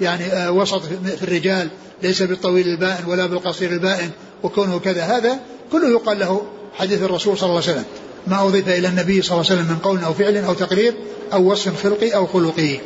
يعني 0.00 0.48
وسط 0.48 0.82
في 1.16 1.22
الرجال 1.22 1.68
ليس 2.02 2.22
بالطويل 2.22 2.68
البائن 2.68 3.04
ولا 3.06 3.26
بالقصير 3.26 3.70
البائن 3.70 4.10
وكونه 4.42 4.78
كذا 4.78 5.02
هذا 5.02 5.38
كله 5.72 5.90
يقال 5.90 6.18
له 6.18 6.46
حديث 6.74 7.02
الرسول 7.02 7.38
صلى 7.38 7.48
الله 7.48 7.62
عليه 7.62 7.72
وسلم. 7.72 7.84
ما 8.26 8.42
أضيف 8.46 8.68
إلى 8.68 8.88
النبي 8.88 9.22
صلى 9.22 9.32
الله 9.32 9.50
عليه 9.50 9.60
وسلم 9.60 9.72
من 9.72 9.78
قول 9.78 10.04
أو 10.04 10.14
فعل 10.14 10.36
أو 10.36 10.54
تقرير 10.54 10.94
أو 11.32 11.52
وصف 11.52 11.82
خلقي 11.82 12.10
أو 12.10 12.26
خلقي. 12.26 12.78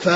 ف 0.00 0.08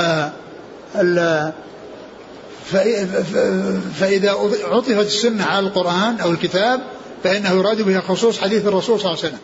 فإذا 3.99 4.31
عطفت 4.63 5.05
السنة 5.05 5.43
على 5.43 5.67
القرآن 5.67 6.19
أو 6.19 6.31
الكتاب 6.31 6.81
فإنه 7.23 7.49
يراد 7.49 7.81
بها 7.81 8.01
خصوص 8.01 8.39
حديث 8.39 8.67
الرسول 8.67 8.99
صلى 8.99 9.11
الله 9.11 9.23
عليه 9.23 9.33
وسلم. 9.33 9.39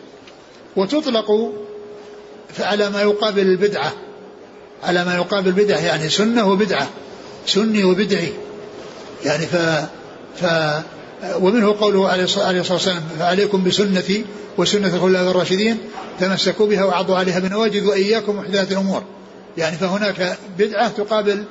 وتطلق 0.76 1.52
على 2.60 2.90
ما 2.90 3.02
يقابل 3.02 3.42
البدعة. 3.42 3.92
على 4.82 5.04
ما 5.04 5.14
يقابل 5.14 5.48
البدعة 5.48 5.78
يعني 5.78 6.08
سنة 6.08 6.48
وبدعة. 6.48 6.88
سني 7.46 7.84
وبدعي. 7.84 8.32
يعني 9.24 9.46
ف, 9.46 9.56
ف 10.40 10.46
ومنه 11.40 11.76
قوله 11.80 12.08
عليه 12.08 12.24
الصلاة 12.24 12.64
والسلام 12.70 13.02
فعليكم 13.18 13.64
بسنتي 13.64 14.24
وسنة 14.58 14.94
الخلفاء 14.94 15.30
الراشدين 15.30 15.78
تمسكوا 16.20 16.66
بها 16.66 16.84
وعضوا 16.84 17.16
عليها 17.16 17.38
بنواجذ 17.38 17.86
وإياكم 17.86 18.36
محدثات 18.36 18.72
الأمور. 18.72 19.02
يعني 19.56 19.76
فهناك 19.76 20.38
بدعة 20.58 20.88
تقابل 20.88 21.44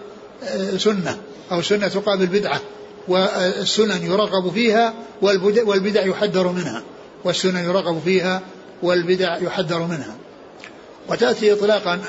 آه، 0.43 0.77
سنة. 0.77 1.17
أو 1.51 1.61
سنة 1.61 1.87
تقابل 1.87 2.25
بدعة 2.25 2.61
والسنن 3.07 4.05
يرغب 4.05 4.51
فيها 4.51 4.93
والبدع 5.21 6.05
يحذر 6.05 6.47
منها. 6.47 6.83
والسنن 7.23 7.63
يرغب 7.63 8.01
فيها 8.05 8.41
والبدع 8.83 9.37
يحذر 9.37 9.79
منها. 9.79 10.15
وتأتي 11.09 11.53
إطلاقا 11.53 11.99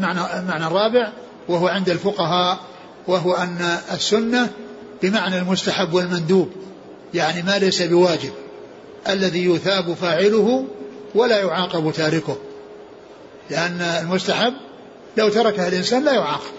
معنى 0.00 0.46
معنى 0.48 0.66
الرابع 0.66 1.12
وهو 1.48 1.68
عند 1.68 1.88
الفقهاء 1.88 2.58
وهو 3.06 3.34
أن 3.34 3.78
السنة 3.92 4.50
بمعنى 5.02 5.38
المستحب 5.38 5.94
والمندوب 5.94 6.50
يعني 7.14 7.42
ما 7.42 7.58
ليس 7.58 7.82
بواجب. 7.82 8.32
الذي 9.08 9.44
يثاب 9.44 9.94
فاعله 9.94 10.64
ولا 11.14 11.40
يعاقب 11.40 11.92
تاركه. 11.92 12.36
لأن 13.50 13.80
المستحب 13.80 14.54
لو 15.16 15.28
تركها 15.28 15.68
الإنسان 15.68 16.04
لا 16.04 16.12
يعاقب. 16.12 16.57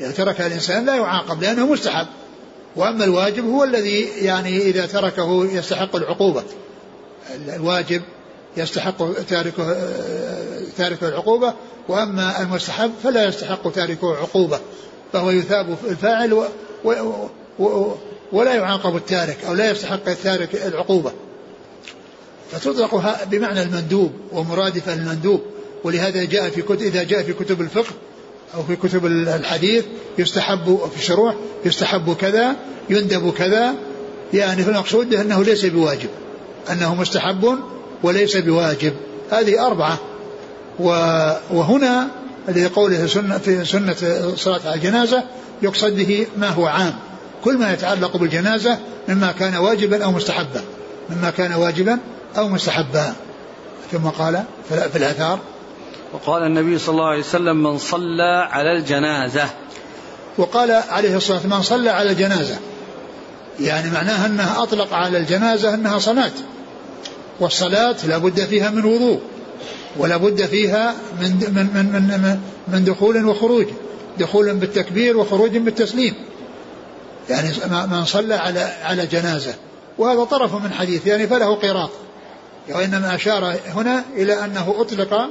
لو 0.00 0.10
تركها 0.10 0.46
الإنسان 0.46 0.86
لا 0.86 0.96
يعاقب 0.96 1.42
لأنه 1.42 1.66
مستحب. 1.66 2.06
وأما 2.76 3.04
الواجب 3.04 3.44
هو 3.44 3.64
الذي 3.64 4.00
يعني 4.00 4.58
إذا 4.58 4.86
تركه 4.86 5.46
يستحق 5.52 5.96
العقوبة. 5.96 6.42
الواجب 7.48 8.02
يستحق 8.56 9.12
تاركه 9.28 9.76
تاركه 10.78 11.08
العقوبة 11.08 11.54
وأما 11.88 12.42
المستحب 12.42 12.90
فلا 13.02 13.28
يستحق 13.28 13.72
تاركه 13.72 14.16
عقوبة. 14.16 14.60
فهو 15.12 15.30
يثاب 15.30 15.76
الفاعل 15.88 16.32
و 16.32 16.44
و 16.84 16.92
و 17.58 17.94
ولا 18.32 18.54
يعاقب 18.54 18.96
التارك 18.96 19.44
أو 19.48 19.54
لا 19.54 19.70
يستحق 19.70 20.08
التارك 20.08 20.54
العقوبة. 20.54 21.12
فتطلق 22.52 23.24
بمعنى 23.24 23.62
المندوب 23.62 24.12
ومرادفة 24.32 24.94
للمندوب 24.94 25.40
ولهذا 25.84 26.24
جاء 26.24 26.50
في 26.50 26.62
كتب 26.62 26.82
إذا 26.82 27.02
جاء 27.02 27.22
في 27.22 27.32
كتب 27.32 27.60
الفقه 27.60 27.92
أو 28.54 28.62
في 28.62 28.76
كتب 28.76 29.06
الحديث 29.06 29.84
يستحب 30.18 30.80
في 30.92 30.98
الشروح 30.98 31.34
يستحب 31.64 32.16
كذا 32.16 32.56
يندب 32.90 33.32
كذا. 33.32 33.74
يعني 34.34 34.62
في 34.62 34.70
المقصود 34.70 35.14
أنه 35.14 35.44
ليس 35.44 35.66
بواجب 35.66 36.08
أنه 36.70 36.94
مستحب 36.94 37.58
وليس 38.02 38.36
بواجب. 38.36 38.92
هذه 39.30 39.66
أربعة. 39.66 39.98
وهنا 41.50 42.08
الذي 42.48 42.66
قوله 42.66 43.06
سنة 43.06 43.38
في 43.38 43.64
سنة 43.64 43.94
صلاة 44.36 44.60
على 44.64 44.74
الجنازة 44.74 45.24
يقصد 45.62 45.96
به 45.96 46.26
ما 46.36 46.48
هو 46.48 46.66
عام. 46.66 46.94
كل 47.44 47.58
ما 47.58 47.72
يتعلق 47.72 48.16
بالجنازة 48.16 48.78
مما 49.08 49.32
كان 49.32 49.56
واجبا 49.56 50.04
أو 50.04 50.12
مستحبا. 50.12 50.62
مما 51.10 51.30
كان 51.30 51.52
واجبا 51.52 51.98
أو 52.38 52.48
مستحبا. 52.48 53.14
ثم 53.92 54.08
قال 54.08 54.42
في 54.68 54.96
الآثار 54.96 55.38
وقال 56.12 56.42
النبي 56.42 56.78
صلى 56.78 56.92
الله 56.92 57.08
عليه 57.08 57.20
وسلم 57.20 57.62
من 57.62 57.78
صلى 57.78 58.48
على 58.50 58.72
الجنازة. 58.72 59.48
وقال 60.38 60.70
عليه 60.70 61.16
الصلاة 61.16 61.36
والسلام 61.36 61.58
من 61.58 61.62
صلى 61.62 61.90
على 61.90 62.10
الجنازة. 62.10 62.58
يعني 63.60 63.90
معناها 63.90 64.26
أنها 64.26 64.62
أطلق 64.62 64.94
على 64.94 65.18
الجنازة 65.18 65.74
أنها 65.74 65.98
صلاة 65.98 66.32
والصلاة 67.40 67.96
لا 68.06 68.18
بد 68.18 68.40
فيها 68.40 68.70
من 68.70 68.84
وضوء 68.84 69.20
ولا 69.96 70.16
بد 70.16 70.46
فيها 70.46 70.94
من 71.20 71.30
من 71.30 71.66
من 71.74 72.02
من, 72.02 72.40
من 72.68 72.84
دخول 72.84 73.24
وخروج. 73.24 73.66
دخول 74.18 74.54
بالتكبير 74.54 75.16
وخروج 75.16 75.56
بالتسليم. 75.56 76.14
يعني 77.30 77.48
من 77.90 78.04
صلى 78.04 78.34
على 78.34 78.60
على 78.82 79.06
جنازة. 79.06 79.54
وهذا 79.98 80.24
طرف 80.24 80.54
من 80.54 80.72
حديث 80.72 81.06
يعني 81.06 81.26
فله 81.26 81.54
قراط. 81.54 81.90
وإنما 82.68 83.14
أشار 83.14 83.56
هنا 83.74 84.04
إلى 84.16 84.44
أنه 84.44 84.74
أطلق 84.78 85.28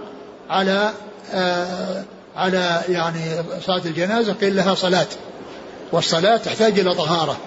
على 0.49 0.91
آه 1.33 2.03
على 2.35 2.81
يعني 2.89 3.19
صلاة 3.65 3.81
الجنازة 3.85 4.33
قيل 4.33 4.55
لها 4.55 4.75
صلاة. 4.75 5.07
والصلاة 5.91 6.37
تحتاج 6.37 6.79
إلى 6.79 6.95
طهارة. 6.95 7.37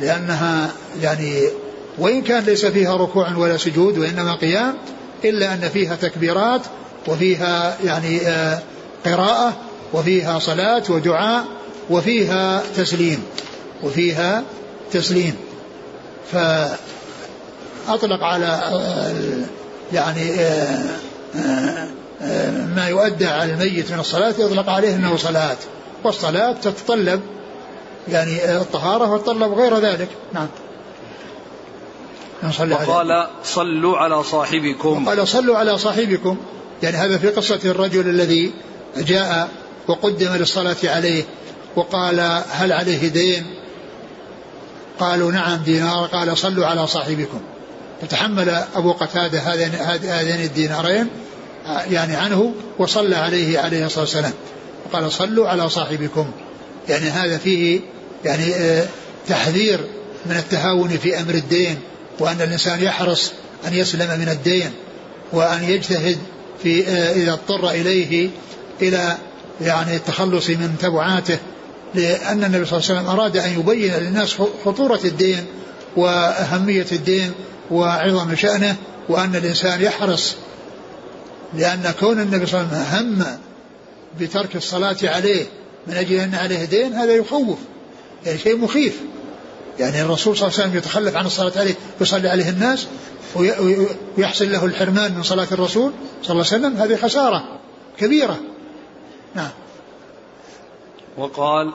لأنها 0.00 0.70
يعني 1.02 1.42
وإن 1.98 2.22
كان 2.22 2.44
ليس 2.44 2.66
فيها 2.66 2.96
ركوع 2.96 3.36
ولا 3.36 3.56
سجود 3.56 3.98
وإنما 3.98 4.34
قيام 4.34 4.74
إلا 5.24 5.54
أن 5.54 5.68
فيها 5.68 5.96
تكبيرات 5.96 6.60
وفيها 7.08 7.76
يعني 7.84 8.28
آه، 8.28 8.58
قراءة 9.04 9.56
وفيها 9.92 10.38
صلاة 10.38 10.82
ودعاء 10.88 11.44
وفيها 11.90 12.62
تسليم 12.76 13.22
وفيها 13.82 14.42
تسليم. 14.92 15.36
فأطلق 16.32 18.22
على 18.22 18.46
آه، 18.46 19.14
يعني 19.92 20.30
ما 22.74 22.86
يؤدى 22.88 23.26
على 23.26 23.52
الميت 23.52 23.92
من 23.92 24.00
الصلاة 24.00 24.34
يطلق 24.38 24.68
عليه 24.68 24.96
أنه 24.96 25.16
صلاة. 25.16 25.56
والصلاة 26.04 26.52
تتطلب 26.52 27.20
يعني 28.08 28.56
الطهارة 28.56 29.12
وتتطلب 29.12 29.52
غير 29.52 29.78
ذلك. 29.78 30.08
نعم. 30.32 30.48
وقال 32.42 33.12
عليه. 33.12 33.28
صلوا 33.44 33.98
على 33.98 34.22
صاحبكم. 34.24 35.06
وقال 35.06 35.28
صلوا 35.28 35.58
على 35.58 35.78
صاحبكم. 35.78 36.36
يعني 36.82 36.96
هذا 36.96 37.18
في 37.18 37.28
قصة 37.28 37.60
الرجل 37.64 38.08
الذي 38.08 38.52
جاء 38.96 39.48
وقدم 39.88 40.34
للصلاة 40.34 40.76
عليه 40.84 41.24
وقال 41.76 42.42
هل 42.50 42.72
عليه 42.72 43.08
دين؟ 43.08 43.46
قالوا 44.98 45.32
نعم 45.32 45.56
دينار. 45.56 46.06
قال 46.06 46.38
صلوا 46.38 46.66
على 46.66 46.86
صاحبكم. 46.86 47.40
فتحمل 48.02 48.64
أبو 48.74 48.92
قتادة 48.92 49.38
هذين 49.38 50.40
الدينارين 50.44 51.06
يعني 51.90 52.16
عنه 52.16 52.54
وصلى 52.78 53.16
عليه 53.16 53.58
عليه 53.58 53.86
الصلاة 53.86 54.00
والسلام. 54.00 54.32
وقال 54.86 55.12
صلوا 55.12 55.48
على 55.48 55.68
صاحبكم. 55.68 56.30
يعني 56.88 57.08
هذا 57.10 57.38
فيه 57.38 57.80
يعني 58.24 58.54
آه، 58.54 58.86
تحذير 59.28 59.80
من 60.26 60.36
التهاون 60.36 60.88
في 60.88 61.20
أمر 61.20 61.34
الدين 61.34 61.76
وأن 62.18 62.40
الإنسان 62.40 62.82
يحرص 62.82 63.32
أن 63.66 63.74
يسلم 63.74 64.20
من 64.20 64.28
الدين 64.28 64.70
وأن 65.32 65.64
يجتهد 65.64 66.18
في 66.62 66.88
آه، 66.88 67.12
إذا 67.12 67.32
اضطر 67.32 67.70
إليه 67.70 68.28
إلى 68.82 69.16
يعني 69.60 69.96
التخلص 69.96 70.50
من 70.50 70.76
تبعاته. 70.80 71.38
لأن 71.94 72.44
النبي 72.44 72.64
صلى 72.64 72.78
الله 72.78 72.90
عليه 72.90 73.00
وسلم 73.00 73.06
أراد 73.06 73.36
أن 73.36 73.60
يبين 73.60 73.94
للناس 73.94 74.34
خطورة 74.64 75.00
الدين 75.04 75.44
وأهمية 75.96 76.86
الدين 76.92 77.32
وعظم 77.70 78.34
شأنه 78.34 78.76
وأن 79.08 79.36
الإنسان 79.36 79.82
يحرص 79.82 80.36
لأن 81.54 81.94
كون 82.00 82.20
النبي 82.20 82.46
صلى 82.46 82.60
الله 82.60 82.76
عليه 82.76 82.98
وسلم 82.98 83.22
هم 83.22 83.38
بترك 84.20 84.56
الصلاة 84.56 84.96
عليه 85.02 85.46
من 85.86 85.94
أجل 85.94 86.14
أن 86.14 86.34
عليه 86.34 86.64
دين 86.64 86.92
هذا 86.92 87.12
يخوف 87.12 87.58
يعني 88.26 88.38
شيء 88.38 88.56
مخيف. 88.56 89.00
يعني 89.78 90.02
الرسول 90.02 90.36
صلى 90.36 90.48
الله 90.48 90.58
عليه 90.58 90.68
وسلم 90.68 90.78
يتخلف 90.78 91.16
عن 91.16 91.26
الصلاة 91.26 91.52
عليه 91.56 91.74
يصلي 92.00 92.28
عليه 92.28 92.48
الناس 92.48 92.86
ويحصل 94.16 94.52
له 94.52 94.64
الحرمان 94.64 95.14
من 95.14 95.22
صلاة 95.22 95.48
الرسول 95.52 95.92
صلى 96.22 96.32
الله 96.32 96.46
عليه 96.52 96.66
وسلم 96.66 96.76
هذه 96.76 96.96
خسارة 96.96 97.58
كبيرة. 97.98 98.40
نعم. 99.34 99.50
وقال 101.16 101.72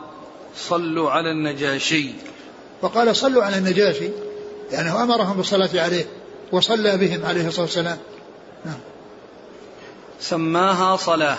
صلوا 0.57 1.11
على 1.11 1.31
النجاشي. 1.31 2.09
وقال 2.81 3.15
صلوا 3.15 3.43
على 3.43 3.57
النجاشي. 3.57 4.09
لأنه 4.71 5.03
أمرهم 5.03 5.37
بالصلاة 5.37 5.69
عليه 5.73 6.05
وصلى 6.51 6.97
بهم 6.97 7.25
عليه 7.25 7.47
الصلاة 7.47 7.65
والسلام. 7.65 7.97
نعم. 8.65 8.79
سماها 10.19 10.95
صلاة. 10.95 11.37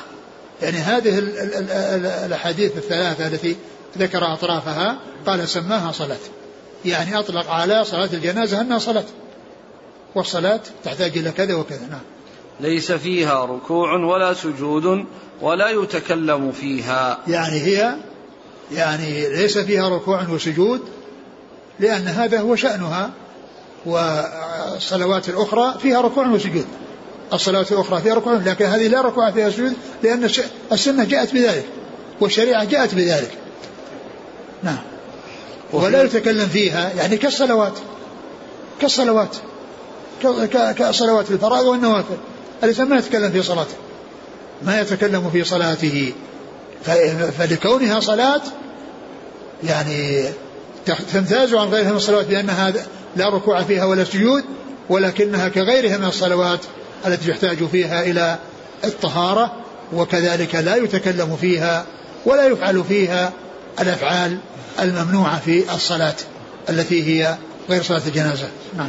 يعني 0.63 0.77
هذه 0.77 1.19
الأحاديث 2.27 2.77
الثلاثة 2.77 3.27
التي 3.27 3.57
ذكر 3.99 4.33
أطرافها 4.33 4.99
قال 5.27 5.49
سماها 5.49 5.93
صلاة. 5.93 6.17
يعني 6.85 7.19
أطلق 7.19 7.51
على 7.51 7.85
صلاة 7.85 8.09
الجنازة 8.13 8.61
أنها 8.61 8.79
صلاة. 8.79 9.05
والصلاة 10.15 10.61
تحتاج 10.85 11.19
إلى 11.19 11.31
كذا 11.31 11.55
وكذا. 11.55 11.87
نعم. 11.91 12.01
ليس 12.61 12.93
فيها 12.93 13.45
ركوع 13.45 13.93
ولا 13.93 14.35
سجود 14.35 15.05
ولا 15.41 15.69
يتكلم 15.69 16.53
فيها. 16.53 17.19
يعني 17.29 17.61
هي 17.61 17.97
يعني 18.73 19.29
ليس 19.29 19.59
فيها 19.59 19.89
ركوع 19.89 20.29
وسجود 20.29 20.81
لأن 21.81 22.09
هذا 22.09 22.41
هو 22.41 22.57
شأنها 22.57 23.11
والصلوات 23.87 25.29
الأخرى 25.29 25.75
فيها 25.83 26.01
ركوع 26.01 26.29
وسجود. 26.29 26.67
الصلوات 27.33 27.73
الأخرى 27.73 28.03
فيها 28.03 28.15
ركوع 28.15 28.35
لكن 28.35 28.65
هذه 28.65 28.89
لا 28.89 29.01
ركوع 29.01 29.31
فيها 29.31 29.51
سجود 29.51 29.73
لأن 30.03 30.31
السنة 30.73 31.05
جاءت 31.05 31.35
بذلك 31.35 31.65
والشريعة 32.21 32.65
جاءت 32.65 32.95
بذلك. 32.95 33.31
نعم. 34.63 34.79
ولا 35.73 36.03
يتكلم 36.03 36.47
فيها 36.47 36.93
يعني 36.99 37.17
كالصلوات. 37.17 37.73
كالصلوات. 38.81 39.37
كصلوات 40.53 41.31
الفرائض 41.31 41.67
والنوافل. 41.67 42.17
الإنسان 42.63 42.89
ما 42.89 42.97
يتكلم 42.97 43.31
في 43.31 43.43
صلاته. 43.43 43.75
ما 44.63 44.81
يتكلم 44.81 45.31
في 45.31 45.45
صلاته. 45.45 46.13
فلكونها 47.39 48.01
صلاة 48.01 48.43
يعني 49.65 50.29
تمتاز 51.13 51.55
عن 51.55 51.69
غيرها 51.69 51.91
من 51.91 51.97
الصلوات 51.97 52.27
بأنها 52.27 52.73
لا 53.17 53.29
ركوع 53.29 53.63
فيها 53.63 53.85
ولا 53.85 54.05
سجود 54.05 54.45
ولكنها 54.89 55.49
كغيرها 55.49 55.99
من 55.99 56.05
الصلوات 56.05 56.61
التي 57.07 57.31
يحتاج 57.31 57.65
فيها 57.65 58.03
إلى 58.03 58.39
الطهارة 58.85 59.53
وكذلك 59.93 60.55
لا 60.55 60.77
يتكلم 60.77 61.37
فيها 61.41 61.87
ولا 62.27 62.47
يفعل 62.47 62.85
فيها 62.85 63.33
الأفعال 63.81 64.39
الممنوعة 64.81 65.41
في 65.41 65.75
الصلاة 65.75 66.15
التي 66.69 67.03
هي 67.03 67.37
غير 67.71 67.83
صلاة 67.83 68.03
الجنازة. 68.07 68.49
نعم. 68.77 68.89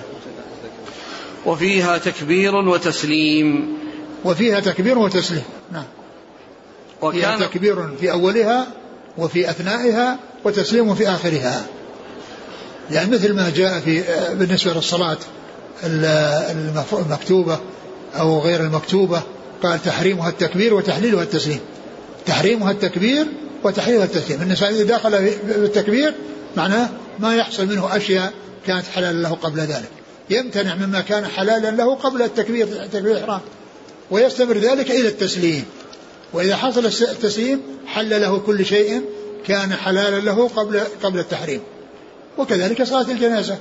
وفيها 1.45 1.97
تكبير 1.97 2.55
وتسليم. 2.55 3.77
وفيها 4.25 4.59
تكبير 4.59 4.97
وتسليم. 4.97 5.43
نعم. 5.71 5.83
وكان 7.01 7.39
تكبير 7.39 7.95
في 7.99 8.11
أولها 8.11 8.67
وفي 9.17 9.49
أثنائها 9.49 10.19
وتسليم 10.43 10.95
في 10.95 11.09
آخرها. 11.09 11.65
يعني 12.91 13.11
مثل 13.11 13.33
ما 13.33 13.51
جاء 13.55 13.79
في 13.79 14.03
بالنسبة 14.33 14.73
للصلاة 14.73 15.17
المكتوبة 16.93 17.59
أو 18.19 18.39
غير 18.39 18.59
المكتوبة 18.63 19.21
قال 19.63 19.83
تحريمها 19.83 20.29
التكبير 20.29 20.73
وتحليلها 20.73 21.23
التسليم. 21.23 21.59
تحريمها 22.25 22.71
التكبير 22.71 23.25
وتحليلها 23.63 24.05
التسليم. 24.05 24.41
النساء 24.41 24.69
إذا 24.69 24.83
دخل 24.83 25.11
بالتكبير 25.43 26.13
معناه 26.57 26.89
ما 27.19 27.35
يحصل 27.35 27.65
منه 27.65 27.97
أشياء 27.97 28.33
كانت 28.67 28.85
حلالا 28.95 29.21
له 29.21 29.29
قبل 29.29 29.59
ذلك. 29.59 29.89
يمتنع 30.29 30.75
مما 30.75 31.01
كان 31.01 31.25
حلالا 31.25 31.71
له 31.71 31.95
قبل 31.95 32.21
التكبير 32.21 32.67
تكبير 32.93 33.11
الإحرام. 33.11 33.41
ويستمر 34.11 34.57
ذلك 34.57 34.91
إلى 34.91 35.07
التسليم. 35.07 35.65
وإذا 36.33 36.55
حصل 36.55 36.85
التسليم 36.85 37.61
حل 37.87 38.21
له 38.21 38.37
كل 38.37 38.65
شيء 38.65 39.01
كان 39.47 39.73
حلالا 39.73 40.19
له 40.19 40.47
قبل 40.47 40.81
قبل 41.03 41.19
التحريم. 41.19 41.61
وكذلك 42.37 42.83
صلاة 42.83 43.11
الجنازة. 43.11 43.57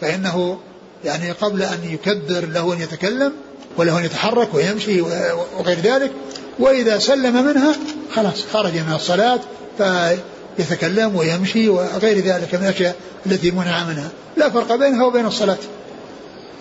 فإنه 0.00 0.58
يعني 1.04 1.30
قبل 1.30 1.62
أن 1.62 1.78
يكبر 1.84 2.46
له 2.46 2.72
أن 2.72 2.80
يتكلم 2.80 3.32
وله 3.76 3.98
أن 3.98 4.04
يتحرك 4.04 4.54
ويمشي 4.54 5.00
وغير 5.00 5.78
ذلك 5.80 6.12
وإذا 6.58 6.98
سلم 6.98 7.44
منها 7.44 7.74
خلاص 8.14 8.44
خرج 8.52 8.72
من 8.72 8.92
الصلاة 8.94 9.40
فيتكلم 9.78 11.16
ويمشي 11.16 11.68
وغير 11.68 12.18
ذلك 12.18 12.54
من 12.54 12.60
الأشياء 12.60 12.96
التي 13.26 13.50
منع 13.50 13.84
منها. 13.84 14.08
لا 14.36 14.50
فرق 14.50 14.74
بينها 14.74 15.06
وبين 15.06 15.26
الصلاة. 15.26 15.58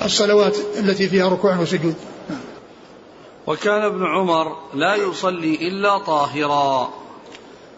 الصلوات 0.06 0.58
التي 0.80 1.10
فيها 1.10 1.30
ركوع 1.30 1.60
وسجود. 1.60 1.96
وكان 3.48 3.84
ابن 3.84 4.06
عمر 4.06 4.58
لا 4.74 4.96
يصلي 4.96 5.56
إلا 5.56 5.98
طاهرا. 5.98 6.94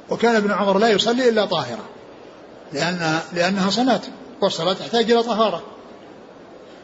وكان 0.10 0.36
ابن 0.36 0.52
عمر 0.52 0.78
لا 0.78 0.90
يصلي 0.90 1.30
إلا 1.30 1.46
طاهرا. 1.46 1.95
لأن 2.76 3.20
لأنها 3.34 3.70
صلاة 3.70 4.02
والصلاة 4.42 4.74
تحتاج 4.74 5.12
إلى 5.12 5.24
طهارة. 5.24 5.64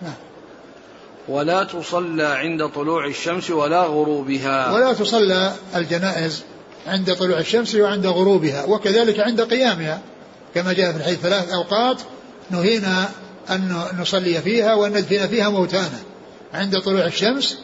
نعم. 0.01 0.13
ولا 1.27 1.63
تصلى 1.63 2.23
عند 2.23 2.67
طلوع 2.67 3.05
الشمس 3.05 3.51
ولا 3.51 3.81
غروبها. 3.81 4.73
ولا 4.73 4.93
تصلى 4.93 5.53
الجنائز 5.75 6.43
عند 6.87 7.15
طلوع 7.15 7.39
الشمس 7.39 7.75
وعند 7.75 8.07
غروبها 8.07 8.65
وكذلك 8.65 9.19
عند 9.19 9.41
قيامها. 9.41 10.01
كما 10.55 10.73
جاء 10.73 10.91
في 10.91 10.97
الحديث 10.97 11.19
ثلاث 11.19 11.51
أوقات 11.51 11.97
نهينا 12.51 13.09
أن 13.49 13.81
نصلي 13.99 14.41
فيها 14.41 14.73
وأن 14.73 14.91
ندفن 14.91 15.27
فيها 15.27 15.49
موتانا 15.49 15.99
عند 16.53 16.79
طلوع 16.79 17.05
الشمس 17.05 17.57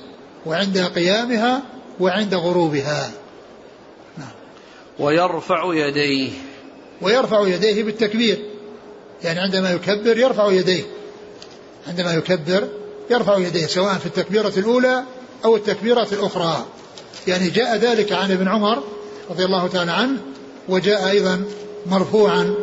وعند 0.45 0.77
قيامها 0.77 1.61
وعند 1.99 2.35
غروبها. 2.35 3.11
نعم. 4.17 4.27
ويرفع 4.99 5.73
يديه. 5.73 6.31
ويرفع 7.01 7.47
يديه 7.47 7.83
بالتكبير. 7.83 8.45
يعني 9.23 9.39
عندما 9.39 9.71
يكبر 9.71 10.17
يرفع 10.17 10.51
يديه. 10.51 10.83
عندما 11.87 12.13
يكبر 12.13 12.67
يرفع 13.09 13.37
يديه 13.37 13.65
سواء 13.65 13.93
في 13.93 14.05
التكبيرة 14.05 14.53
الأولى 14.57 15.03
أو 15.45 15.55
التكبيرة 15.55 16.07
الأخرى. 16.11 16.65
يعني 17.27 17.49
جاء 17.49 17.75
ذلك 17.77 18.11
عن 18.11 18.31
ابن 18.31 18.47
عمر 18.47 18.83
رضي 19.29 19.45
الله 19.45 19.67
تعالى 19.67 19.91
عنه 19.91 20.17
وجاء 20.69 21.09
أيضا 21.09 21.43
مرفوعا 21.85 22.53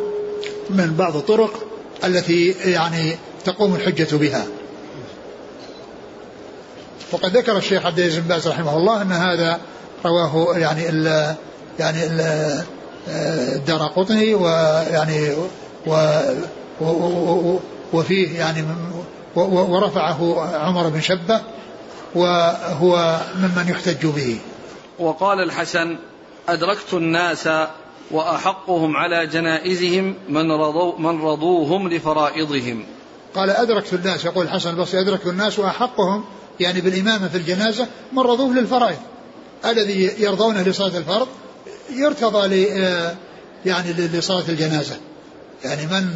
من 0.69 0.95
بعض 0.97 1.15
الطرق 1.15 1.65
التي 2.03 2.55
يعني 2.65 3.15
تقوم 3.45 3.75
الحجة 3.75 4.15
بها. 4.15 4.47
وقد 7.11 7.37
ذكر 7.37 7.57
الشيخ 7.57 7.85
عبد 7.85 7.99
العزيز 7.99 8.19
بن 8.19 8.27
باز 8.27 8.47
رحمه 8.47 8.77
الله 8.77 9.01
أن 9.01 9.11
هذا 9.11 9.59
رواه 10.05 10.57
يعني 10.57 10.89
ال 10.89 11.35
يعني 11.79 11.99
الدار 13.07 13.87
قطني 13.87 14.35
ويعني 14.35 15.33
و 15.87 16.19
وفيه 17.93 18.39
يعني 18.39 18.65
ورفعه 19.35 20.49
عمر 20.55 20.89
بن 20.89 21.01
شبه 21.01 21.41
وهو 22.15 23.19
ممن 23.35 23.65
يحتج 23.69 24.05
به. 24.05 24.39
وقال 24.99 25.39
الحسن 25.39 25.97
أدركت 26.49 26.93
الناس 26.93 27.49
وأحقهم 28.11 28.97
على 28.97 29.27
جنائزهم 29.27 30.15
من, 30.29 30.51
رضو 30.51 30.97
من 30.97 31.21
رضوهم 31.21 31.89
لفرائضهم. 31.89 32.85
قال 33.35 33.49
أدركت 33.49 33.93
الناس. 33.93 34.25
يقول 34.25 34.45
الحسن 34.45 34.69
البصري 34.69 35.01
أدركت 35.01 35.27
الناس 35.27 35.59
وأحقهم 35.59 36.23
يعني 36.59 36.81
بالإمامة 36.81 37.27
في 37.27 37.37
الجنازة 37.37 37.87
من 38.13 38.19
رضوه 38.19 38.53
للفرائض 38.53 38.97
الذي 39.65 40.11
يرضونه 40.19 40.61
لصلاة 40.61 40.97
الفرض 40.97 41.27
يرتضى 41.89 42.47
ل 42.47 42.53
يعني 43.65 43.93
لصلاة 43.93 44.43
الجنازة. 44.49 44.97
يعني 45.63 45.87
من 45.87 46.09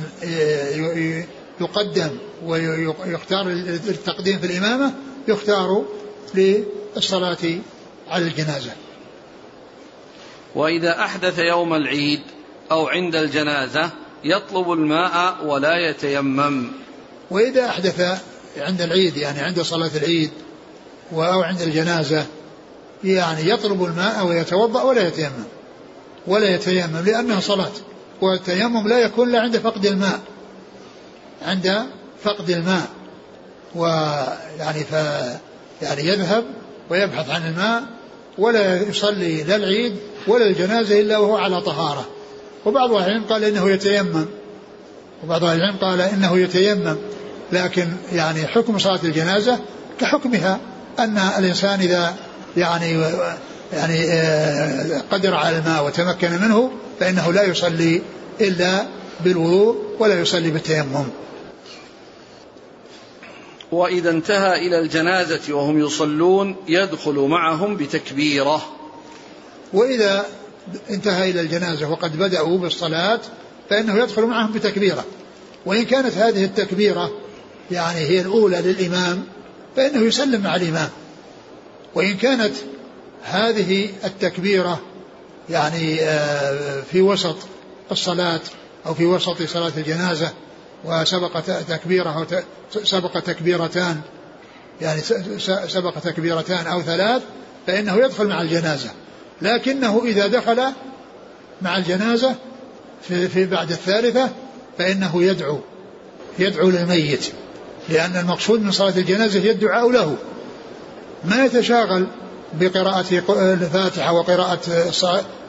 يقدم 1.61 2.09
ويختار 2.45 3.47
التقديم 3.89 4.39
في 4.39 4.45
الإمامة 4.45 4.93
يختار 5.27 5.85
للصلاة 6.35 7.37
على 8.09 8.27
الجنازة. 8.27 8.71
وإذا 10.55 10.99
أحدث 10.99 11.39
يوم 11.39 11.73
العيد 11.73 12.21
أو 12.71 12.87
عند 12.87 13.15
الجنازة 13.15 13.89
يطلب 14.23 14.71
الماء 14.71 15.45
ولا 15.45 15.89
يتيمم. 15.89 16.67
وإذا 17.31 17.65
أحدث 17.65 18.21
عند 18.57 18.81
العيد 18.81 19.17
يعني 19.17 19.39
عند 19.39 19.61
صلاة 19.61 19.91
العيد 19.95 20.31
أو 21.13 21.41
عند 21.41 21.61
الجنازة 21.61 22.25
يعني 23.03 23.49
يطلب 23.49 23.83
الماء 23.83 24.25
ويتوضأ 24.25 24.81
ولا 24.81 25.07
يتيمم. 25.07 25.43
ولا 26.29 26.55
يتيمم 26.55 26.97
لأنها 27.05 27.39
صلاة. 27.39 27.71
والتيمم 28.21 28.87
لا 28.87 28.99
يكون 28.99 29.29
إلا 29.29 29.39
عند 29.39 29.57
فقد 29.57 29.85
الماء. 29.85 30.19
عند 31.45 31.85
فقد 32.23 32.49
الماء. 32.49 32.87
ويعني 33.75 34.83
ف 34.83 34.93
يعني 35.81 36.07
يذهب 36.07 36.43
ويبحث 36.89 37.29
عن 37.29 37.47
الماء 37.47 37.83
ولا 38.37 38.81
يصلي 38.89 39.43
لا 39.43 39.55
العيد 39.55 39.95
ولا 40.27 40.45
الجنازة 40.45 41.01
إلا 41.01 41.17
وهو 41.17 41.37
على 41.37 41.61
طهارة. 41.61 42.05
وبعض 42.65 42.93
أهل 42.93 43.09
العلم 43.09 43.23
قال 43.23 43.43
إنه 43.43 43.69
يتيمم. 43.69 44.25
وبعض 45.23 45.43
أهل 45.43 45.57
العلم 45.57 45.77
قال 45.77 46.01
إنه 46.01 46.37
يتيمم. 46.37 46.95
لكن 47.51 47.87
يعني 48.11 48.47
حكم 48.47 48.77
صلاة 48.77 48.99
الجنازة 49.03 49.59
كحكمها 49.99 50.59
أن 50.99 51.17
الإنسان 51.17 51.79
إذا 51.79 52.15
يعني 52.57 53.03
يعني 53.73 54.03
آه، 54.11 55.01
قدر 55.11 55.35
على 55.35 55.57
الماء 55.57 55.85
وتمكن 55.85 56.31
منه 56.31 56.71
فإنه 56.99 57.33
لا 57.33 57.43
يصلي 57.43 58.01
إلا 58.41 58.85
بالوضوء 59.23 59.77
ولا 59.99 60.19
يصلي 60.19 60.51
بالتيمم 60.51 61.05
وإذا 63.71 64.09
انتهى 64.09 64.67
إلى 64.67 64.79
الجنازة 64.79 65.53
وهم 65.53 65.79
يصلون 65.79 66.55
يدخل 66.67 67.13
معهم 67.13 67.75
بتكبيرة. 67.77 68.61
وإذا 69.73 70.25
انتهى 70.89 71.31
إلى 71.31 71.41
الجنازة 71.41 71.89
وقد 71.89 72.17
بدأوا 72.17 72.57
بالصلاة 72.57 73.19
فإنه 73.69 73.97
يدخل 73.97 74.21
معهم 74.21 74.51
بتكبيرة. 74.51 75.05
وإن 75.65 75.85
كانت 75.85 76.13
هذه 76.13 76.45
التكبيرة 76.45 77.11
يعني 77.71 77.99
هي 77.99 78.21
الأولى 78.21 78.61
للإمام 78.61 79.23
فإنه 79.75 80.01
يسلم 80.01 80.41
مع 80.41 80.55
الإمام. 80.55 80.89
وإن 81.95 82.17
كانت 82.17 82.53
هذه 83.23 83.89
التكبيرة 84.05 84.79
يعني 85.49 86.01
آه، 86.01 86.81
في 86.81 87.01
وسط 87.01 87.35
الصلاة 87.91 88.39
أو 88.85 88.93
في 88.93 89.05
وسط 89.05 89.41
صلاة 89.41 89.71
الجنازة 89.77 90.29
وسبق 90.85 91.39
تكبيرة 91.69 92.27
سبق 92.83 93.19
تكبيرتان 93.19 94.01
يعني 94.81 95.01
سبق 95.67 95.99
تكبيرتان 95.99 96.67
أو 96.67 96.81
ثلاث 96.81 97.21
فإنه 97.67 97.95
يدخل 97.95 98.27
مع 98.27 98.41
الجنازة. 98.41 98.89
لكنه 99.41 100.01
إذا 100.05 100.27
دخل 100.27 100.61
مع 101.61 101.77
الجنازة 101.77 102.35
في, 103.01 103.27
في 103.27 103.45
بعد 103.45 103.71
الثالثة 103.71 104.29
فإنه 104.77 105.23
يدعو 105.23 105.59
يدعو 106.39 106.69
للميت 106.69 107.25
لأن 107.89 108.15
المقصود 108.15 108.61
من 108.61 108.71
صلاة 108.71 108.97
الجنازة 108.97 109.39
هي 109.39 109.51
الدعاء 109.51 109.91
له. 109.91 110.17
ما 111.25 111.45
يتشاغل 111.45 112.07
بقراءة 112.53 113.05
الفاتحة 113.29 114.13
وقراءة 114.13 114.59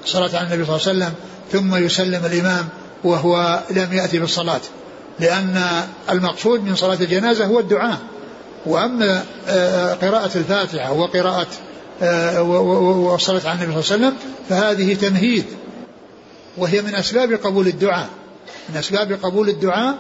الصلاة 0.05 0.37
على 0.37 0.47
النبي 0.47 0.65
صلى 0.65 0.77
الله 0.77 0.89
عليه 0.89 0.99
وسلم 0.99 1.13
ثم 1.53 1.77
يسلم 1.77 2.25
الإمام 2.27 2.69
وهو 3.05 3.63
لم 3.71 3.93
يأتي 3.93 4.19
بالصلاة 4.19 4.61
لأن 5.21 5.63
المقصود 6.11 6.65
من 6.65 6.75
صلاة 6.75 6.95
الجنازة 7.01 7.45
هو 7.47 7.61
الدعاء. 7.61 7.99
وأما 8.67 9.25
آه، 9.49 9.95
قراءة 9.95 10.31
الفاتحة 10.39 10.93
وقراءة 10.93 11.47
آه، 12.03 12.43
والصلاة 12.43 13.41
على 13.45 13.65
النبي 13.65 13.83
صلى 13.83 13.97
الله 13.97 14.07
عليه 14.07 14.17
وسلم 14.17 14.33
فهذه 14.49 14.95
تمهيد 14.95 15.45
وهي 16.57 16.83
من 16.83 16.95
أسباب 16.95 17.33
قبول 17.33 17.67
الدعاء. 17.67 18.09
من 18.69 18.77
أسباب 18.77 19.13
قبول 19.23 19.49
الدعاء 19.49 19.95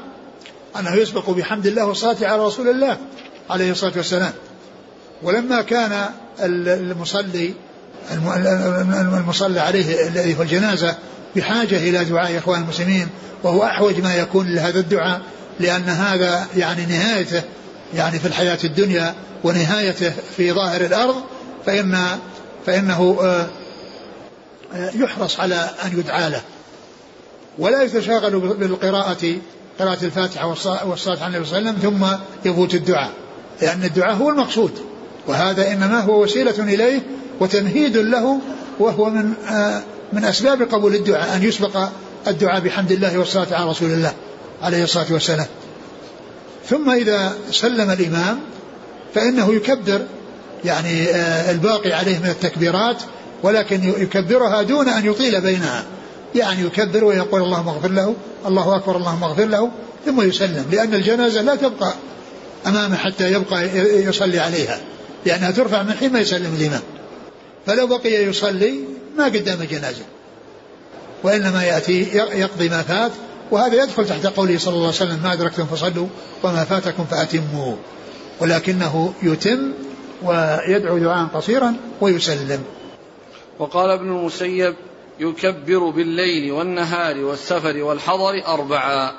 أنه 0.79 0.95
يسبق 0.95 1.31
بحمد 1.31 1.67
الله 1.67 1.85
والصلاة 1.85 2.17
على 2.23 2.45
رسول 2.47 2.69
الله 2.69 2.97
عليه 3.51 3.71
الصلاة 3.71 3.93
والسلام. 3.97 4.33
ولما 5.23 5.63
كان 5.63 6.07
المصلي 6.41 7.55
المصلى 9.17 9.61
عليه 9.61 10.09
الذي 10.09 10.35
في 10.35 10.43
الجنازة 10.43 10.97
بحاجة 11.37 11.77
إلى 11.77 12.05
دعاء 12.05 12.39
إخوان 12.39 12.63
المسلمين 12.63 13.09
وهو 13.43 13.65
أحوج 13.65 14.01
ما 14.01 14.15
يكون 14.15 14.55
لهذا 14.55 14.79
الدعاء 14.81 15.21
لأن 15.61 15.89
هذا 15.89 16.47
يعني 16.57 16.87
نهايته 16.87 17.43
يعني 17.95 18.19
في 18.19 18.27
الحياة 18.27 18.59
الدنيا 18.65 19.15
ونهايته 19.45 20.13
في 20.37 20.53
ظاهر 20.53 20.81
الأرض 20.81 21.17
فإن 21.67 22.19
فإنه 22.67 23.19
آه، 23.23 23.47
آه، 24.75 24.91
يحرص 24.95 25.41
على 25.41 25.71
أن 25.85 25.99
يدعى 25.99 26.31
له. 26.31 26.41
ولا 27.59 27.83
يتشاغل 27.83 28.39
بالقراءة 28.39 29.37
قراءة 29.81 30.05
الفاتحة 30.05 30.47
والصلاة 30.87 31.19
على 31.23 31.27
النبي 31.27 31.45
صلى 31.45 31.59
الله 31.59 31.71
عليه 31.71 31.79
وسلم 31.79 31.91
ثم 31.91 32.07
يفوت 32.51 32.75
الدعاء 32.75 33.11
لأن 33.63 33.85
الدعاء 33.85 34.17
هو 34.17 34.31
المقصود. 34.31 34.90
وهذا 35.27 35.73
إنما 35.73 36.01
هو 36.01 36.23
وسيلة 36.23 36.59
إليه 36.59 37.03
وتمهيد 37.41 37.97
له 37.97 38.39
وهو 38.79 39.11
من 39.11 39.33
آه، 39.49 39.83
من 40.13 40.25
أسباب 40.25 40.63
قبول 40.63 40.95
الدعاء 40.95 41.37
أن 41.37 41.43
يسبق 41.43 41.89
الدعاء 42.27 42.61
بحمد 42.61 42.93
الله 42.93 43.19
والصلاة 43.19 43.55
على 43.55 43.71
رسول 43.71 43.91
الله 43.91 44.13
عليه 44.63 44.85
الصلاة 44.85 45.07
والسلام. 45.11 45.47
ثم 46.69 46.91
إذا 46.91 47.33
سلم 47.51 47.91
الإمام 47.91 48.39
فإنه 49.15 49.55
يكبر 49.55 50.01
يعني 50.65 51.05
آه، 51.05 51.51
الباقي 51.51 51.93
عليه 51.93 52.19
من 52.19 52.29
التكبيرات 52.31 52.97
ولكن 53.43 53.85
يكبرها 53.85 54.63
دون 54.63 54.89
أن 54.89 55.07
يطيل 55.07 55.41
بينها. 55.41 55.85
يعني 56.35 56.63
يكبر 56.63 57.05
ويقول 57.05 57.43
اللهم 57.43 57.69
اغفر 57.69 57.89
له 57.89 58.15
الله 58.47 58.77
أكبر 58.77 58.97
اللهم 58.97 59.25
اغفر 59.25 59.45
له 59.45 59.71
ثم 60.07 60.21
يسلم 60.21 60.65
لأن 60.73 60.95
الجنازة 60.95 61.43
لا 61.43 61.55
تبقى 61.55 61.93
أمامه 62.67 62.97
حتى 62.97 63.33
يبقى 63.33 63.79
يصلي 64.05 64.39
عليها. 64.39 64.81
لأنها 65.27 65.51
ترفع 65.51 65.83
من 65.83 65.93
حين 65.93 66.13
ما 66.13 66.21
يسلم 66.21 66.55
الإمام. 66.61 66.83
فلو 67.67 67.87
بقي 67.87 68.13
يصلي 68.13 68.75
ما 69.19 69.25
قدام 69.25 69.63
الجنازة. 69.63 70.03
وإنما 71.23 71.65
يأتي 71.65 72.03
يقضي 72.15 72.69
ما 72.69 72.83
فات 72.83 73.13
وهذا 73.51 73.83
يدخل 73.83 74.07
تحت 74.07 74.27
قوله 74.27 74.59
صلى 74.59 74.75
الله 74.75 74.87
عليه 74.87 74.97
وسلم 74.97 75.21
ما 75.23 75.33
أدركتم 75.33 75.67
فصلوا 75.67 76.07
وما 76.43 76.65
فاتكم 76.65 77.05
فأتموا. 77.05 77.77
ولكنه 78.41 79.15
يتم 79.23 79.73
ويدعو 80.23 80.99
دعاء 80.99 81.27
قصيرا 81.27 81.77
ويسلم. 82.01 82.65
وقال 83.59 83.91
ابن 83.91 84.09
المسيب 84.09 84.75
يكبر 85.21 85.91
بالليل 85.91 86.53
والنهار 86.53 87.19
والسفر 87.25 87.83
والحضر 87.83 88.47
أربعا. 88.47 89.13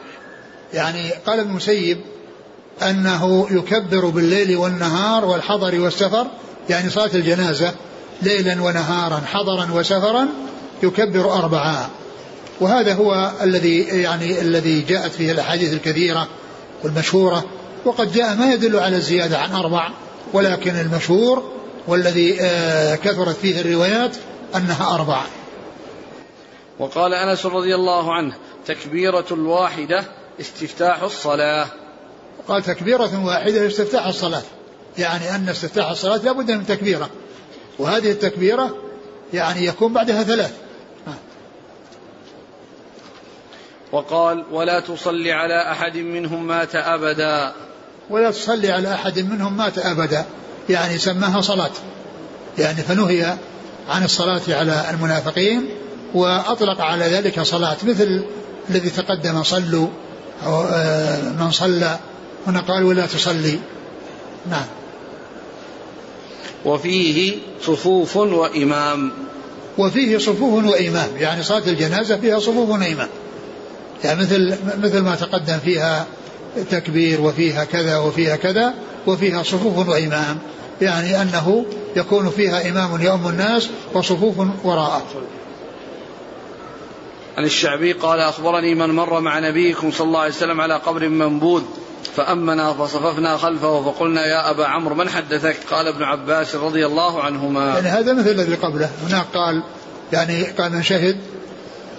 يعني 0.73 1.09
قال 1.25 1.39
ابن 1.39 1.49
المسيب 1.49 1.97
أنه 2.81 3.47
يكبر 3.51 4.05
بالليل 4.05 4.57
والنهار 4.57 5.25
والحضر 5.25 5.79
والسفر 5.79 6.27
يعني 6.69 6.89
صلاة 6.89 7.09
الجنازة 7.13 7.73
ليلا 8.21 8.61
ونهارا 8.61 9.21
حضرا 9.25 9.71
وسفرا 9.73 10.27
يكبر 10.83 11.33
أربعا. 11.33 11.89
وهذا 12.61 12.93
هو 12.93 13.31
الذي 13.43 13.79
يعني 13.81 14.41
الذي 14.41 14.81
جاءت 14.81 15.11
فيه 15.11 15.31
الأحاديث 15.31 15.73
الكثيرة 15.73 16.27
والمشهورة 16.83 17.43
وقد 17.85 18.11
جاء 18.11 18.35
ما 18.35 18.53
يدل 18.53 18.79
على 18.79 18.95
الزيادة 18.95 19.37
عن 19.37 19.51
أربع 19.51 19.89
ولكن 20.33 20.75
المشهور 20.75 21.51
والذي 21.87 22.37
آه، 22.41 22.95
كثرت 22.95 23.35
فيه 23.35 23.61
الروايات 23.61 24.17
أنها 24.55 24.95
أربع. 24.95 25.21
وقال 26.79 27.13
أنس 27.13 27.45
رضي 27.45 27.75
الله 27.75 28.13
عنه 28.13 28.35
تكبيرة 28.65 29.25
الواحدة 29.31 30.03
استفتاح 30.39 31.03
الصلاة. 31.03 31.67
قال 32.47 32.63
تكبيرة 32.63 33.25
واحدة 33.25 33.67
استفتاح 33.67 34.07
الصلاة. 34.07 34.41
يعني 34.97 35.35
أن 35.35 35.49
استفتاح 35.49 35.89
الصلاة 35.89 36.17
لابد 36.17 36.51
من 36.51 36.65
تكبيرة. 36.65 37.09
وهذه 37.79 38.11
التكبيرة 38.11 38.77
يعني 39.33 39.65
يكون 39.65 39.93
بعدها 39.93 40.23
ثلاث. 40.23 40.53
وقال 43.91 44.45
ولا 44.51 44.79
تصلي 44.79 45.31
على 45.31 45.71
أحد 45.71 45.97
منهم 45.97 46.47
مات 46.47 46.75
أبدا. 46.75 47.53
ولا 48.09 48.31
تصلي 48.31 48.71
على 48.71 48.93
أحد 48.93 49.19
منهم 49.19 49.57
مات 49.57 49.77
أبدا. 49.77 50.25
يعني 50.69 50.97
سماها 50.97 51.41
صلاة. 51.41 51.71
يعني 52.57 52.81
فنهي 52.81 53.37
عن 53.89 54.03
الصلاة 54.03 54.41
على 54.47 54.85
المنافقين 54.89 55.69
وأطلق 56.13 56.81
على 56.81 57.05
ذلك 57.05 57.41
صلاة 57.41 57.77
مثل 57.83 58.23
الذي 58.69 58.89
تقدم 58.89 59.43
صلوا 59.43 59.87
أو 60.45 60.61
آه، 60.61 61.21
من 61.29 61.51
صلى 61.51 61.99
هنا 62.47 62.59
قال 62.59 62.83
ولا 62.83 63.05
تصلي. 63.05 63.59
نعم. 64.49 64.65
وفيه 66.65 67.37
صفوف 67.61 68.17
وإمام. 68.17 69.11
وفيه 69.77 70.17
صفوف 70.17 70.65
وإمام. 70.65 71.09
يعني 71.17 71.43
صلاة 71.43 71.67
الجنازة 71.67 72.17
فيها 72.17 72.39
صفوف 72.39 72.69
وإمام. 72.69 73.07
يعني 74.03 74.19
مثل 74.19 74.55
مثل 74.83 74.99
ما 74.99 75.15
تقدم 75.15 75.57
فيها 75.57 76.05
تكبير 76.71 77.21
وفيها 77.21 77.63
كذا 77.63 77.97
وفيها 77.97 78.35
كذا 78.35 78.73
وفيها 79.07 79.43
صفوف 79.43 79.89
وإمام. 79.89 80.37
يعني 80.81 81.21
أنه 81.21 81.65
يكون 81.95 82.29
فيها 82.29 82.69
إمام 82.69 83.01
يؤم 83.01 83.27
الناس 83.27 83.69
وصفوف 83.93 84.35
وراءه. 84.63 85.03
عن 87.37 87.43
الشعبي 87.43 87.91
قال 87.91 88.19
أخبرني 88.19 88.75
من 88.75 88.89
مر 88.89 89.19
مع 89.19 89.39
نبيكم 89.39 89.91
صلى 89.91 90.07
الله 90.07 90.19
عليه 90.19 90.33
وسلم 90.33 90.61
على 90.61 90.75
قبر 90.75 91.09
منبوذ. 91.09 91.61
فأمنا 92.15 92.73
فصففنا 92.73 93.37
خلفه 93.37 93.83
فقلنا 93.83 94.25
يا 94.25 94.49
أبا 94.49 94.65
عمرو 94.65 94.95
من 94.95 95.09
حدثك؟ 95.09 95.57
قال 95.71 95.87
ابن 95.87 96.03
عباس 96.03 96.55
رضي 96.55 96.85
الله 96.85 97.23
عنهما. 97.23 97.67
يعني 97.67 97.87
هذا 97.87 98.13
مثل 98.13 98.29
الذي 98.29 98.55
قبله. 98.55 98.89
هناك 99.07 99.25
قال 99.33 99.63
يعني 100.13 100.43
قال 100.43 100.71
من 100.71 100.83
شهد 100.83 101.17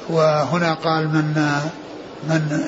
وهنا 0.09 0.74
قال 0.74 1.09
من 1.09 1.24
من 2.28 2.61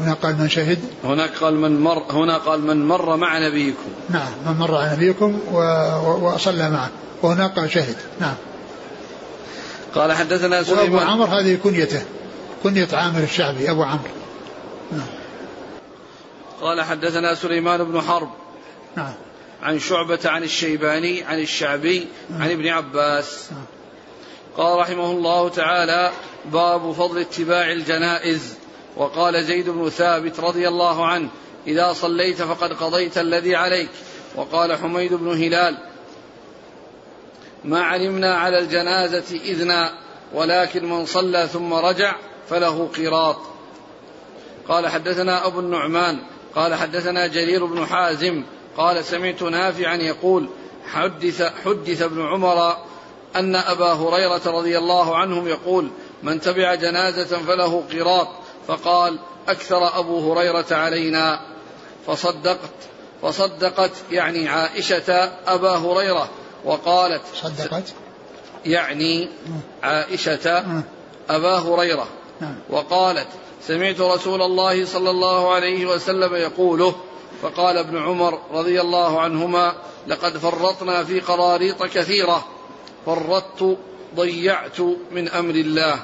هنا 0.00 0.14
قال 0.14 0.38
من 0.38 0.48
شهد. 0.48 0.78
هناك 1.04 1.30
قال 1.40 1.54
من 1.54 1.80
مر 1.80 2.02
هنا 2.10 2.38
قال 2.38 2.60
من 2.60 2.86
مر 2.86 3.16
مع 3.16 3.38
نبيكم. 3.38 3.88
نعم 4.10 4.32
من 4.46 4.58
مر 4.58 4.70
مع 4.70 4.92
نبيكم 4.92 5.38
وصلى 6.22 6.70
معه. 6.70 6.90
وهناك 7.22 7.58
قال 7.58 7.70
شهد. 7.70 7.96
نعم. 8.20 8.34
قال 9.94 10.12
حدثنا 10.12 10.62
سليمان. 10.62 10.92
وابو 10.92 10.98
عمرو 10.98 11.26
هذه 11.26 11.58
كنيته 11.64 12.02
كنية 12.62 12.88
عامر 12.92 13.22
الشعبي 13.22 13.70
أبو 13.70 13.82
عمرو. 13.82 14.10
نعم. 14.92 15.21
قال 16.62 16.82
حدثنا 16.82 17.34
سليمان 17.34 17.84
بن 17.84 18.00
حرب 18.00 18.30
نعم. 18.96 19.12
عن 19.62 19.78
شعبة 19.78 20.20
عن 20.24 20.42
الشيباني 20.42 21.22
عن 21.22 21.40
الشعبي 21.40 22.08
عن 22.40 22.50
ابن 22.50 22.68
عباس. 22.68 23.50
قال 24.56 24.78
رحمه 24.78 25.10
الله 25.10 25.48
تعالى 25.48 26.12
باب 26.44 26.92
فضل 26.92 27.18
اتباع 27.18 27.72
الجنائز. 27.72 28.54
وقال 28.96 29.44
زيد 29.44 29.70
بن 29.70 29.88
ثابت 29.88 30.40
رضي 30.40 30.68
الله 30.68 31.06
عنه 31.06 31.28
إذا 31.66 31.92
صليت 31.92 32.42
فقد 32.42 32.72
قضيت 32.72 33.18
الذي 33.18 33.56
عليك. 33.56 33.90
وقال 34.36 34.76
حميد 34.76 35.14
بن 35.14 35.28
هلال 35.28 35.78
ما 37.64 37.82
علمنا 37.82 38.34
على 38.34 38.58
الجنازة 38.58 39.40
إذنا 39.44 39.92
ولكن 40.34 40.90
من 40.90 41.06
صلى 41.06 41.48
ثم 41.48 41.74
رجع 41.74 42.16
فله 42.48 42.88
قراط 42.96 43.36
قال 44.68 44.88
حدثنا 44.88 45.46
أبو 45.46 45.60
النعمان 45.60 46.18
قال 46.54 46.74
حدثنا 46.74 47.26
جرير 47.26 47.64
بن 47.64 47.86
حازم 47.86 48.44
قال 48.76 49.04
سمعت 49.04 49.42
نافعا 49.42 49.96
يقول 49.96 50.48
حدث 50.92 51.42
حدث 51.64 52.02
ابن 52.02 52.26
عمر 52.26 52.76
أن 53.36 53.56
أبا 53.56 53.92
هريرة 53.92 54.42
رضي 54.46 54.78
الله 54.78 55.16
عنهم 55.16 55.48
يقول 55.48 55.90
من 56.22 56.40
تبع 56.40 56.74
جنازة 56.74 57.38
فله 57.38 57.84
قراط 57.92 58.28
فقال 58.68 59.18
أكثر 59.48 59.98
أبو 59.98 60.32
هريرة 60.32 60.66
علينا. 60.70 61.40
فصدقت 62.06 62.70
فصدقت 63.22 63.90
يعني 64.10 64.48
عائشة 64.48 65.32
أبا 65.46 65.76
هريرة 65.76 66.28
وقالت 66.64 67.22
صدقت؟ 67.42 67.94
يعني 68.66 69.28
عائشة 69.82 70.64
أبا 71.30 71.58
هريرة 71.58 72.08
نعم. 72.40 72.56
وقالت 72.70 73.28
سمعت 73.66 74.00
رسول 74.00 74.42
الله 74.42 74.86
صلى 74.86 75.10
الله 75.10 75.54
عليه 75.54 75.86
وسلم 75.86 76.34
يقوله 76.34 76.94
فقال 77.42 77.76
ابن 77.76 77.98
عمر 77.98 78.38
رضي 78.52 78.80
الله 78.80 79.20
عنهما 79.20 79.72
لقد 80.06 80.36
فرطنا 80.38 81.04
في 81.04 81.20
قراريط 81.20 81.82
كثيرة. 81.82 82.44
فرطت 83.06 83.78
ضيعت 84.16 84.80
من 85.12 85.28
أمر 85.28 85.54
الله. 85.54 85.98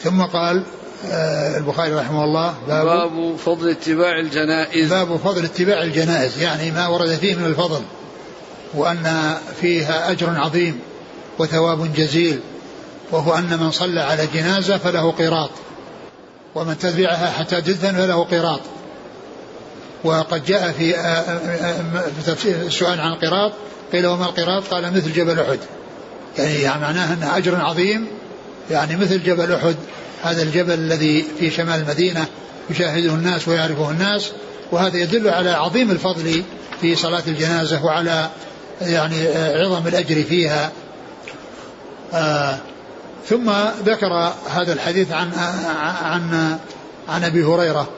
ثم 0.00 0.22
قال 0.22 0.62
آه، 1.10 1.58
البخاري 1.58 1.94
رحمه 1.94 2.24
الله 2.24 2.54
باب, 2.68 2.86
باب 2.86 3.36
فضل 3.36 3.68
اتباع 3.68 4.20
الجنائز. 4.20 4.90
باب 4.90 5.16
فضل 5.16 5.44
اتباع 5.44 5.82
الجنائز 5.82 6.42
يعني 6.42 6.70
ما 6.70 6.88
ورد 6.88 7.14
فيه 7.14 7.34
من 7.34 7.46
الفضل 7.46 7.80
وأن 8.74 9.36
فيها 9.60 10.10
أجر 10.10 10.30
عظيم 10.36 10.80
وثواب 11.38 11.94
جزيل 11.94 12.40
وهو 13.12 13.34
أن 13.34 13.58
من 13.60 13.70
صلى 13.70 14.00
على 14.00 14.26
جنازة 14.34 14.78
فله 14.78 15.10
قراط 15.10 15.50
ومن 16.56 16.78
تبعها 16.78 17.30
حتى 17.30 17.60
تدفن 17.60 17.92
فله 17.92 18.24
قراط. 18.24 18.60
وقد 20.04 20.44
جاء 20.44 20.72
في 22.36 22.54
السؤال 22.66 23.00
عن 23.00 23.12
القراط 23.12 23.52
قيل 23.92 24.06
وما 24.06 24.24
القراط؟ 24.24 24.64
قال 24.64 24.92
مثل 24.96 25.12
جبل 25.12 25.40
أحد. 25.40 25.58
يعني 26.38 26.80
معناه 26.80 27.12
أنه 27.12 27.36
أجر 27.36 27.56
عظيم. 27.56 28.06
يعني 28.70 28.96
مثل 28.96 29.22
جبل 29.22 29.52
أحد 29.52 29.76
هذا 30.22 30.42
الجبل 30.42 30.72
الذي 30.74 31.24
في 31.38 31.50
شمال 31.50 31.80
المدينة 31.80 32.26
يشاهده 32.70 33.14
الناس 33.14 33.48
ويعرفه 33.48 33.90
الناس 33.90 34.30
وهذا 34.72 34.96
يدل 34.96 35.28
على 35.28 35.50
عظيم 35.50 35.90
الفضل 35.90 36.42
في 36.80 36.96
صلاة 36.96 37.22
الجنازة 37.26 37.84
وعلى 37.84 38.30
يعني 38.80 39.28
عظم 39.36 39.86
الأجر 39.86 40.22
فيها. 40.22 40.72
آه 42.14 42.58
ثم 43.28 43.50
ذكر 43.84 44.32
هذا 44.48 44.72
الحديث 44.72 45.12
عن 45.12 45.32
عن 46.02 46.58
عن 47.08 47.24
أبي 47.24 47.44
هريرة 47.44 47.88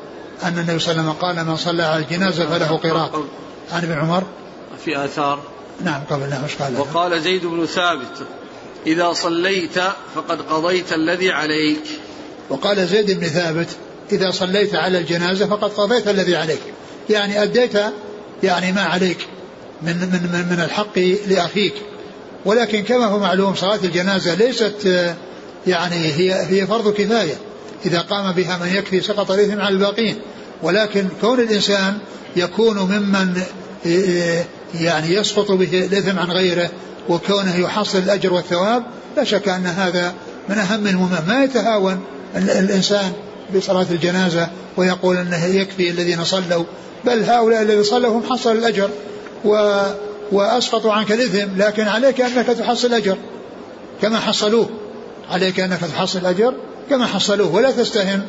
أن 0.42 0.58
النبي 0.58 0.78
صلى 0.78 0.92
الله 0.92 1.02
عليه 1.02 1.10
وسلم 1.10 1.12
قال 1.12 1.46
من 1.46 1.56
صلى 1.56 1.82
على 1.82 2.02
الجنازة 2.02 2.46
فله 2.46 2.76
قراط. 2.76 3.14
عن 3.72 3.82
ابن 3.82 3.92
عمر. 3.92 4.24
في 4.84 5.04
آثار. 5.04 5.40
نعم 5.84 6.00
قبل 6.10 6.30
نعم 6.30 6.42
قال 6.60 6.80
وقال 6.80 7.22
زيد 7.22 7.46
بن 7.46 7.66
ثابت 7.66 8.26
إذا 8.86 9.12
صليت 9.12 9.78
فقد 10.14 10.42
قضيت 10.42 10.92
الذي 10.92 11.30
عليك. 11.30 11.84
وقال 12.50 12.86
زيد 12.86 13.20
بن 13.20 13.26
ثابت 13.26 13.68
إذا 14.12 14.30
صليت 14.30 14.74
على 14.74 14.98
الجنازة 14.98 15.46
فقد 15.46 15.72
قضيت 15.72 16.08
الذي 16.08 16.36
عليك. 16.36 16.62
يعني 17.10 17.42
أديت 17.42 17.72
يعني 18.42 18.72
ما 18.72 18.82
عليك 18.82 19.26
من 19.82 19.96
من 19.96 20.46
من 20.50 20.60
الحق 20.64 20.98
لأخيك. 21.26 21.74
ولكن 22.44 22.82
كما 22.82 23.06
هو 23.06 23.18
معلوم 23.18 23.54
صلاة 23.54 23.78
الجنازة 23.84 24.34
ليست 24.34 25.14
يعني 25.66 25.96
هي 25.96 26.32
هي 26.32 26.66
فرض 26.66 26.92
كفاية. 26.92 27.34
إذا 27.86 28.00
قام 28.00 28.32
بها 28.32 28.58
من 28.58 28.74
يكفي 28.74 29.00
سقط 29.00 29.30
الإثم 29.30 29.60
على 29.60 29.74
الباقين. 29.74 30.16
ولكن 30.62 31.08
كون 31.20 31.40
الإنسان 31.40 31.98
يكون 32.36 32.78
ممن 32.78 33.42
يعني 34.74 35.14
يسقط 35.14 35.52
به 35.52 35.86
الإثم 35.86 36.18
عن 36.18 36.30
غيره 36.30 36.70
وكونه 37.08 37.56
يحصل 37.56 37.98
الأجر 37.98 38.32
والثواب 38.32 38.82
لا 39.16 39.24
شك 39.24 39.48
أن 39.48 39.66
هذا 39.66 40.14
من 40.48 40.58
أهم 40.58 40.86
المهم 40.86 41.28
ما 41.28 41.44
يتهاون 41.44 42.00
الإنسان 42.36 43.12
بصلاة 43.56 43.86
الجنازة 43.90 44.48
ويقول 44.76 45.16
أنه 45.16 45.44
يكفي 45.44 45.90
الذين 45.90 46.24
صلوا 46.24 46.64
بل 47.04 47.24
هؤلاء 47.24 47.62
الذين 47.62 47.82
صلوا 47.82 48.10
هم 48.10 48.22
حصل 48.30 48.52
الأجر. 48.52 48.90
و 49.44 49.80
وأسقطوا 50.32 50.92
عنك 50.92 51.12
الإثم 51.12 51.48
لكن 51.56 51.88
عليك 51.88 52.20
أنك 52.20 52.46
تحصل 52.46 52.94
أجر 52.94 53.16
كما 54.02 54.18
حصلوه. 54.18 54.68
عليك 55.30 55.60
أنك 55.60 55.80
تحصل 55.80 56.26
أجر 56.26 56.54
كما 56.90 57.06
حصلوه 57.06 57.54
ولا 57.54 57.70
تستهن 57.70 58.22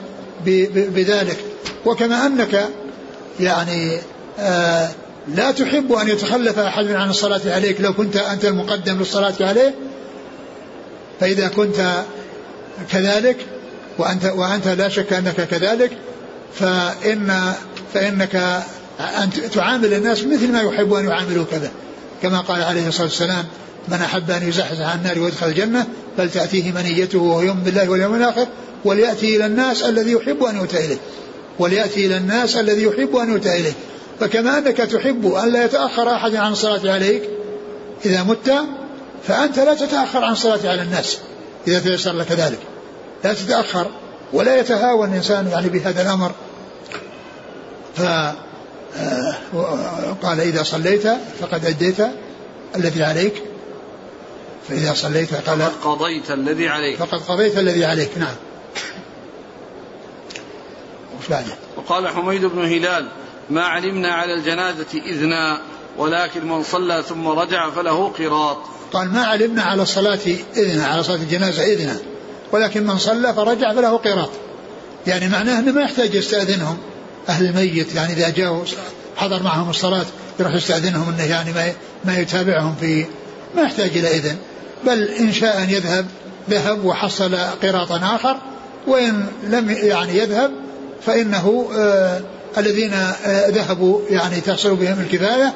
بذلك. 0.45 1.37
وكما 1.85 2.25
أنك 2.25 2.69
يعني 3.39 3.97
آه 4.39 4.89
لا 5.27 5.51
تحب 5.51 5.93
أن 5.93 6.07
يتخلف 6.07 6.59
أحد 6.59 6.91
عن 6.91 7.09
الصلاة 7.09 7.41
عليك. 7.45 7.81
لو 7.81 7.93
كنت 7.93 8.17
أنت 8.17 8.45
المقدم 8.45 8.99
للصلاة 8.99 9.35
عليه 9.41 9.75
فإذا 11.19 11.47
كنت 11.47 12.03
كذلك 12.91 13.37
وأنت 13.97 14.25
وأنت 14.25 14.67
لا 14.67 14.89
شك 14.89 15.13
أنك 15.13 15.47
كذلك 15.47 15.91
فإن 16.53 17.53
فإنك 17.93 18.63
أن 18.99 19.29
تعامل 19.53 19.93
الناس 19.93 20.23
مثل 20.23 20.51
ما 20.51 20.61
يحب 20.61 20.93
أن 20.93 21.07
يعاملوا 21.07 21.45
كذا. 21.51 21.71
كما 22.21 22.39
قال 22.41 22.61
عليه 22.61 22.87
الصلاة 22.87 23.07
والسلام 23.07 23.45
من 23.87 24.01
أحب 24.01 24.31
أن 24.31 24.49
يزحزح 24.49 24.89
عن 24.91 24.97
النار 24.97 25.19
ويدخل 25.19 25.47
الجنة 25.47 25.87
فلتأتيه 26.17 26.71
منيته 26.71 27.19
وهو 27.19 27.41
يؤمن 27.41 27.63
بالله 27.63 27.89
واليوم 27.89 28.15
الآخر 28.15 28.47
وليأتي 28.85 29.35
إلى 29.35 29.45
الناس 29.45 29.83
الذي 29.83 30.11
يحب 30.11 30.43
أن 30.43 30.55
يؤتى 30.57 30.85
إليه. 30.85 30.97
وليأتي 31.59 32.05
إلى 32.05 32.17
الناس 32.17 32.55
الذي 32.55 32.83
يحب 32.83 33.15
أن 33.15 33.31
يؤتى 33.31 33.59
إليه. 33.59 33.73
فكما 34.19 34.57
أنك 34.57 34.77
تحب 34.77 35.33
أن 35.33 35.53
لا 35.53 35.65
يتأخر 35.65 36.13
أحد 36.13 36.35
عن 36.35 36.51
الصلاة 36.51 36.93
عليك 36.93 37.23
إذا 38.05 38.23
مت 38.23 38.53
فأنت 39.27 39.59
لا 39.59 39.73
تتأخر 39.73 40.23
عن 40.23 40.31
الصلاة 40.31 40.69
على 40.71 40.81
الناس 40.81 41.17
إذا 41.67 41.79
تيسر 41.79 42.13
لك 42.13 42.31
ذلك. 42.31 42.59
لا 43.23 43.33
تتأخر 43.33 43.87
ولا 44.33 44.59
يتهاون 44.59 45.09
الإنسان 45.09 45.47
يعني 45.47 45.69
بهذا 45.69 46.01
الأمر. 46.01 46.31
ف 47.95 48.01
قال 50.23 50.39
إذا 50.39 50.63
صليت 50.63 51.07
فقد 51.39 51.65
أديت 51.65 51.97
الذي 52.75 53.03
عليك. 53.03 53.33
فإذا 54.69 54.93
صليت 54.93 55.33
قال 55.33 55.59
فقد 55.59 55.71
قضيت 55.83 56.31
الذي 56.31 56.67
عليك. 56.69 56.97
فقد 56.97 57.19
قضيت 57.19 57.57
الذي 57.57 57.85
عليك. 57.85 58.17
نعم. 58.17 58.35
وش 61.19 61.27
بعده؟ 61.29 61.53
وقال 61.77 62.07
حميد 62.07 62.45
بن 62.45 62.59
هلال 62.59 63.07
ما 63.49 63.63
علمنا 63.63 64.11
على 64.11 64.33
الجنازة 64.33 64.85
إذنا 65.05 65.61
ولكن 65.97 66.47
من 66.47 66.63
صلى 66.63 67.03
ثم 67.09 67.27
رجع 67.27 67.69
فله 67.69 68.09
قراط. 68.09 68.57
قال 68.93 69.13
ما 69.13 69.25
علمنا 69.25 69.63
على 69.63 69.81
الصلاة 69.81 70.19
إذنا 70.57 70.85
على 70.85 71.03
صلاة 71.03 71.15
الجنازة 71.15 71.63
إذنا 71.63 71.97
ولكن 72.51 72.87
من 72.87 72.97
صلى 72.97 73.33
فرجع 73.33 73.73
فله 73.73 73.97
قراط. 73.97 74.29
يعني 75.07 75.29
معناه 75.29 75.59
أنه 75.59 75.71
ما 75.71 75.81
يحتاج 75.81 76.15
يستأذنهم. 76.15 76.77
أهل 77.29 77.45
الميت 77.45 77.95
يعني 77.95 78.13
إذا 78.13 78.29
جاءوا 78.29 78.63
حضر 79.17 79.43
معهم 79.43 79.69
الصلاة 79.69 80.05
يروح 80.39 80.53
يستأذنهم 80.53 81.09
أنه 81.09 81.23
يعني 81.23 81.51
ما 81.51 81.71
ما 82.05 82.17
يتابعهم 82.17 82.75
في 82.79 83.05
ما 83.55 83.61
يحتاج 83.61 83.97
إلى 83.97 84.07
إذن. 84.07 84.35
بل 84.85 85.03
إن 85.03 85.33
شاء 85.33 85.63
أن 85.63 85.69
يذهب 85.69 86.05
ذهب 86.49 86.85
وحصل 86.85 87.35
قراطا 87.35 88.15
آخر 88.15 88.37
وإن 88.87 89.25
لم 89.43 89.69
يعني 89.69 90.17
يذهب 90.17 90.51
فإنه 91.05 91.69
آه 91.77 92.21
الذين 92.57 92.93
آه 92.93 93.49
ذهبوا 93.49 94.01
يعني 94.09 94.41
تحصل 94.41 94.75
بهم 94.75 94.99
الكفاية 94.99 95.53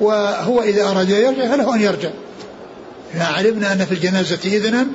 وهو 0.00 0.62
إذا 0.62 0.84
أراد 0.84 1.10
يرجع 1.10 1.48
فله 1.48 1.74
أن 1.74 1.80
يرجع. 1.80 2.10
علمنا 3.14 3.72
أن 3.72 3.84
في 3.84 3.92
الجنازة 3.92 4.38
إذنا 4.44 4.86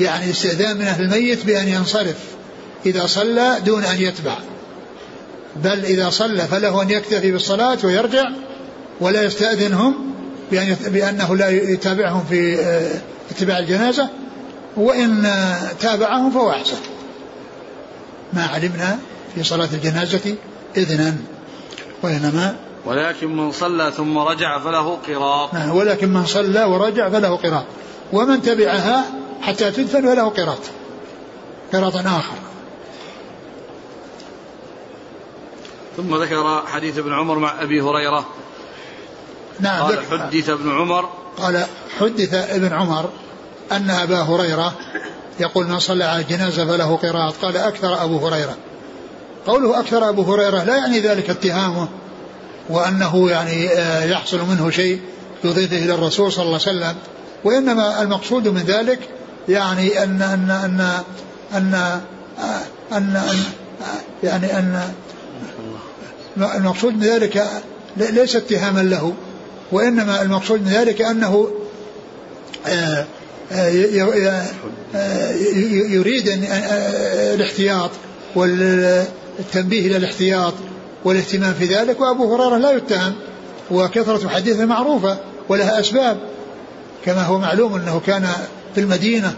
يعني 0.00 0.30
استئذان 0.30 0.76
من 0.76 0.86
أهل 0.86 1.04
الميت 1.04 1.46
بأن 1.46 1.68
ينصرف 1.68 2.16
إذا 2.86 3.06
صلى 3.06 3.56
دون 3.64 3.84
أن 3.84 4.02
يتبع. 4.02 4.36
بل 5.56 5.84
إذا 5.84 6.10
صلى 6.10 6.42
فله 6.42 6.82
أن 6.82 6.90
يكتفي 6.90 7.32
بالصلاة 7.32 7.78
ويرجع 7.84 8.24
ولا 9.00 9.22
يستأذنهم 9.22 9.94
بأن 10.50 10.76
بأنه 10.86 11.36
لا 11.36 11.48
يتابعهم 11.48 12.24
في 12.24 12.60
آه، 12.60 13.00
اتباع 13.30 13.58
الجنازة 13.58 14.08
وإن 14.76 15.32
تابعهم 15.80 16.30
فهو 16.30 16.50
أحسن. 16.50 16.76
ما 18.32 18.46
علمنا 18.46 18.98
في 19.34 19.42
صلاة 19.42 19.68
الجنازة 19.72 20.34
إذنا 20.76 21.16
وإنما 22.02 22.56
ولكن 22.84 23.36
من 23.36 23.52
صلى 23.52 23.92
ثم 23.96 24.18
رجع 24.18 24.58
فله 24.58 24.98
قراط. 25.08 25.54
نعم 25.54 25.76
ولكن 25.76 26.12
من 26.12 26.26
صلى 26.26 26.64
ورجع 26.64 27.08
فله 27.08 27.36
قراط. 27.36 27.64
ومن 28.12 28.42
تبعها 28.42 29.04
حتى 29.42 29.70
تدفن 29.70 30.00
فله 30.00 30.28
قراط. 30.28 30.58
قراط 31.72 31.96
آخر. 31.96 32.36
ثم 35.96 36.22
ذكر 36.22 36.62
حديث 36.66 36.98
ابن 36.98 37.12
عمر 37.12 37.38
مع 37.38 37.62
أبي 37.62 37.80
هريرة. 37.80 38.26
نعم 39.60 39.82
قال 39.82 39.98
حدث 40.10 40.50
ابن 40.50 40.70
عمر. 40.70 41.08
قال 41.38 41.66
حدث 42.00 42.34
ابن 42.34 42.72
عمر 42.72 43.10
أن 43.72 43.90
أبا 43.90 44.20
هريرة 44.20 44.72
يقول 45.40 45.66
من 45.66 45.78
صلى 45.78 46.04
على 46.04 46.22
الجنازة 46.22 46.66
فله 46.66 46.96
قراط 46.96 47.34
قال 47.42 47.56
أكثر 47.56 48.04
أبو 48.04 48.26
هريرة. 48.26 48.56
قوله 49.46 49.80
أكثر 49.80 50.08
أبو 50.08 50.22
هريرة 50.34 50.64
لا 50.64 50.76
يعني 50.76 51.00
ذلك 51.00 51.30
اتهامه 51.30 51.88
وأنه 52.68 53.30
يعني 53.30 53.68
آه، 53.68 54.04
يحصل 54.04 54.40
منه 54.40 54.70
شيء 54.70 55.00
يضيفه 55.44 55.76
إلى 55.76 55.94
الرسول 55.94 56.32
صلى 56.32 56.44
الله 56.44 56.60
عليه 56.66 56.78
وسلم. 56.78 56.96
وإنما 57.44 58.02
المقصود 58.02 58.48
من 58.48 58.62
ذلك 58.62 58.98
يعني 59.48 60.02
أن 60.02 60.22
أن 60.22 60.50
أن 60.50 61.02
أن 61.54 61.62
أن, 61.62 62.00
أن, 62.92 63.16
أن 63.16 63.44
يعني 64.22 64.58
أن 64.58 64.94
المقصود 66.36 66.94
من 66.94 67.02
ذلك 67.02 67.46
ليس 67.96 68.36
اتهاما 68.36 68.80
له 68.80 69.14
وإنما 69.72 70.22
المقصود 70.22 70.60
من 70.60 70.68
ذلك 70.68 71.02
أنه 71.02 71.48
آه، 72.66 73.06
آه، 73.52 73.68
يريد 75.90 76.28
الاحتياط 77.34 77.90
والتنبيه 78.34 79.86
إلى 79.86 79.96
الاحتياط 79.96 80.54
والاهتمام 81.04 81.54
في 81.54 81.64
ذلك 81.64 82.00
وأبو 82.00 82.34
هريرة 82.34 82.58
لا 82.58 82.70
يتهم 82.70 83.14
وكثرة 83.70 84.28
حديثه 84.28 84.64
معروفة 84.64 85.18
ولها 85.48 85.80
أسباب 85.80 86.18
كما 87.04 87.22
هو 87.22 87.38
معلوم 87.38 87.74
أنه 87.74 88.00
كان 88.06 88.28
في 88.74 88.80
المدينة 88.80 89.34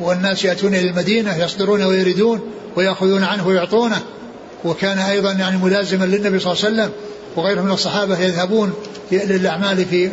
والناس 0.00 0.44
يأتون 0.44 0.74
إلى 0.74 0.88
المدينة 0.88 1.36
يصدرون 1.44 1.82
ويريدون 1.82 2.40
ويأخذون 2.76 3.24
عنه 3.24 3.46
ويعطونه. 3.46 4.02
وكان 4.64 4.98
أيضا 4.98 5.32
يعني 5.32 5.56
ملازما 5.56 6.04
للنبي 6.04 6.38
صلى 6.38 6.52
الله 6.52 6.64
عليه 6.64 6.74
وسلم 6.74 6.92
وغيره 7.36 7.60
من 7.60 7.70
الصحابة 7.70 8.18
يذهبون 8.18 8.72
للأعمال 9.12 9.84
في 9.84 10.10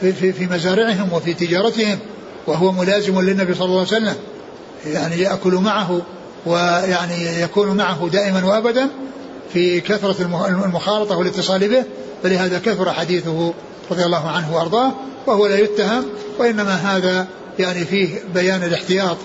في 0.00 0.32
في 0.32 0.46
مزارعهم 0.46 1.12
وفي 1.12 1.34
تجارتهم 1.34 1.98
وهو 2.46 2.72
ملازم 2.72 3.20
للنبي 3.20 3.54
صلى 3.54 3.64
الله 3.64 3.78
عليه 3.78 3.88
وسلم. 3.88 4.14
يعني 4.86 5.20
يأكل 5.20 5.54
معه 5.54 6.02
ويعني 6.46 7.40
يكون 7.40 7.76
معه 7.76 8.08
دائما 8.12 8.44
وأبدا 8.44 8.88
في 9.52 9.80
كثرة 9.80 10.22
المخالطة 10.64 11.16
والاتصال 11.16 11.68
به 11.68 11.84
فلهذا 12.22 12.58
كثر 12.58 12.92
حديثه 12.92 13.54
رضي 13.90 14.04
الله 14.04 14.28
عنه 14.28 14.56
وأرضاه 14.56 14.92
وهو 15.26 15.46
لا 15.46 15.58
يتهم 15.58 16.04
وإنما 16.38 16.74
هذا 16.74 17.26
يعني 17.58 17.84
فيه 17.84 18.08
بيان 18.34 18.62
الاحتياط 18.62 19.16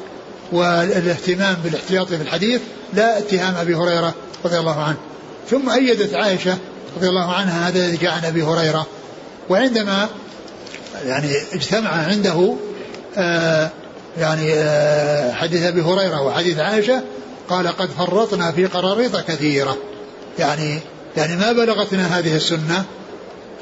والاهتمام 0.52 1.56
بالاحتياط 1.64 2.08
في 2.08 2.22
الحديث 2.22 2.62
لا 2.94 3.18
اتهام 3.18 3.56
أبي 3.56 3.76
هريرة 3.76 4.14
رضي 4.46 4.60
الله 4.60 4.84
عنه. 4.84 4.98
ثم 5.50 5.70
أيدت 5.70 6.14
عائشة 6.14 6.58
رضي 6.98 7.10
الله 7.10 7.34
عنها 7.34 7.68
هذا 7.68 7.80
الذي 7.80 7.98
جاء 7.98 8.12
عن 8.12 8.26
أبي 8.26 8.44
هريرة. 8.44 8.88
وعندما 9.50 10.10
يعني 11.06 11.36
اجتمع 11.54 11.90
عنده 11.90 12.56
آه 13.18 13.70
يعني 14.18 14.54
آه 14.54 15.32
حديث 15.34 15.64
أبي 15.64 15.82
هريرة 15.82 16.22
وحديث 16.22 16.60
عائشة 16.60 17.04
قال 17.50 17.68
قد 17.68 17.90
فرطنا 17.90 18.52
في 18.52 18.66
قراريط 18.66 19.16
كثيرة. 19.16 19.78
يعني 20.40 20.80
يعني 21.18 21.36
ما 21.36 21.52
بلغتنا 21.52 22.20
هذه 22.20 22.36
السنة 22.36 22.86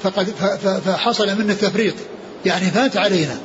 فقد 0.04 0.28
فحصل 0.86 1.38
منا 1.38 1.54
التفريط. 1.54 1.94
يعني 2.46 2.72
فات 2.72 2.98
علينا 2.98 3.38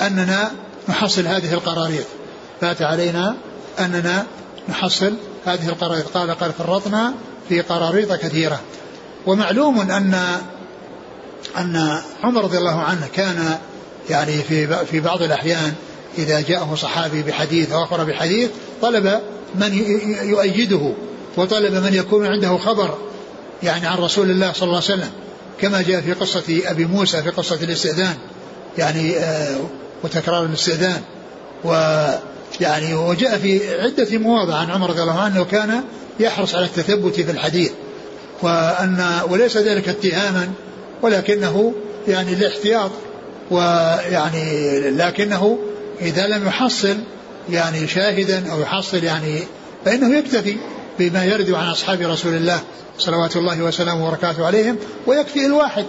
أننا 0.00 0.50
نحصل 0.88 1.26
هذه 1.26 1.52
القراريط. 1.52 2.06
فات 2.60 2.82
علينا 2.82 3.36
أننا 3.78 4.26
نحصل 4.68 5.14
هذه 5.46 5.68
القراريط 5.68 6.06
قال 6.06 6.30
قد 6.30 6.50
فرطنا 6.50 7.14
في 7.48 7.60
قراريط 7.60 8.12
كثيرة. 8.12 8.60
ومعلوم 9.26 9.80
أن 9.80 10.14
أن 11.58 12.00
عمر 12.24 12.44
رضي 12.44 12.58
الله 12.58 12.80
عنه 12.80 13.08
كان 13.14 13.58
يعني 14.10 14.42
في 14.42 14.84
في 14.84 15.00
بعض 15.00 15.22
الأحيان 15.22 15.72
إذا 16.18 16.40
جاءه 16.40 16.74
صحابي 16.74 17.22
بحديث 17.22 17.72
أو 17.72 17.82
أخبر 17.82 18.04
بحديث 18.04 18.50
طلب 18.82 19.20
من 19.54 19.72
يؤيده 20.22 20.94
وطلب 21.36 21.74
من 21.84 21.94
يكون 21.94 22.26
عنده 22.26 22.56
خبر 22.56 22.98
يعني 23.62 23.86
عن 23.86 23.98
رسول 23.98 24.30
الله 24.30 24.52
صلى 24.52 24.62
الله 24.62 24.82
عليه 24.82 24.94
وسلم. 24.94 25.10
كما 25.60 25.82
جاء 25.82 26.00
في 26.00 26.12
قصة 26.12 26.62
أبي 26.66 26.84
موسى 26.84 27.22
في 27.22 27.30
قصة 27.30 27.58
الاستئذان. 27.62 28.14
يعني 28.78 29.16
آه 29.16 29.56
وتكرار 30.04 30.44
الاستئذان. 30.44 31.02
ويعني 32.60 32.94
وجاء 32.94 33.38
في 33.38 33.80
عدة 33.80 34.18
مواضع 34.18 34.54
عن 34.54 34.70
عمر 34.70 34.90
رضي 34.90 35.02
الله 35.02 35.20
عنه 35.20 35.44
كان 35.44 35.82
يحرص 36.20 36.54
على 36.54 36.64
التثبت 36.64 37.14
في 37.14 37.30
الحديث 37.30 37.70
وأن 38.42 39.04
وليس 39.30 39.56
ذلك 39.56 39.88
اتهاما 39.88 40.48
ولكنه 41.02 41.74
يعني 42.08 42.32
الاحتياط 42.32 42.90
ويعني 43.50 44.80
لكنه 44.90 45.58
إذا 46.00 46.26
لم 46.26 46.46
يحصل 46.46 46.96
يعني 47.50 47.88
شاهدا 47.88 48.52
أو 48.52 48.60
يحصل 48.60 49.04
يعني 49.04 49.38
فإنه 49.84 50.18
يكتفي 50.18 50.56
بما 50.98 51.24
يرد 51.24 51.50
عن 51.50 51.66
أصحاب 51.68 52.00
رسول 52.00 52.34
الله 52.34 52.60
صلوات 52.98 53.36
الله 53.36 53.62
وسلامه 53.62 54.06
وبركاته 54.06 54.46
عليهم 54.46 54.76
ويكفي 55.06 55.46
الواحد. 55.46 55.84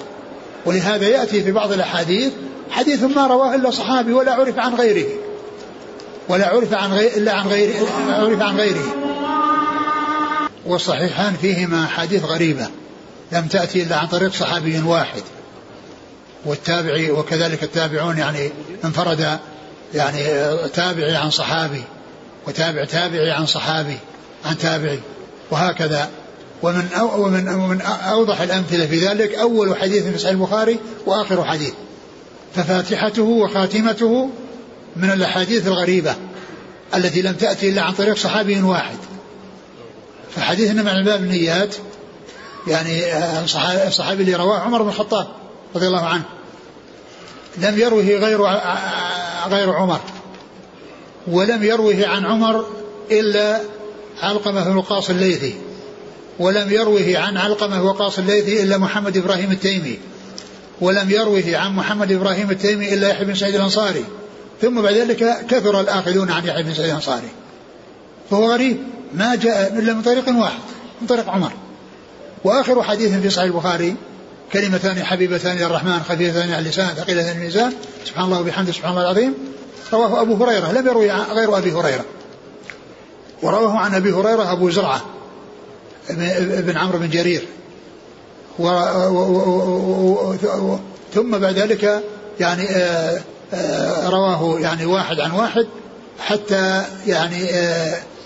ولهذا 0.65 1.07
يأتي 1.07 1.43
في 1.43 1.51
بعض 1.51 1.72
الأحاديث 1.72 2.32
حديث 2.70 3.03
ما 3.03 3.28
رواه 3.28 3.55
إلا 3.55 3.72
صحابي 3.72 4.13
ولا 4.13 4.34
عرف 4.34 4.59
عن 4.59 4.76
غيره. 4.76 5.07
ولا 6.30 6.48
عرف 6.48 6.74
عن 6.74 6.94
غير 6.94 7.18
إلا 7.18 7.34
عن 7.34 7.48
غير 7.48 7.74
عرف 8.10 8.42
عن 8.42 8.58
غيره. 8.58 8.96
والصحيحان 10.66 11.36
فيهما 11.42 11.88
حديث 11.88 12.24
غريبة. 12.24 12.68
لم 13.32 13.48
تأتي 13.48 13.84
إلا 13.84 13.96
عن 13.96 14.08
طريق 14.08 14.34
صحابي 14.34 14.80
واحد. 14.80 15.22
والتابعي 16.46 17.12
وكذلك 17.12 17.64
التابعون 17.64 18.18
يعني 18.18 18.52
انفرد 18.86 19.40
يعني 19.94 20.20
تابعي 20.74 21.16
عن 21.16 21.30
صحابي 21.30 21.84
وتابع 22.48 22.86
تابعي 22.86 23.32
عن 23.32 23.46
صحابي 23.46 23.98
عن 24.46 24.58
تابعي 24.58 25.00
وهكذا. 25.52 26.10
ومن 26.64 26.88
أو 27.00 27.26
ومن 27.26 27.50
ومن 27.50 27.82
أوضح 27.82 28.42
الأمثلة 28.42 28.86
في 28.88 29.08
ذلك 29.08 29.36
أول 29.36 29.78
حديث 29.78 30.04
في 30.04 30.18
صحيح 30.18 30.32
البخاري 30.32 30.80
وآخر 31.06 31.46
حديث. 31.46 31.74
ففاتحته 32.56 33.24
وخاتمته 33.24 34.30
من 34.98 35.12
الأحاديث 35.12 35.68
الغريبة 35.68 36.16
التي 36.95 37.22
لم 37.22 37.34
تأتي 37.34 37.70
إلا 37.70 37.82
عن 37.82 37.93
طريق 37.93 38.16
صحابي 38.16 38.62
واحد. 38.62 38.98
فحديثنا 40.36 40.84
مع 40.84 41.02
باب 41.02 41.24
النيات 41.24 41.76
يعني 42.68 43.18
الصحابي 43.88 44.24
اللي 44.24 44.36
رواه 44.36 44.60
عمر 44.60 44.82
بن 44.82 44.89
الخطاب 44.89 45.28
رضي 45.76 45.88
الله 45.88 46.06
عنه. 46.06 46.24
لم 47.58 47.80
يروه 47.80 48.04
غير 48.04 48.41
غير 49.50 49.74
عمر. 49.74 50.00
ولم 51.28 51.64
يروه 51.64 52.08
عن 52.08 52.26
عمر 52.26 52.66
إلا 53.12 53.62
علقمة 54.22 54.64
بن 54.64 54.76
وقاص 54.76 55.10
الليثي. 55.10 55.56
ولم 56.39 56.72
يروه 56.72 57.18
عن 57.18 57.38
علقمة 57.38 57.84
وقاص 57.84 58.20
الليثي 58.20 58.64
إلا 58.64 58.78
محمد 58.78 59.18
إبراهيم 59.18 59.52
التيمي. 59.52 60.00
ولم 60.82 61.12
يروه 61.12 61.43
عن 61.48 61.76
محمد 61.76 62.12
إبراهيم 62.12 62.52
التيمي 62.52 62.93
إلا 62.93 63.10
يحيى 63.10 63.26
بن 63.26 63.36
سعيد 63.36 63.56
الأنصاري. 63.56 64.06
ثم 64.62 64.82
بعد 64.82 64.93
ذلك 64.93 65.45
كثر 65.49 65.80
الآخذون 65.80 66.32
عن 66.32 66.45
يحيى 66.45 66.64
بن 66.64 66.74
سعيد 66.74 66.89
الأنصاري. 66.89 67.30
فهو 68.30 68.51
غريب. 68.51 68.78
ما 69.14 69.36
جاء 69.36 69.74
إلا 69.78 69.93
من 69.93 70.01
طريق 70.01 70.30
واحد 70.30 70.60
من 71.01 71.08
طريق 71.08 71.30
عمر. 71.30 71.51
وآخر 72.43 72.84
حديث 72.84 73.14
في 73.14 73.30
صحيح 73.30 73.45
البخاري 73.45 73.95
كلمتان 74.53 75.03
حبيبتان 75.03 75.58
إلى 75.58 75.66
الرحمن 75.66 75.99
خفيفتان 76.10 76.51
على 76.51 76.60
اللسان 76.60 76.88
ثقيلتان 76.88 77.38
الميزان. 77.38 77.74
سبحان 78.05 78.26
الله 78.26 78.39
وبحمده 78.39 78.72
سبحان 78.72 78.91
الله 78.91 79.01
العظيم. 79.01 79.34
رواه 79.93 80.22
أبو 80.22 80.45
هريرة 80.45 80.72
لم 80.72 80.88
يروي 80.88 81.12
غير 81.12 81.58
أبي 81.58 81.72
هريرة. 81.72 82.05
ورواه 83.43 83.78
عن 83.78 83.95
أبي 83.95 84.12
هريرة 84.12 84.51
أبو 84.51 84.70
زرعة 84.70 85.01
بن 86.10 86.78
عمرو 86.78 86.99
بن 86.99 87.10
جرير. 87.10 87.47
و 88.60 88.68
ثم 91.14 91.38
بعد 91.38 91.60
ذلك 91.60 92.03
يعني 92.39 92.70
آه، 92.70 93.22
رواه 94.06 94.60
يعني 94.60 94.86
واحد 94.86 95.20
عن 95.20 95.32
واحد 95.32 95.68
حتى 96.20 96.84
يعني 97.08 97.50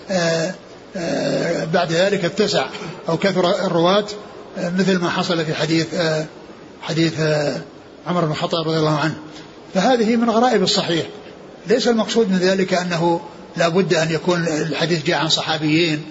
آه، 0.10 1.66
بعد 1.74 1.92
ذلك 1.92 2.26
اتسع 2.26 2.66
أو 3.10 3.18
كثر 3.18 3.66
الرواة 3.66 4.06
مثل 4.58 4.98
ما 4.98 5.10
حصل 5.10 5.46
في 5.46 5.54
حديث 5.54 5.88
حديث 6.82 7.14
عمر 8.08 8.26
بن 8.26 8.32
الخطاب 8.32 8.68
رضي 8.68 8.78
الله 8.78 9.00
عنه. 9.00 9.16
فهذه 9.74 10.16
من 10.16 10.30
غرائب 10.30 10.64
الصحيح. 10.64 11.06
ليس 11.68 11.88
المقصود 11.88 12.32
من 12.32 12.38
ذلك 12.38 12.74
أنه 12.74 13.22
لا 13.58 13.68
بد 13.68 13.94
أن 13.94 14.12
يكون 14.12 14.48
الحديث 14.48 15.06
جاء 15.06 15.18
عن 15.18 15.30
صحابيين. 15.30 16.04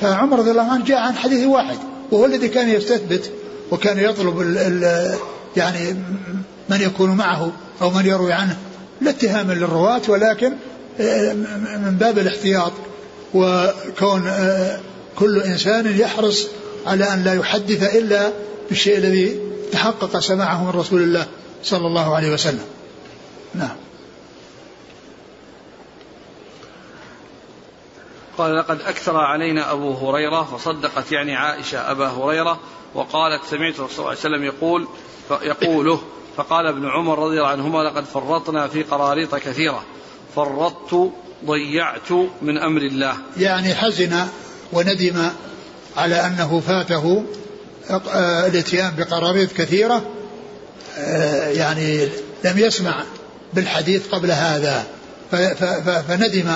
فعمر 0.00 0.38
رضي 0.38 0.50
الله 0.50 0.72
عنه 0.72 0.84
جاء 0.84 0.98
عن 0.98 1.14
حديث 1.14 1.46
واحد 1.46 1.78
وهو 2.10 2.24
الذي 2.24 2.48
كان 2.48 2.68
يستثبت 2.68 3.30
وكان 3.70 3.98
يطلب 3.98 4.40
ال 4.40 4.58
ال 4.58 5.14
يعني 5.56 5.96
من 6.68 6.80
يكون 6.80 7.10
معه. 7.10 7.52
أو 7.82 7.90
من 7.90 8.06
يروي 8.06 8.32
عنه. 8.32 8.56
لا 9.00 9.10
اتهاما 9.10 9.52
للرواة 9.52 10.02
ولكن 10.08 10.52
آه، 11.00 11.32
من 11.76 11.96
باب 12.00 12.18
الاحتياط. 12.18 12.72
وكون 13.34 14.26
آه، 14.26 14.80
كل 15.16 15.38
إنسان 15.38 15.98
يحرص 15.98 16.46
على 16.86 17.04
أن 17.04 17.24
لا 17.24 17.34
يحدث 17.34 17.94
إلا 17.96 18.32
بالشيء 18.68 18.98
الذي 18.98 19.40
تحقق 19.72 20.18
سماعه 20.18 20.64
من 20.64 20.80
رسول 20.80 21.02
الله 21.02 21.26
صلى 21.62 21.86
الله 21.86 22.16
عليه 22.16 22.32
وسلم. 22.32 22.64
نعم. 23.54 23.76
قال 28.38 28.56
لقد 28.56 28.80
أكثر 28.80 29.16
علينا 29.16 29.72
أبو 29.72 29.92
هريرة 29.92 30.42
فصدقت 30.42 31.12
يعني 31.12 31.36
عائشة 31.36 31.90
أبا 31.90 32.08
هريرة 32.08 32.60
وقالت 32.94 33.44
سمعت 33.44 33.74
الرسول 33.74 33.90
صلى 33.90 33.98
الله 33.98 34.08
عليه 34.08 34.20
وسلم 34.20 34.44
يقول 34.44 34.88
يقوله 35.42 36.00
فقال 36.36 36.66
ابن 36.66 36.88
عمر 36.88 37.18
رضي 37.18 37.36
الله 37.36 37.48
عنهما 37.48 37.78
لقد 37.78 38.04
فرطنا 38.04 38.68
في 38.68 38.82
قراريط 38.82 39.34
كثيرة. 39.34 39.82
فرطت 40.36 41.10
ضيعت 41.46 42.12
من 42.42 42.58
أمر 42.58 42.82
الله. 42.82 43.14
يعني 43.36 43.74
حزن 43.74 44.26
وندم 44.72 45.30
على 45.96 46.26
أنه 46.26 46.60
فاته 46.60 47.24
آه، 47.90 48.46
الاتيان 48.46 48.92
بقراريط 48.98 49.52
كثيرة 49.52 50.02
آه، 50.98 51.48
يعني 51.48 52.08
لم 52.44 52.58
يسمع 52.58 53.04
بالحديث 53.52 54.08
قبل 54.08 54.30
هذا. 54.30 54.86
فندم 56.08 56.52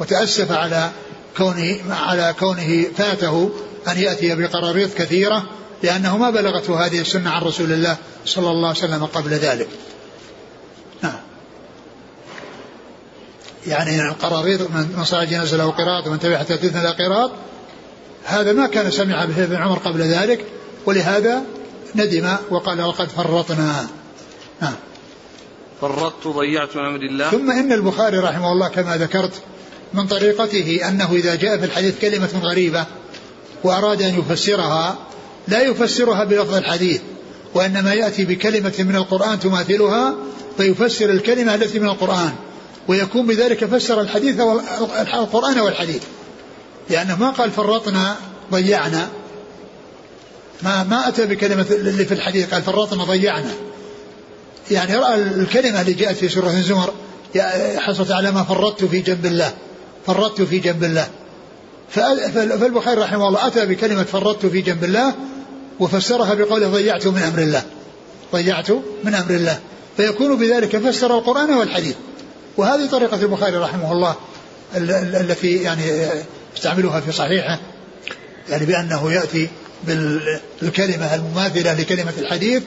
وتأسف 0.00 0.52
على 0.52 0.90
كونه 1.36 1.78
على 1.90 2.34
كونه 2.38 2.84
فاته 2.96 3.50
أن 3.88 3.98
يأتي 3.98 4.34
بقراريط 4.34 4.94
كثيرة. 4.94 5.44
لأنه 5.82 6.16
ما 6.16 6.30
بلغته 6.30 6.86
هذه 6.86 7.00
السنة 7.00 7.30
عن 7.30 7.42
رسول 7.42 7.72
الله 7.72 7.96
صلى 8.24 8.50
الله 8.50 8.68
عليه 8.68 8.78
وسلم 8.78 9.04
قبل 9.04 9.30
ذلك. 9.30 9.68
نعم. 11.02 11.20
يعني 13.66 14.08
القراريط 14.08 14.60
من 14.70 15.04
صلى 15.04 15.26
جنازة 15.26 15.56
له 15.56 15.70
قراط 15.70 16.06
ومن 16.06 16.18
تبع 16.18 16.38
حتى 16.38 16.56
له 16.56 16.90
قراط. 16.90 17.30
هذا 18.24 18.52
ما 18.52 18.66
كان 18.66 18.90
سمع 18.90 19.24
به 19.24 19.44
ابن 19.44 19.56
عمر 19.56 19.78
قبل 19.78 20.02
ذلك 20.02 20.44
ولهذا 20.86 21.42
ندم 21.94 22.36
وقال 22.50 22.82
وقد 22.82 23.08
فرطنا. 23.08 23.88
نعم. 24.62 24.74
فرطت 25.80 26.28
ضيعت 26.28 26.76
من 26.76 26.84
أمر 26.84 27.00
الله. 27.00 27.30
ثم 27.30 27.50
إن 27.50 27.72
البخاري 27.72 28.18
رحمه 28.18 28.52
الله 28.52 28.68
كما 28.68 28.96
ذكرت 28.96 29.32
من 29.94 30.06
طريقته 30.06 30.88
أنه 30.88 31.12
إذا 31.12 31.34
جاء 31.34 31.58
في 31.58 31.64
الحديث 31.64 32.00
كلمة 32.00 32.30
غريبة 32.42 32.86
وأراد 33.64 34.02
أن 34.02 34.18
يفسرها 34.18 34.98
لا 35.48 35.60
يفسرها 35.60 36.24
بلفظ 36.24 36.54
الحديث 36.54 37.00
وإنما 37.54 37.94
يأتي 37.94 38.24
بكلمة 38.24 38.74
من 38.78 38.96
القرآن 38.96 39.40
تماثلها 39.40 40.14
فيفسر 40.56 41.10
الكلمة 41.10 41.54
التي 41.54 41.78
من 41.78 41.88
القرآن 41.88 42.32
ويكون 42.88 43.26
بذلك 43.26 43.64
فسر 43.64 44.00
الحديث 44.00 44.40
القرآن 45.14 45.60
والحديث. 45.60 46.02
لأنه 46.90 47.16
ما 47.16 47.30
قال 47.30 47.50
فرطنا 47.50 48.16
ضيعنا. 48.52 49.08
ما 50.62 50.82
ما 50.82 51.08
أتى 51.08 51.26
بكلمة 51.26 51.66
اللي 51.70 52.04
في 52.04 52.14
الحديث 52.14 52.54
قال 52.54 52.62
فرطنا 52.62 53.04
ضيعنا. 53.04 53.52
يعني 54.70 54.96
رأى 54.96 55.14
الكلمة 55.14 55.80
اللي 55.80 55.92
جاءت 55.92 56.16
في 56.16 56.28
سورة 56.28 56.50
الزمر 56.50 56.92
حصلت 57.76 58.10
على 58.10 58.30
ما 58.30 58.44
فرطت 58.44 58.84
في 58.84 59.00
جنب 59.00 59.26
الله 59.26 59.52
فرطت 60.06 60.42
في 60.42 60.58
جنب 60.58 60.84
الله. 60.84 61.08
فالبخاري 61.90 63.00
رحمه 63.00 63.28
الله 63.28 63.46
أتى 63.46 63.66
بكلمة 63.66 64.04
فرطت 64.04 64.46
في 64.46 64.60
جنب 64.60 64.84
الله 64.84 65.14
وفسرها 65.80 66.34
بقوله 66.34 66.68
ضيعت 66.68 67.06
من 67.06 67.22
أمر 67.22 67.38
الله. 67.38 67.62
ضيعت 68.32 68.70
من 69.04 69.14
أمر 69.14 69.30
الله. 69.30 69.58
فيكون 69.96 70.36
بذلك 70.36 70.76
فسر 70.76 71.18
القرآن 71.18 71.54
والحديث. 71.54 71.94
وهذه 72.56 72.86
طريقة 72.86 73.22
البخاري 73.22 73.56
رحمه 73.56 73.92
الله 73.92 74.16
التي 75.20 75.56
يعني 75.56 75.82
استعملوها 76.56 77.00
في 77.00 77.12
صحيحه. 77.12 77.58
يعني 78.48 78.66
بأنه 78.66 79.12
يأتي 79.12 79.48
بالكلمة 80.62 81.14
المماثلة 81.14 81.72
لكلمة 81.72 82.12
الحديث 82.18 82.62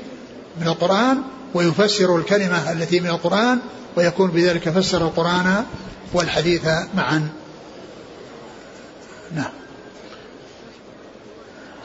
من 0.61 0.67
القرآن 0.67 1.17
ويفسر 1.53 2.17
الكلمة 2.17 2.71
التي 2.71 2.99
من 2.99 3.07
القرآن 3.07 3.59
ويكون 3.95 4.31
بذلك 4.31 4.69
فسر 4.69 5.01
القرآن 5.01 5.63
والحديث 6.13 6.67
معا. 6.95 7.29
نعم. 9.31 9.51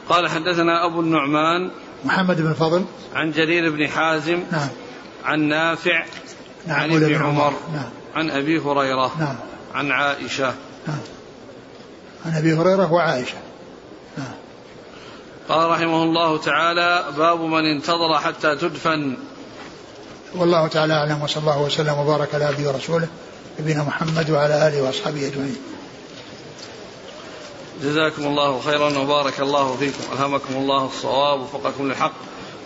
قال 0.09 0.29
حدثنا 0.29 0.85
أبو 0.85 1.01
النعمان 1.01 1.71
محمد 2.05 2.41
بن 2.41 2.53
فضل. 2.53 2.85
عن 3.15 3.31
جرير 3.31 3.71
بن 3.71 3.87
حازم 3.87 4.43
نعم. 4.51 4.69
عن 5.25 5.39
نافع 5.39 6.05
نعم 6.67 6.79
عن 6.79 6.91
ابن 6.91 7.15
عمر. 7.15 7.53
نعم. 7.73 7.89
عن 8.15 8.29
أبي 8.29 8.59
هريرة 8.59 9.11
نعم. 9.19 9.35
عن 9.73 9.91
عائشة. 9.91 10.53
نعم. 10.87 10.99
عن 12.25 12.35
أبي 12.35 12.53
هريرة 12.53 12.93
وعائشة. 12.93 13.37
نعم. 14.17 14.33
قال 15.49 15.69
رحمه 15.69 16.03
الله 16.03 16.37
تعالى 16.37 17.05
باب 17.17 17.41
من 17.41 17.65
انتظر 17.65 18.19
حتى 18.19 18.55
تدفن. 18.55 19.17
والله 20.35 20.67
تعالى 20.67 20.93
أعلم 20.93 21.21
وصلى 21.21 21.41
الله 21.41 21.61
وسلم 21.61 21.97
وبارك 21.97 22.35
على 22.35 22.45
عبده 22.45 22.69
ورسوله 22.69 23.07
نبينا 23.59 23.83
محمد 23.83 24.29
وعلى 24.29 24.67
آله 24.67 24.81
وأصحابه 24.81 25.27
أجمعين. 25.27 25.57
جزاكم 27.83 28.25
الله 28.25 28.61
خيرا 28.61 28.97
وبارك 28.97 29.39
الله 29.39 29.75
فيكم. 29.75 30.13
ألهمكم 30.13 30.53
الله 30.53 30.85
الصواب 30.85 31.41
وفقكم 31.41 31.87
للحق. 31.87 32.13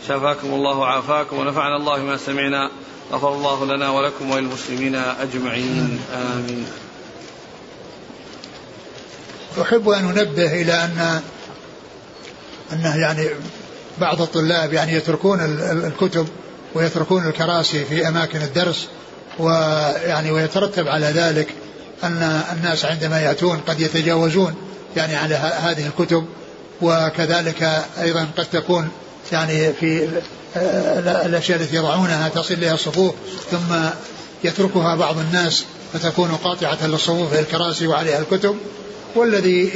شفاكم 0.07 0.53
الله 0.53 0.77
وعافاكم 0.77 1.39
ونفعنا 1.39 1.75
الله 1.75 1.97
ما 1.97 2.17
سمعنا. 2.17 2.71
غفر 3.11 3.33
الله 3.33 3.65
لنا 3.65 3.89
ولكم 3.89 4.31
وللمسلمين 4.31 4.95
أجمعين. 4.95 5.99
آمين. 6.13 6.65
أحب 9.61 9.89
أن 9.89 10.09
أنبه 10.09 10.61
إلى 10.61 10.73
أن 10.73 11.21
أنه 12.73 12.95
يعني 12.95 13.29
بعض 13.97 14.21
الطلاب 14.21 14.73
يعني 14.73 14.93
يتركون 14.93 15.39
الكتب 15.87 16.27
ويتركون 16.73 17.27
الكراسي 17.27 17.85
في 17.85 18.07
أماكن 18.07 18.41
الدرس 18.41 18.87
ويعني 19.39 20.31
ويترتب 20.31 20.87
على 20.87 21.05
ذلك 21.05 21.47
أن 22.03 22.43
الناس 22.53 22.85
عندما 22.85 23.21
يأتون 23.21 23.57
قد 23.67 23.79
يتجاوزون 23.79 24.55
يعني 24.95 25.15
على 25.15 25.35
هذه 25.35 25.87
الكتب 25.87 26.25
وكذلك 26.81 27.83
أيضا 28.01 28.27
قد 28.37 28.45
تكون 28.45 28.89
يعني 29.31 29.73
في 29.73 30.09
الأشياء 31.25 31.61
التي 31.61 31.75
يضعونها 31.75 32.29
تصل 32.29 32.53
إليها 32.53 32.73
الصفوف 32.73 33.13
ثم 33.51 33.75
يتركها 34.43 34.95
بعض 34.95 35.17
الناس 35.17 35.65
فتكون 35.93 36.31
قاطعة 36.31 36.87
للصفوف 36.87 37.39
الكراسي 37.39 37.87
وعليها 37.87 38.19
الكتب. 38.19 38.55
والذي 39.15 39.71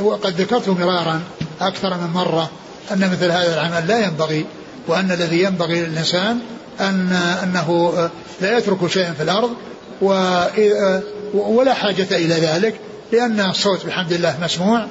وقد 0.00 0.40
ذكرت 0.40 0.68
مرارا 0.68 1.20
أكثر 1.60 1.94
من 1.94 2.10
مرة 2.14 2.50
أن 2.92 3.10
مثل 3.12 3.30
هذا 3.30 3.54
العمل 3.54 3.88
لا 3.88 3.98
ينبغي 3.98 4.46
وأن 4.88 5.10
الذي 5.10 5.42
ينبغي 5.42 5.80
للإنسان 5.80 6.38
أن 6.80 7.12
أنه 7.42 7.92
لا 8.40 8.58
يترك 8.58 8.86
شيئا 8.86 9.12
في 9.12 9.22
الأرض 9.22 9.50
ولا 11.34 11.74
حاجة 11.74 12.06
إلى 12.10 12.34
ذلك. 12.34 12.80
لأن 13.12 13.40
الصوت 13.40 13.86
بحمد 13.86 14.12
الله 14.12 14.38
مسموع 14.42 14.86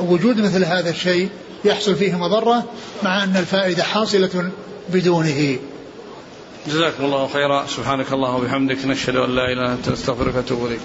ووجود 0.00 0.40
مثل 0.40 0.64
هذا 0.64 0.90
الشيء 0.90 1.28
يحصل 1.64 1.94
فيه 1.94 2.14
مضرة 2.14 2.64
مع 3.02 3.24
أن 3.24 3.36
الفائدة 3.36 3.82
حاصلة 3.82 4.50
بدونه. 4.92 5.58
جزاكم 6.66 7.04
الله 7.04 7.28
خيرا. 7.28 7.66
سبحانك 7.66 8.12
اللهم 8.12 8.34
وبحمدك 8.34 8.84
نشهد 8.84 9.16
أن 9.16 9.34
لا 9.34 9.52
إله 9.52 9.52
إلا 9.52 9.72
أنت 9.72 9.88
نستغفرك 9.88 10.34
ونتوب 10.34 10.66
إليك. 10.66 10.80